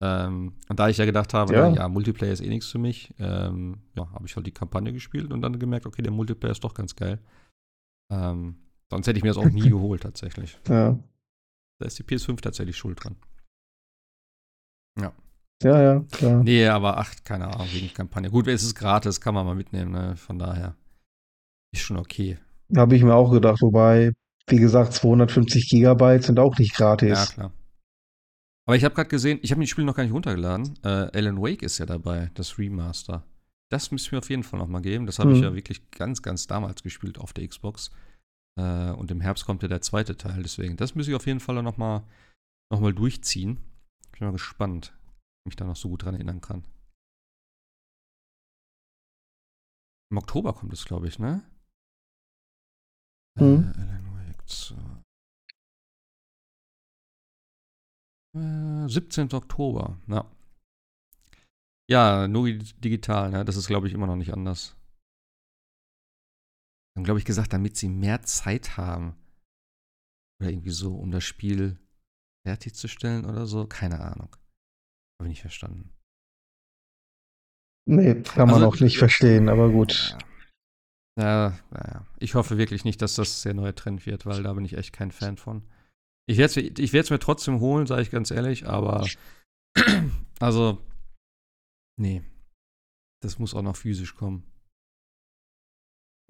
[0.00, 3.14] Ähm, und da ich ja gedacht habe, ja, ja Multiplayer ist eh nichts für mich,
[3.18, 6.62] ähm, ja, habe ich halt die Kampagne gespielt und dann gemerkt, okay, der Multiplayer ist
[6.62, 7.18] doch ganz geil.
[8.12, 8.56] Ähm,
[8.90, 10.58] sonst hätte ich mir das auch nie geholt, tatsächlich.
[10.68, 10.98] Ja.
[11.80, 13.16] Da ist die PS5 tatsächlich schuld dran.
[15.00, 15.12] Ja.
[15.62, 16.44] Ja, ja, klar.
[16.44, 18.30] Nee, aber ach, keine Ahnung, wegen Kampagne.
[18.30, 20.14] Gut, es ist gratis, kann man mal mitnehmen, ne?
[20.16, 20.76] Von daher
[21.72, 22.38] ist schon okay.
[22.76, 24.12] Habe ich mir auch gedacht, wobei,
[24.46, 27.08] wie gesagt, 250 Gigabyte sind auch nicht gratis.
[27.08, 27.52] Ja, klar.
[28.68, 30.78] Aber ich habe gerade gesehen, ich habe das Spiel noch gar nicht runtergeladen.
[30.84, 33.24] Äh, Alan Wake ist ja dabei, das Remaster.
[33.70, 35.06] Das müsste mir auf jeden Fall noch mal geben.
[35.06, 35.36] Das habe mhm.
[35.36, 37.90] ich ja wirklich ganz, ganz damals gespielt auf der Xbox.
[38.60, 40.42] Äh, und im Herbst kommt ja der zweite Teil.
[40.42, 42.06] Deswegen, das müsste ich auf jeden Fall noch mal,
[42.70, 43.56] noch mal durchziehen.
[44.12, 46.62] Ich bin mal gespannt, ob ich mich da noch so gut dran erinnern kann.
[50.10, 51.42] Im Oktober kommt es, glaube ich, ne?
[53.36, 53.72] Mhm.
[53.74, 54.97] Äh, Alan Wake 2.
[58.34, 59.32] 17.
[59.32, 60.30] Oktober, ja.
[61.90, 63.44] Ja, nur digital, ne?
[63.44, 64.76] das ist, glaube ich, immer noch nicht anders.
[66.96, 69.16] Haben, glaube ich, gesagt, damit sie mehr Zeit haben.
[70.40, 71.78] Oder irgendwie so, um das Spiel
[72.46, 73.66] fertigzustellen oder so.
[73.66, 74.36] Keine Ahnung.
[75.18, 75.90] Habe ich nicht verstanden.
[77.88, 80.16] Nee, kann man also, auch nicht verstehen, aber gut.
[81.18, 84.64] Ja, ja, ich hoffe wirklich nicht, dass das der neue Trend wird, weil da bin
[84.64, 85.62] ich echt kein Fan von.
[86.28, 89.08] Ich werde es mir trotzdem holen, sage ich ganz ehrlich, aber
[90.40, 90.78] also,
[91.98, 92.22] nee.
[93.22, 94.44] Das muss auch noch physisch kommen.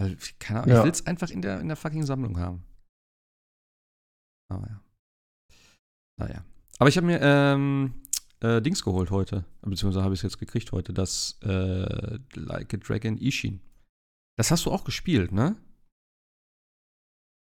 [0.00, 0.78] Weil, keine Ahnung, ja.
[0.78, 2.64] ich will es einfach in der, in der fucking Sammlung haben.
[4.50, 4.80] Aber ja.
[6.18, 6.44] Naja.
[6.78, 7.94] Aber ich habe mir ähm,
[8.40, 12.76] äh, Dings geholt heute, beziehungsweise habe ich es jetzt gekriegt heute, das äh, Like a
[12.76, 13.60] Dragon Ishin.
[14.36, 15.56] Das hast du auch gespielt, ne?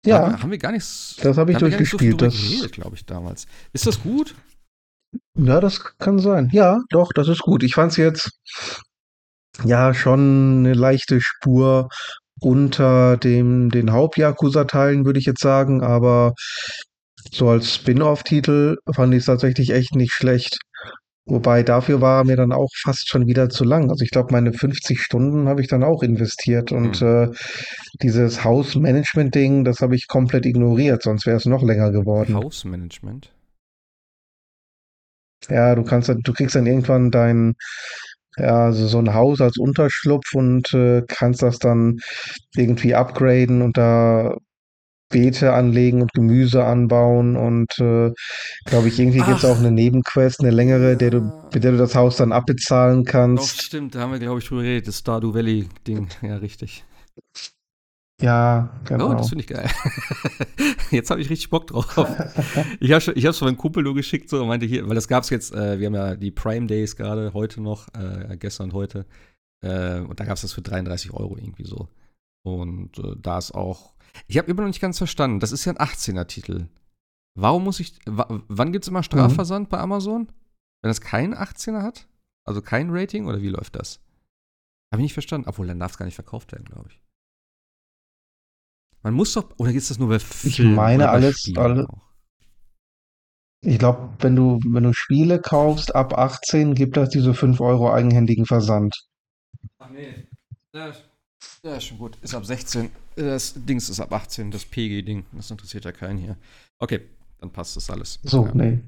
[0.06, 0.20] Ja.
[0.20, 1.18] Haben, haben wir gar nichts.
[1.22, 2.20] Das habe ich durchgespielt.
[2.20, 3.46] So das glaube ich, damals.
[3.72, 4.36] Ist das gut?
[5.38, 6.50] Ja, das kann sein.
[6.52, 7.64] Ja, doch, das ist gut.
[7.64, 8.32] Ich fand es jetzt
[9.64, 11.90] ja schon eine leichte Spur
[12.42, 16.34] unter dem den Haupt-Yakuza-Teilen, würde ich jetzt sagen, aber
[17.32, 20.58] so als Spin-off-Titel fand ich es tatsächlich echt nicht schlecht.
[21.26, 23.90] Wobei dafür war er mir dann auch fast schon wieder zu lang.
[23.90, 27.08] Also ich glaube, meine 50 Stunden habe ich dann auch investiert und Mhm.
[27.08, 27.28] äh,
[28.02, 32.36] dieses Hausmanagement-Ding, das habe ich komplett ignoriert, sonst wäre es noch länger geworden.
[32.36, 33.32] Hausmanagement.
[35.50, 37.54] Ja, du kannst, du kriegst dann irgendwann dein,
[38.38, 42.00] ja, so so ein Haus als Unterschlupf und äh, kannst das dann
[42.56, 44.36] irgendwie upgraden und da
[45.14, 48.12] Beete anlegen und Gemüse anbauen und äh,
[48.66, 51.22] glaube ich, irgendwie gibt es auch eine Nebenquest, eine längere, der du,
[51.54, 53.62] mit der du das Haus dann abbezahlen Doch, kannst.
[53.62, 54.88] stimmt, da haben wir, glaube ich, drüber geredet.
[54.90, 56.10] Das Stardew Valley-Ding.
[56.22, 56.84] Ja, richtig.
[58.22, 59.14] Ja, Oh, genau.
[59.16, 59.70] das finde ich geil.
[60.92, 61.86] Jetzt habe ich richtig Bock drauf.
[62.80, 65.08] Ich habe schon, ich von meinem Kumpel nur geschickt so und meinte hier, weil das
[65.08, 68.74] gab's jetzt, äh, wir haben ja die Prime Days gerade heute noch, äh, gestern und
[68.74, 69.06] heute.
[69.62, 71.88] Äh, und da gab's das für 33 Euro irgendwie so.
[72.46, 73.93] Und äh, da ist auch,
[74.28, 76.68] ich habe immer noch nicht ganz verstanden, das ist ja ein 18er-Titel.
[77.36, 80.28] Warum muss ich, wann gibt's immer Strafversand bei Amazon?
[80.82, 82.08] Wenn das keinen 18er hat?
[82.46, 84.00] Also kein Rating oder wie läuft das?
[84.92, 85.48] Habe ich nicht verstanden.
[85.48, 87.02] Obwohl, dann darf es gar nicht verkauft werden, glaube ich.
[89.02, 91.88] Man muss doch, oder ist das nur bei Filmen meine, oder bei alles- alle-?
[93.66, 97.92] Ich glaube, wenn du, wenn du Spiele kaufst ab 18, gibt das diese 5 Euro
[97.92, 99.08] eigenhändigen Versand.
[99.80, 100.28] Ach nee.
[100.74, 100.94] Ja,
[101.64, 102.18] ja, schon gut.
[102.22, 102.90] Ist ab 16.
[103.16, 105.26] Das Dings ist ab 18, das PG-Ding.
[105.32, 106.38] Das interessiert ja keinen hier.
[106.80, 107.02] Okay,
[107.40, 108.20] dann passt das alles.
[108.24, 108.52] So, ja.
[108.54, 108.80] nee.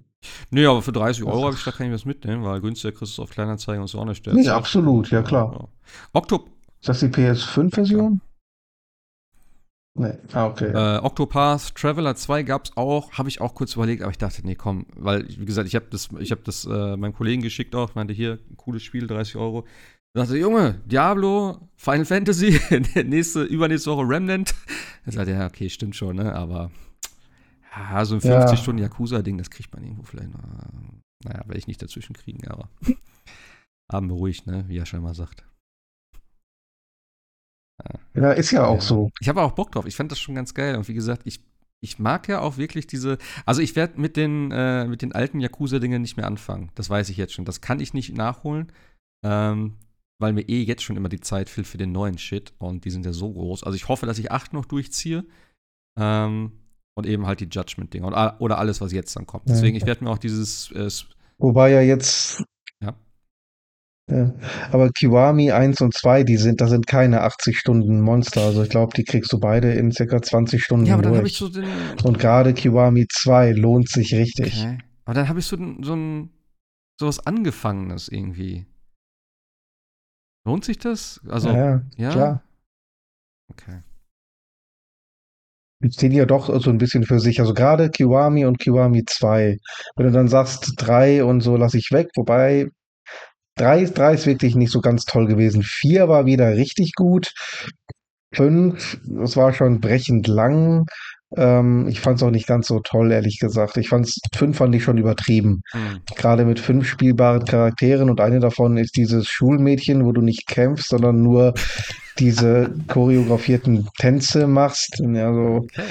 [0.50, 2.92] Nee, aber für 30 Das Euro habe ich da kann ich was mitnehmen, weil günstiger
[2.92, 4.26] kriegst du es auf Kleinanzeigen und so auch nicht.
[4.28, 5.52] Nee, absolut, ja, klar.
[5.54, 5.68] Ja.
[6.14, 6.50] Octop
[6.82, 8.22] Ist das die PS5-Version?
[9.98, 10.72] Nee, ah, okay.
[10.74, 14.42] Äh, Octopath Traveler 2 gab es auch, habe ich auch kurz überlegt, aber ich dachte,
[14.44, 17.74] nee, komm, weil, wie gesagt, ich habe das, ich hab das äh, meinem Kollegen geschickt
[17.76, 19.66] auch, meinte, hier, cooles Spiel, 30 Euro.
[20.16, 22.58] Ich dachte, Junge, Diablo, Final Fantasy,
[23.06, 24.56] nächste, übernächste Woche Remnant.
[25.06, 26.72] Er sagte, ja, okay, stimmt schon, ne, aber
[27.76, 28.46] ja, so ein Ja.
[28.48, 30.42] 50-Stunden-Yakuza-Ding, das kriegt man irgendwo vielleicht noch.
[31.26, 32.70] Naja, werde ich nicht dazwischen kriegen, aber
[33.92, 35.44] haben beruhigt, ne, wie er schon mal sagt.
[38.14, 38.82] ja, ist ja auch Ja.
[38.82, 39.10] so.
[39.20, 39.86] Ich habe auch Bock drauf.
[39.86, 40.78] Ich fand das schon ganz geil.
[40.78, 41.44] Und wie gesagt, ich,
[41.82, 43.18] ich mag ja auch wirklich diese.
[43.46, 46.72] Also ich werde mit den, äh, mit den alten Yakuza-Dingen nicht mehr anfangen.
[46.76, 47.44] Das weiß ich jetzt schon.
[47.44, 48.72] Das kann ich nicht nachholen.
[49.26, 49.76] Ähm,
[50.20, 52.54] weil mir eh jetzt schon immer die Zeit fehlt für den neuen Shit.
[52.58, 53.64] Und die sind ja so groß.
[53.64, 55.26] Also ich hoffe, dass ich 8 noch durchziehe.
[56.00, 56.52] Ähm,
[56.98, 58.40] und eben halt die Judgment-Dinger.
[58.40, 59.50] Oder alles, was jetzt dann kommt.
[59.50, 60.72] Deswegen, ich werde mir auch dieses.
[60.72, 60.90] Äh,
[61.38, 62.44] Wobei ja jetzt.
[62.82, 62.96] Ja.
[64.10, 64.34] Ja,
[64.72, 68.42] aber Kiwami 1 und 2, die sind, das sind keine 80 Stunden Monster.
[68.42, 71.22] Also ich glaube, die kriegst du beide in circa 20 Stunden ja, aber dann habe
[71.24, 71.34] durch.
[71.34, 71.66] ich so den.
[72.04, 74.62] Und gerade Kiwami 2 lohnt sich richtig.
[74.62, 74.78] Okay.
[75.06, 76.30] Aber dann habe ich so, so ein
[77.00, 78.66] sowas Angefangenes irgendwie.
[80.46, 81.20] Lohnt sich das?
[81.28, 82.44] Also, ja, ja, klar.
[83.52, 83.82] Okay.
[85.84, 87.40] Die ziehen ja doch so ein bisschen für sich.
[87.40, 89.58] Also gerade Kiwami und Kiwami 2.
[89.96, 92.70] Wenn du dann sagst, 3 und so lasse ich weg, wobei
[93.58, 95.64] 3, 3 ist wirklich nicht so ganz toll gewesen.
[95.64, 97.34] 4 war wieder richtig gut.
[98.34, 100.86] 5, das war schon brechend lang.
[101.36, 103.78] Ähm, ich fand es auch nicht ganz so toll, ehrlich gesagt.
[103.78, 105.62] Ich fand's, 5 fand ich schon übertrieben.
[105.72, 106.00] Hm.
[106.16, 110.90] Gerade mit fünf spielbaren Charakteren und eine davon ist dieses Schulmädchen, wo du nicht kämpfst,
[110.90, 111.54] sondern nur
[112.20, 115.02] diese choreografierten Tänze machst.
[115.02, 115.84] Also Okay.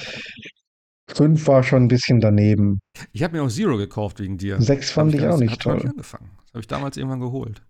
[1.09, 2.81] fünf war schon ein bisschen daneben.
[3.13, 4.61] Ich habe mir auch Zero gekauft wegen dir.
[4.63, 5.83] Sechs fand ich gar auch nicht toll.
[5.85, 6.31] angefangen.
[6.45, 7.63] Das habe ich damals irgendwann geholt.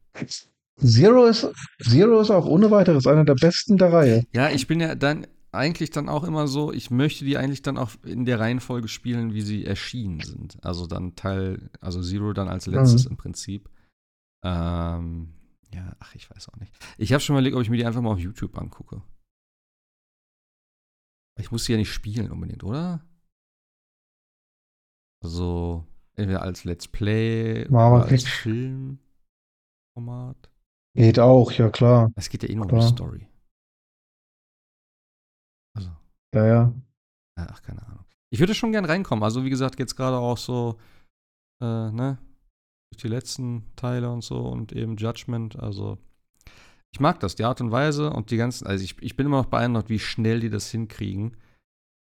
[0.79, 1.49] Zero ist,
[1.83, 4.25] Zero ist auch ohne weiteres einer der besten der Reihe.
[4.33, 7.79] Ja, ich bin ja dann eigentlich dann auch immer so, ich möchte die eigentlich dann
[7.79, 10.63] auch in der Reihenfolge spielen, wie sie erschienen sind.
[10.65, 13.71] Also dann Teil, also Zero dann als letztes im Prinzip.
[14.45, 15.35] Ähm,
[15.73, 16.73] ja, ach, ich weiß auch nicht.
[16.99, 19.03] Ich habe schon überlegt, ob ich mir die einfach mal auf YouTube angucke.
[21.41, 23.05] Ich muss sie ja nicht spielen unbedingt, oder?
[25.23, 28.99] Also, entweder als Let's Play aber oder als Filmformat.
[30.95, 32.13] Geht auch, ja klar.
[32.15, 32.87] Es geht ja eh nur um die.
[32.87, 33.27] Story.
[36.35, 36.73] Ja, ja.
[37.37, 38.05] ach, keine Ahnung.
[38.31, 39.23] Ich würde schon gern reinkommen.
[39.23, 40.79] Also, wie gesagt, jetzt gerade auch so,
[41.63, 42.19] äh, ne,
[42.91, 45.57] durch die letzten Teile und so und eben Judgment.
[45.57, 45.99] Also,
[46.93, 49.39] ich mag das, die Art und Weise und die ganzen, also ich, ich bin immer
[49.39, 51.37] noch beeindruckt, wie schnell die das hinkriegen,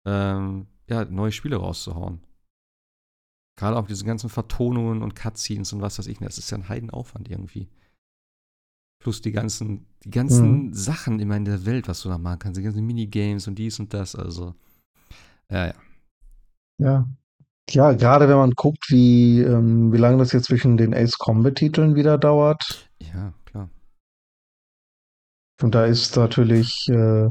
[0.06, 2.22] ähm, ja, neue Spiele rauszuhauen.
[3.58, 6.70] Gerade auch diese ganzen Vertonungen und Cutscenes und was weiß ich, das ist ja ein
[6.70, 7.70] Heidenaufwand irgendwie.
[9.04, 10.74] Plus die ganzen, die ganzen Mhm.
[10.74, 13.80] Sachen immer in der Welt, was du da machen kannst, die ganzen Minigames und dies
[13.80, 14.56] und das, also.
[15.52, 15.74] Ja, ja.
[16.80, 17.08] Ja.
[17.70, 21.96] Ja, gerade wenn man guckt, wie, ähm, wie lange das jetzt zwischen den Ace Combat-Titeln
[21.96, 22.90] wieder dauert.
[23.02, 23.70] Ja, klar.
[25.62, 27.30] Und da ist natürlich äh,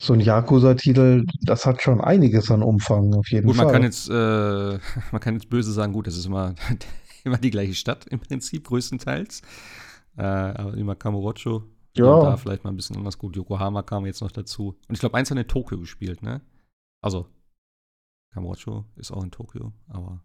[0.00, 3.72] so ein Yakuza-Titel, das hat schon einiges an Umfang, auf jeden Gut, man Fall.
[3.74, 4.12] kann jetzt, äh,
[5.12, 6.54] man kann jetzt böse sagen, gut, das ist immer,
[7.24, 9.42] immer die gleiche Stadt im Prinzip, größtenteils.
[10.16, 11.64] Äh, aber immer Kamurocho.
[11.96, 12.20] Ja.
[12.22, 13.18] Da vielleicht mal ein bisschen anders.
[13.18, 14.78] Gut, Yokohama kam jetzt noch dazu.
[14.88, 16.40] Und ich glaube, eins hat in Tokio gespielt, ne?
[17.02, 17.26] Also,
[18.32, 20.24] Kamurocho ist auch in Tokio, aber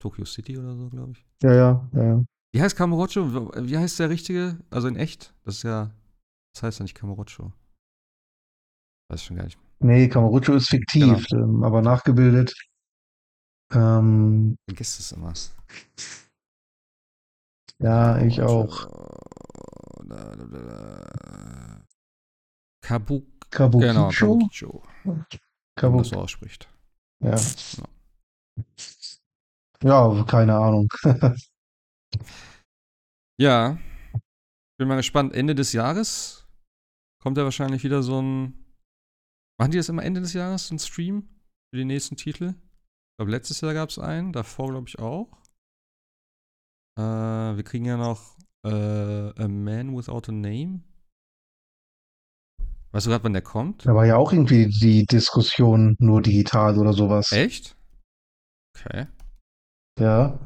[0.00, 1.26] Tokyo City oder so, glaube ich.
[1.42, 2.02] Ja, ja, ja.
[2.02, 2.24] ja.
[2.52, 3.50] Wie heißt Kamurocho?
[3.66, 4.58] Wie heißt der richtige?
[4.70, 5.34] Also in echt?
[5.44, 5.90] Das ist ja,
[6.54, 7.52] das heißt ja nicht Kamurocho.
[9.08, 9.58] Weiß ich schon gar nicht.
[9.80, 11.66] Nee, Kamurocho ist fiktiv, Genau.
[11.66, 12.54] aber nachgebildet.
[13.72, 15.32] Ähm, Vergiss es immer.
[17.82, 18.88] Ja, ich auch.
[22.82, 23.24] Kabuk.
[23.50, 23.92] Kabukicho?
[23.92, 24.82] Genau, Kabukicho.
[25.76, 26.68] Kabuk, das so ausspricht.
[27.20, 27.36] ja.
[29.82, 30.88] Ja, keine Ahnung.
[33.38, 33.78] Ja.
[34.78, 35.34] Bin mal gespannt.
[35.34, 36.46] Ende des Jahres
[37.22, 38.64] kommt ja wahrscheinlich wieder so ein.
[39.58, 41.28] Machen die das immer Ende des Jahres, so ein Stream
[41.70, 42.54] für die nächsten Titel?
[42.54, 45.28] Ich glaube, letztes Jahr gab es einen, davor glaube ich auch.
[46.98, 47.02] Äh,
[47.56, 50.80] wir kriegen ja noch äh, A Man Without a Name.
[52.92, 53.84] Weißt du gerade, wann der kommt?
[53.86, 57.30] Da war ja auch irgendwie die Diskussion nur digital oder sowas.
[57.32, 57.76] Echt?
[58.74, 59.06] Okay.
[59.98, 60.38] Ja.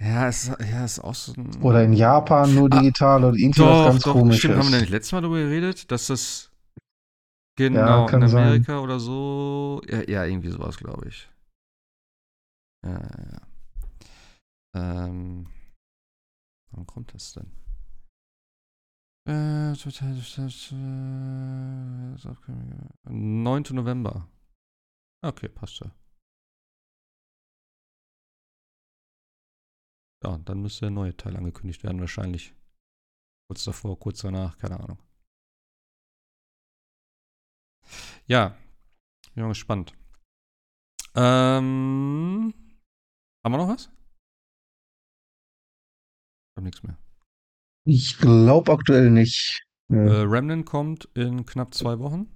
[0.00, 1.62] Ja, es ja, ist auch so ein.
[1.62, 4.38] Oder in Japan nur Ah, digital oder irgendwie was Doch, ganz doch, komisches.
[4.38, 4.56] stimmt.
[4.56, 6.50] Haben wir nicht letztes Mal darüber geredet, dass das
[7.56, 8.44] genau kann in sein.
[8.46, 9.82] Amerika oder so.
[9.88, 11.28] Ja, ja irgendwie sowas, glaube ich.
[12.84, 12.98] Ja, ja,
[13.32, 13.40] ja.
[15.06, 15.46] Ähm,
[16.70, 17.50] wann kommt das denn?
[19.28, 19.74] Äh,
[23.04, 23.62] 9.
[23.70, 24.28] November.
[25.22, 25.90] Okay, passt ja.
[30.24, 32.54] Ja, dann müsste der neue Teil angekündigt werden, wahrscheinlich.
[33.48, 34.98] Kurz davor, kurz danach, keine Ahnung.
[38.26, 38.56] Ja,
[39.34, 39.94] bin mal gespannt.
[41.14, 42.52] Ähm,
[43.44, 43.90] haben wir noch was?
[46.58, 46.98] Ich hab nichts mehr.
[47.86, 49.62] Ich glaube aktuell nicht.
[49.90, 49.94] Äh.
[49.96, 52.26] Remnant kommt in knapp zwei Wochen.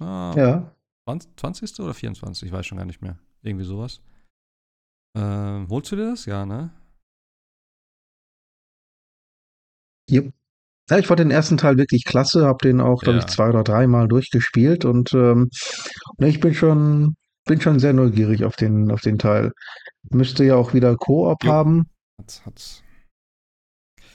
[0.00, 0.74] Ah, ja.
[1.06, 1.36] 20.
[1.36, 1.80] 20.
[1.80, 2.46] oder 24?
[2.46, 3.18] Ich weiß schon gar nicht mehr.
[3.42, 4.00] Irgendwie sowas.
[5.14, 6.24] Ähm, holst du dir das?
[6.24, 6.70] Ja, ne?
[10.08, 10.32] Jupp.
[10.88, 13.24] Ja, ich fand den ersten Teil wirklich klasse, habe den auch, glaube Ja.
[13.24, 15.50] ich, zwei oder dreimal durchgespielt und ähm,
[16.18, 17.16] ne, ich bin schon,
[17.46, 19.52] bin schon sehr neugierig auf den, auf den Teil.
[20.10, 21.90] Müsste ja auch wieder Koop haben.
[22.20, 22.82] Hat's, hat's.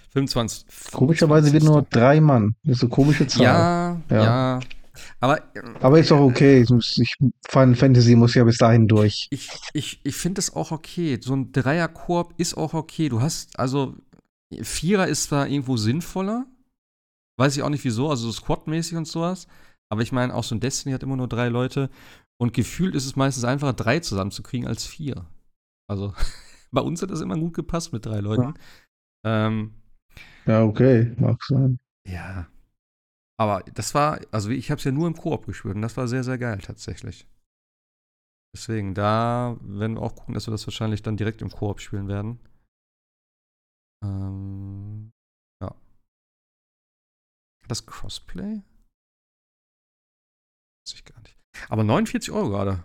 [0.09, 0.91] 25.
[0.91, 1.89] Komischerweise wird nur 25..
[1.99, 2.55] drei Mann.
[2.63, 3.43] Das ist eine komische Zahl.
[3.43, 4.23] Ja, ja.
[4.23, 4.59] Ja.
[5.19, 5.39] Aber
[5.79, 6.61] Aber ist auch okay.
[6.61, 7.15] Ich,
[7.47, 9.27] Final Fantasy muss ja bis dahin durch.
[9.31, 11.19] ich, ich, ich finde es auch okay.
[11.21, 13.09] So ein Dreier-Koop ist auch okay.
[13.09, 13.95] Du hast, also,
[14.61, 16.45] Vierer ist zwar irgendwo sinnvoller.
[17.37, 19.47] Weiß ich auch nicht wieso, also so Squad-mäßig und sowas.
[19.89, 21.89] Aber ich meine, auch so ein Destiny hat immer nur drei Leute.
[22.37, 25.25] Und gefühlt ist es meistens einfacher, drei zusammenzukriegen als vier.
[25.87, 26.13] Also,
[26.71, 28.53] bei uns hat das immer gut gepasst mit drei Leuten.
[29.25, 29.73] Ähm,
[30.45, 31.79] Ja, okay, mag sein.
[32.07, 32.47] ja.
[33.39, 36.09] Aber das war, also ich habe es ja nur im Koop gespielt und das war
[36.09, 37.25] sehr, sehr geil tatsächlich.
[38.53, 42.07] Deswegen, da werden wir auch gucken, dass wir das wahrscheinlich dann direkt im Koop spielen
[42.09, 42.39] werden.
[44.03, 45.11] Ähm,
[45.61, 45.73] ja.
[47.67, 48.61] Das Crossplay?
[50.83, 51.37] Weiß ich gar nicht.
[51.69, 52.83] Aber 49 Euro gerade.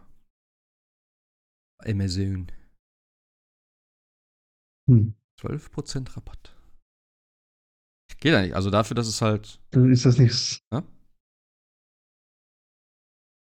[1.84, 2.52] Amazon.
[4.88, 5.14] Hm.
[5.40, 6.56] 12% Rabatt.
[8.20, 8.54] Geht ja nicht.
[8.54, 9.60] Also dafür, dass es halt.
[9.72, 10.62] Ist das nicht.
[10.72, 10.82] Ja?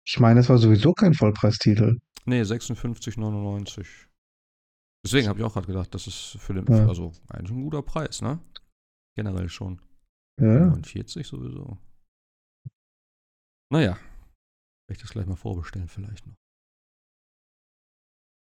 [0.07, 1.99] Ich meine, es war sowieso kein Vollpreistitel.
[2.25, 4.09] Nee, 56,99.
[5.05, 6.67] Deswegen habe ich auch gerade gedacht, das ist für den.
[6.67, 6.87] Ja.
[6.87, 8.39] Also eigentlich ein guter Preis, ne?
[9.17, 9.81] Generell schon.
[10.41, 10.67] Ja.
[10.67, 11.79] 49 sowieso.
[13.73, 13.93] Naja.
[13.93, 16.35] Werde ich das gleich mal vorbestellen, vielleicht noch.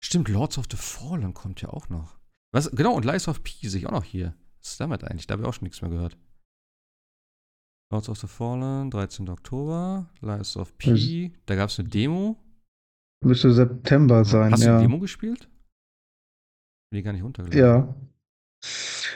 [0.03, 2.18] Stimmt, Lords of the Fallen kommt ja auch noch.
[2.53, 2.71] Was?
[2.71, 4.35] Genau, und Lies of P sehe ich auch noch hier.
[4.61, 5.27] Was ist damit eigentlich?
[5.27, 6.17] Da habe ich auch schon nichts mehr gehört.
[7.91, 9.29] Lords of the Fallen, 13.
[9.29, 10.11] Oktober.
[10.21, 11.33] Lies of P.
[11.47, 12.37] Da gab es eine Demo.
[13.25, 14.79] Müsste September sein, Hast du ja.
[14.79, 15.43] die Demo gespielt?
[15.43, 17.61] Hab Die gar nicht runtergeladen.
[17.61, 17.95] Ja.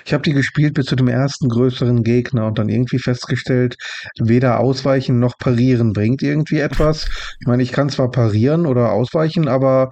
[0.05, 3.77] Ich habe die gespielt bis zu dem ersten größeren Gegner und dann irgendwie festgestellt,
[4.19, 7.09] weder ausweichen noch parieren bringt irgendwie etwas.
[7.41, 9.91] Ich meine, ich kann zwar parieren oder ausweichen, aber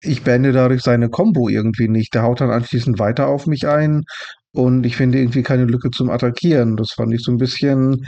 [0.00, 2.14] ich beende dadurch seine Combo irgendwie nicht.
[2.14, 4.04] Der haut dann anschließend weiter auf mich ein
[4.52, 6.76] und ich finde irgendwie keine Lücke zum Attackieren.
[6.76, 8.06] Das fand ich so ein bisschen,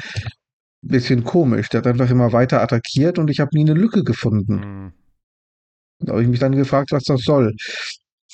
[0.82, 1.68] bisschen komisch.
[1.68, 4.62] Der hat einfach immer weiter attackiert und ich habe nie eine Lücke gefunden.
[4.62, 4.92] Hm.
[6.00, 7.54] Da habe ich mich dann gefragt, was das soll.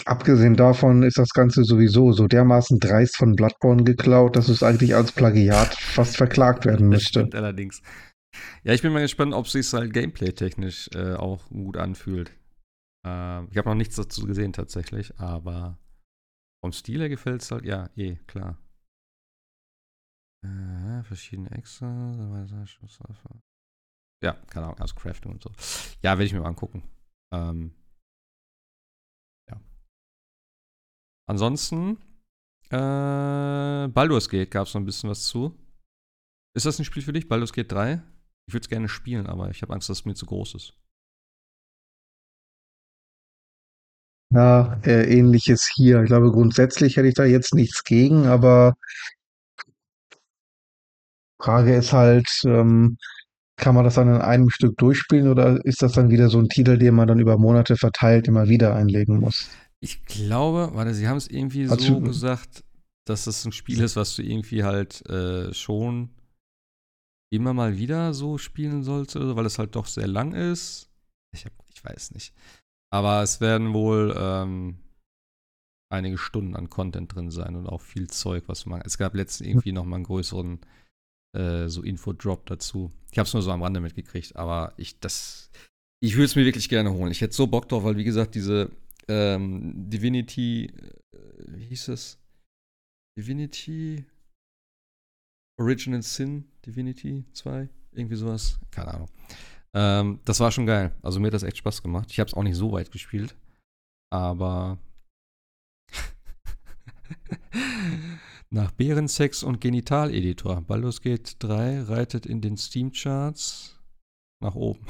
[0.04, 4.94] Abgesehen davon ist das Ganze sowieso so dermaßen dreist von Bloodborne geklaut, dass es eigentlich
[4.94, 7.28] als Plagiat fast verklagt werden müsste.
[7.32, 7.80] allerdings.
[8.64, 12.32] Ja, ich bin mal gespannt, ob sich halt gameplay-technisch äh, auch gut anfühlt.
[13.04, 15.78] Ähm, ich habe noch nichts dazu gesehen tatsächlich, aber
[16.62, 18.58] vom Stil her gefällt es halt, ja, eh, klar.
[20.44, 22.16] Äh, verschiedene Extras.
[24.22, 25.50] Ja, keine Ahnung, also Crafting und so.
[26.02, 26.82] Ja, werde ich mir mal angucken.
[27.32, 27.74] Ähm,
[29.50, 29.60] ja.
[31.28, 31.98] Ansonsten,
[32.70, 35.58] äh, Baldur's Gate gab es noch ein bisschen was zu.
[36.56, 38.02] Ist das ein Spiel für dich, Baldur's Gate 3?
[38.46, 40.74] Ich würde es gerne spielen, aber ich habe Angst, dass es mir zu groß ist.
[44.30, 46.02] Ja, äh, ähnliches hier.
[46.02, 48.74] Ich glaube, grundsätzlich hätte ich da jetzt nichts gegen, aber
[51.40, 52.96] Frage ist halt, ähm,
[53.56, 56.48] kann man das dann in einem Stück durchspielen oder ist das dann wieder so ein
[56.48, 59.48] Titel, den man dann über Monate verteilt immer wieder einlegen muss?
[59.80, 62.64] Ich glaube, warte, sie haben es irgendwie Also- so gesagt,
[63.06, 66.08] dass es ein Spiel ist, was du irgendwie halt äh, schon
[67.30, 70.88] immer mal wieder so spielen sollst, oder so, weil es halt doch sehr lang ist.
[71.34, 72.32] Ich, hab, ich weiß nicht.
[72.94, 74.78] Aber es werden wohl ähm,
[75.92, 78.82] einige Stunden an Content drin sein und auch viel Zeug, was man.
[78.82, 80.60] Es gab letztens irgendwie noch mal einen größeren
[81.36, 82.92] äh, so Info-Drop dazu.
[83.10, 85.50] Ich habe es nur so am Rande mitgekriegt, aber ich das,
[86.00, 87.10] ich würde es mir wirklich gerne holen.
[87.10, 88.70] Ich hätte so Bock drauf, weil wie gesagt diese
[89.08, 91.18] ähm, Divinity, äh,
[91.48, 92.20] wie hieß es?
[93.18, 94.04] Divinity
[95.60, 99.08] Original Sin Divinity 2, irgendwie sowas, keine Ahnung.
[99.74, 100.94] Ähm, das war schon geil.
[101.02, 102.10] Also mir hat das echt Spaß gemacht.
[102.10, 103.36] Ich habe es auch nicht so weit gespielt,
[104.10, 104.78] aber
[108.50, 110.60] nach Bärensex und Genitaleditor.
[110.60, 113.80] Baldur's Gate 3 reitet in den Steam-Charts
[114.40, 114.86] nach oben.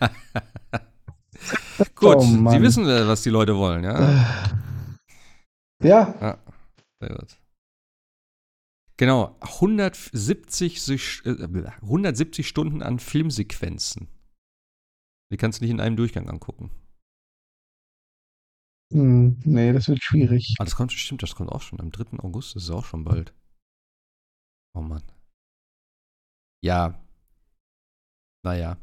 [1.94, 4.56] Gut, Oh Sie wissen, äh, was die Leute wollen, ja?
[5.82, 6.38] Ja, Ja,
[7.00, 7.36] sehr gut.
[9.00, 11.30] Genau, 170, sich- äh,
[11.80, 14.08] 170 Stunden an Filmsequenzen.
[15.32, 16.70] Die kannst du nicht in einem Durchgang angucken.
[18.92, 20.54] hm, nee, das wird schwierig.
[20.58, 21.80] Ah, das kommt, stimmt, das kommt auch schon.
[21.80, 22.20] Am 3.
[22.20, 23.32] August das ist auch schon bald.
[24.74, 25.02] Oh Mann.
[26.62, 27.00] Ja.
[28.44, 28.76] Naja.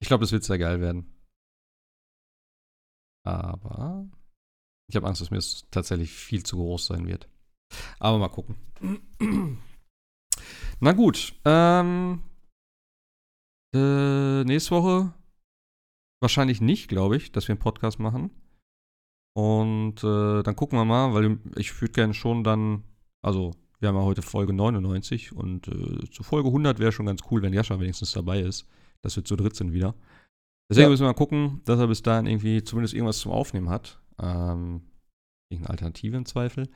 [0.00, 1.14] Ich glaube, das wird sehr geil werden.
[3.24, 4.08] Aber
[4.88, 7.28] ich habe Angst, dass mir es tatsächlich viel zu groß sein wird.
[7.98, 8.56] Aber mal gucken.
[10.80, 11.34] Na gut.
[11.44, 12.22] Ähm,
[13.74, 15.12] äh, nächste Woche
[16.22, 18.30] wahrscheinlich nicht, glaube ich, dass wir einen Podcast machen.
[19.36, 22.82] Und äh, dann gucken wir mal, weil ich würde gerne schon dann,
[23.22, 27.20] also wir haben ja heute Folge 99 und äh, zu Folge 100 wäre schon ganz
[27.30, 28.66] cool, wenn Jascha wenigstens dabei ist,
[29.02, 29.94] dass wir zu dritt sind wieder.
[30.68, 30.88] Deswegen Ja.
[30.90, 34.00] müssen wir mal gucken, dass er bis dahin irgendwie zumindest irgendwas zum Aufnehmen hat.
[34.20, 34.82] Ähm,
[35.50, 36.68] irgendeine Alternative im Zweifel.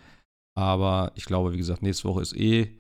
[0.55, 2.79] Aber ich glaube, wie gesagt, nächste Woche ist eh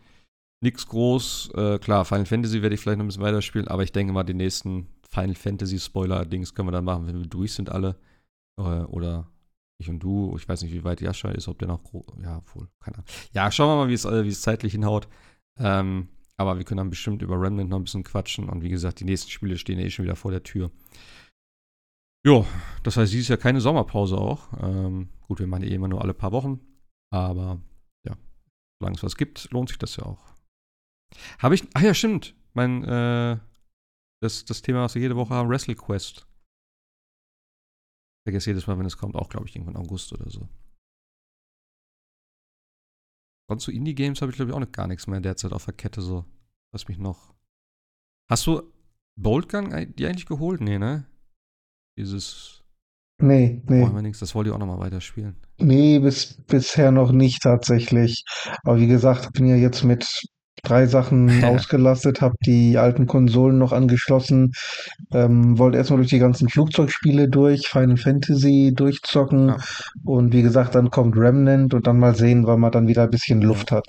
[0.63, 1.53] nichts groß.
[1.55, 4.23] Äh, klar, Final Fantasy werde ich vielleicht noch ein bisschen weiterspielen, aber ich denke mal,
[4.25, 7.97] den nächsten Final Fantasy Spoiler-Dings können wir dann machen, wenn wir durch sind alle.
[8.59, 9.31] Äh, oder
[9.79, 10.35] ich und du.
[10.37, 13.07] Ich weiß nicht, wie weit Jascha ist, ob der noch gro- Ja, wohl, keine Ahnung.
[13.33, 15.09] Ja, schauen wir mal, wie es, äh, wie es zeitlich hinhaut.
[15.59, 18.49] Ähm, aber wir können dann bestimmt über Remnant noch ein bisschen quatschen.
[18.49, 20.71] Und wie gesagt, die nächsten Spiele stehen ja eh schon wieder vor der Tür.
[22.25, 22.47] Jo,
[22.85, 24.49] das heißt, dieses Jahr keine Sommerpause auch.
[24.63, 26.61] Ähm, gut, wir machen eh immer nur alle paar Wochen.
[27.13, 27.61] Aber
[28.07, 28.17] ja,
[28.81, 30.33] solange es was gibt, lohnt sich das ja auch.
[31.39, 31.69] Habe ich.
[31.75, 32.35] Ach ja, stimmt.
[32.55, 33.39] Mein, äh,
[34.23, 36.27] das, das Thema, was wir jede Woche haben, Wrestle Quest.
[38.25, 40.49] Vergesse jedes Mal, wenn es kommt, auch, glaube ich, irgendwann August oder so.
[43.49, 45.75] Sonst so Indie-Games habe ich, glaube ich, auch noch gar nichts mehr derzeit auf der
[45.75, 46.25] Kette, so.
[46.73, 47.35] Was mich noch.
[48.31, 48.73] Hast du
[49.17, 50.61] Boltgun die eigentlich geholt?
[50.61, 51.07] Nee, ne?
[51.99, 52.62] Dieses.
[53.23, 53.83] Nee, nee.
[53.83, 55.37] Brauchen wir nichts, das wollte ich auch nochmal weiterspielen.
[55.59, 58.25] Nee, bis, bisher noch nicht tatsächlich.
[58.65, 60.07] Aber wie gesagt, bin ja jetzt mit
[60.65, 61.49] drei Sachen Ja.
[61.51, 64.53] ausgelastet, habe die alten Konsolen noch angeschlossen,
[65.13, 69.57] ähm, wollte erstmal durch die ganzen Flugzeugspiele durch, Final Fantasy durchzocken Ja.
[70.05, 73.11] und wie gesagt, dann kommt Remnant und dann mal sehen, wann man dann wieder ein
[73.11, 73.87] bisschen Luft hat.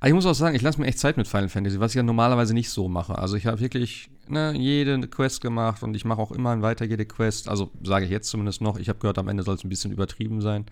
[0.00, 1.96] Aber ich muss auch sagen, ich lasse mir echt Zeit mit Final Fantasy, was ich
[1.96, 3.16] ja normalerweise nicht so mache.
[3.16, 7.06] Also ich habe wirklich ne, jede Quest gemacht und ich mache auch immer weiter jede
[7.06, 7.48] Quest.
[7.48, 8.78] Also sage ich jetzt zumindest noch.
[8.78, 10.66] Ich habe gehört, am Ende soll es ein bisschen übertrieben sein,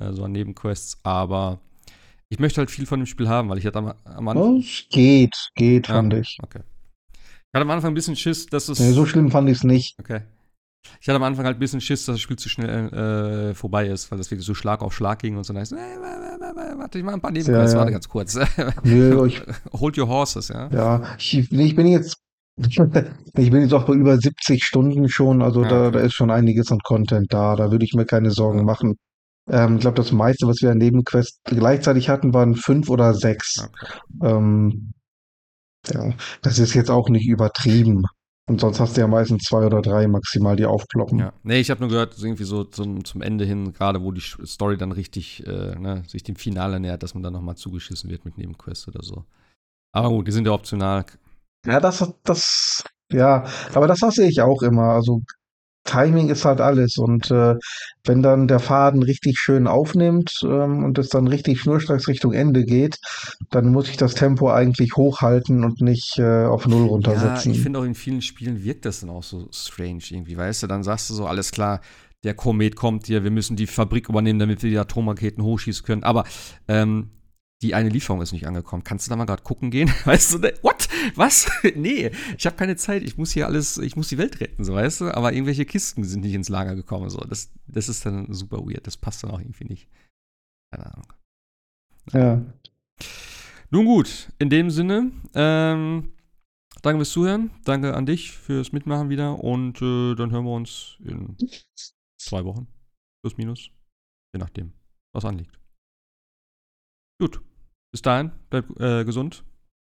[0.00, 0.98] äh, so an Nebenquests.
[1.02, 1.60] Aber
[2.28, 4.56] ich möchte halt viel von dem Spiel haben, weil ich hatte am, am Anfang.
[4.56, 5.94] Oh, es geht, geht, Ja.
[5.94, 6.38] fand ich.
[6.42, 6.60] Okay.
[7.54, 8.80] Ich hatte am Anfang ein bisschen Schiss, dass es.
[8.80, 9.96] Nee, so schlimm fand ich es nicht.
[9.98, 10.22] Okay.
[11.00, 13.86] Ich hatte am Anfang halt ein bisschen Schiss, dass das Spiel zu schnell äh, vorbei
[13.86, 15.52] ist, weil das wirklich so Schlag auf Schlag ging und so.
[15.52, 15.80] Dann so, nee,
[16.76, 17.78] warte, ich mal ein paar Nebenquests, ja, ja.
[17.78, 18.38] warte ganz kurz.
[18.82, 19.42] Nö, ich,
[19.72, 20.68] Hold your horses, ja.
[20.68, 22.16] Ja, ich, ich bin jetzt
[22.56, 26.30] ich bin jetzt auch bei über 70 Stunden schon, also ja, da, da ist schon
[26.30, 28.94] einiges an Content da, da würde ich mir keine Sorgen machen.
[29.50, 33.68] Ähm, ich glaube, das meiste, was wir an Nebenquests gleichzeitig hatten, waren fünf oder sechs.
[33.68, 33.98] Okay.
[34.22, 34.92] Ähm,
[35.92, 36.12] ja,
[36.42, 38.04] das ist jetzt auch nicht übertrieben.
[38.46, 41.18] Und sonst hast du ja meistens zwei oder drei maximal, die aufploppen.
[41.18, 41.32] Ja.
[41.42, 44.76] Nee, ich habe nur gehört, irgendwie so zum, zum Ende hin, gerade wo die Story
[44.76, 48.36] dann richtig äh, ne, sich dem Finale nähert, dass man dann nochmal zugeschissen wird mit
[48.36, 49.24] Nebenquests oder so.
[49.92, 51.06] Aber gut, die sind ja optional.
[51.66, 54.90] Ja, das, das, ja, aber das sehe ich auch immer.
[54.90, 55.22] Also
[55.84, 56.98] Timing ist halt alles.
[56.98, 57.54] Und äh,
[58.04, 62.64] wenn dann der Faden richtig schön aufnimmt ähm, und es dann richtig schnurstracks Richtung Ende
[62.64, 62.98] geht,
[63.50, 67.52] dann muss ich das Tempo eigentlich hochhalten und nicht äh, auf Null runtersetzen.
[67.52, 70.62] Ja, ich finde auch in vielen Spielen wirkt das dann auch so strange irgendwie, weißt
[70.62, 70.66] du?
[70.66, 71.80] Dann sagst du so, alles klar,
[72.24, 76.02] der Komet kommt hier, wir müssen die Fabrik übernehmen, damit wir die Atomraketen hochschießen können.
[76.02, 76.24] Aber
[76.68, 77.10] ähm,
[77.62, 78.84] die eine Lieferung ist nicht angekommen.
[78.84, 79.88] Kannst du da mal gerade gucken gehen?
[80.04, 80.88] Weißt du, ne, what?
[81.14, 81.50] Was?
[81.74, 83.02] nee, ich habe keine Zeit.
[83.02, 85.14] Ich muss hier alles, ich muss die Welt retten, so weißt du.
[85.14, 87.10] Aber irgendwelche Kisten sind nicht ins Lager gekommen.
[87.10, 88.86] So, das, das ist dann super weird.
[88.86, 89.88] Das passt dann auch irgendwie nicht.
[90.72, 91.12] Keine Ahnung.
[92.12, 92.44] Ja.
[93.70, 96.12] Nun gut, in dem Sinne, ähm,
[96.82, 97.50] danke fürs Zuhören.
[97.64, 99.42] Danke an dich fürs Mitmachen wieder.
[99.42, 101.36] Und äh, dann hören wir uns in
[102.18, 102.66] zwei Wochen.
[103.22, 103.70] Plus, minus.
[104.34, 104.72] Je nachdem,
[105.12, 105.63] was anliegt.
[107.20, 107.40] Gut.
[107.92, 109.44] Bis dahin, bleibt äh, gesund.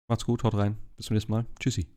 [0.10, 0.78] Macht's gut, haut rein.
[0.98, 1.46] Bis zum nächsten Mal.
[1.60, 1.88] Tschüssi.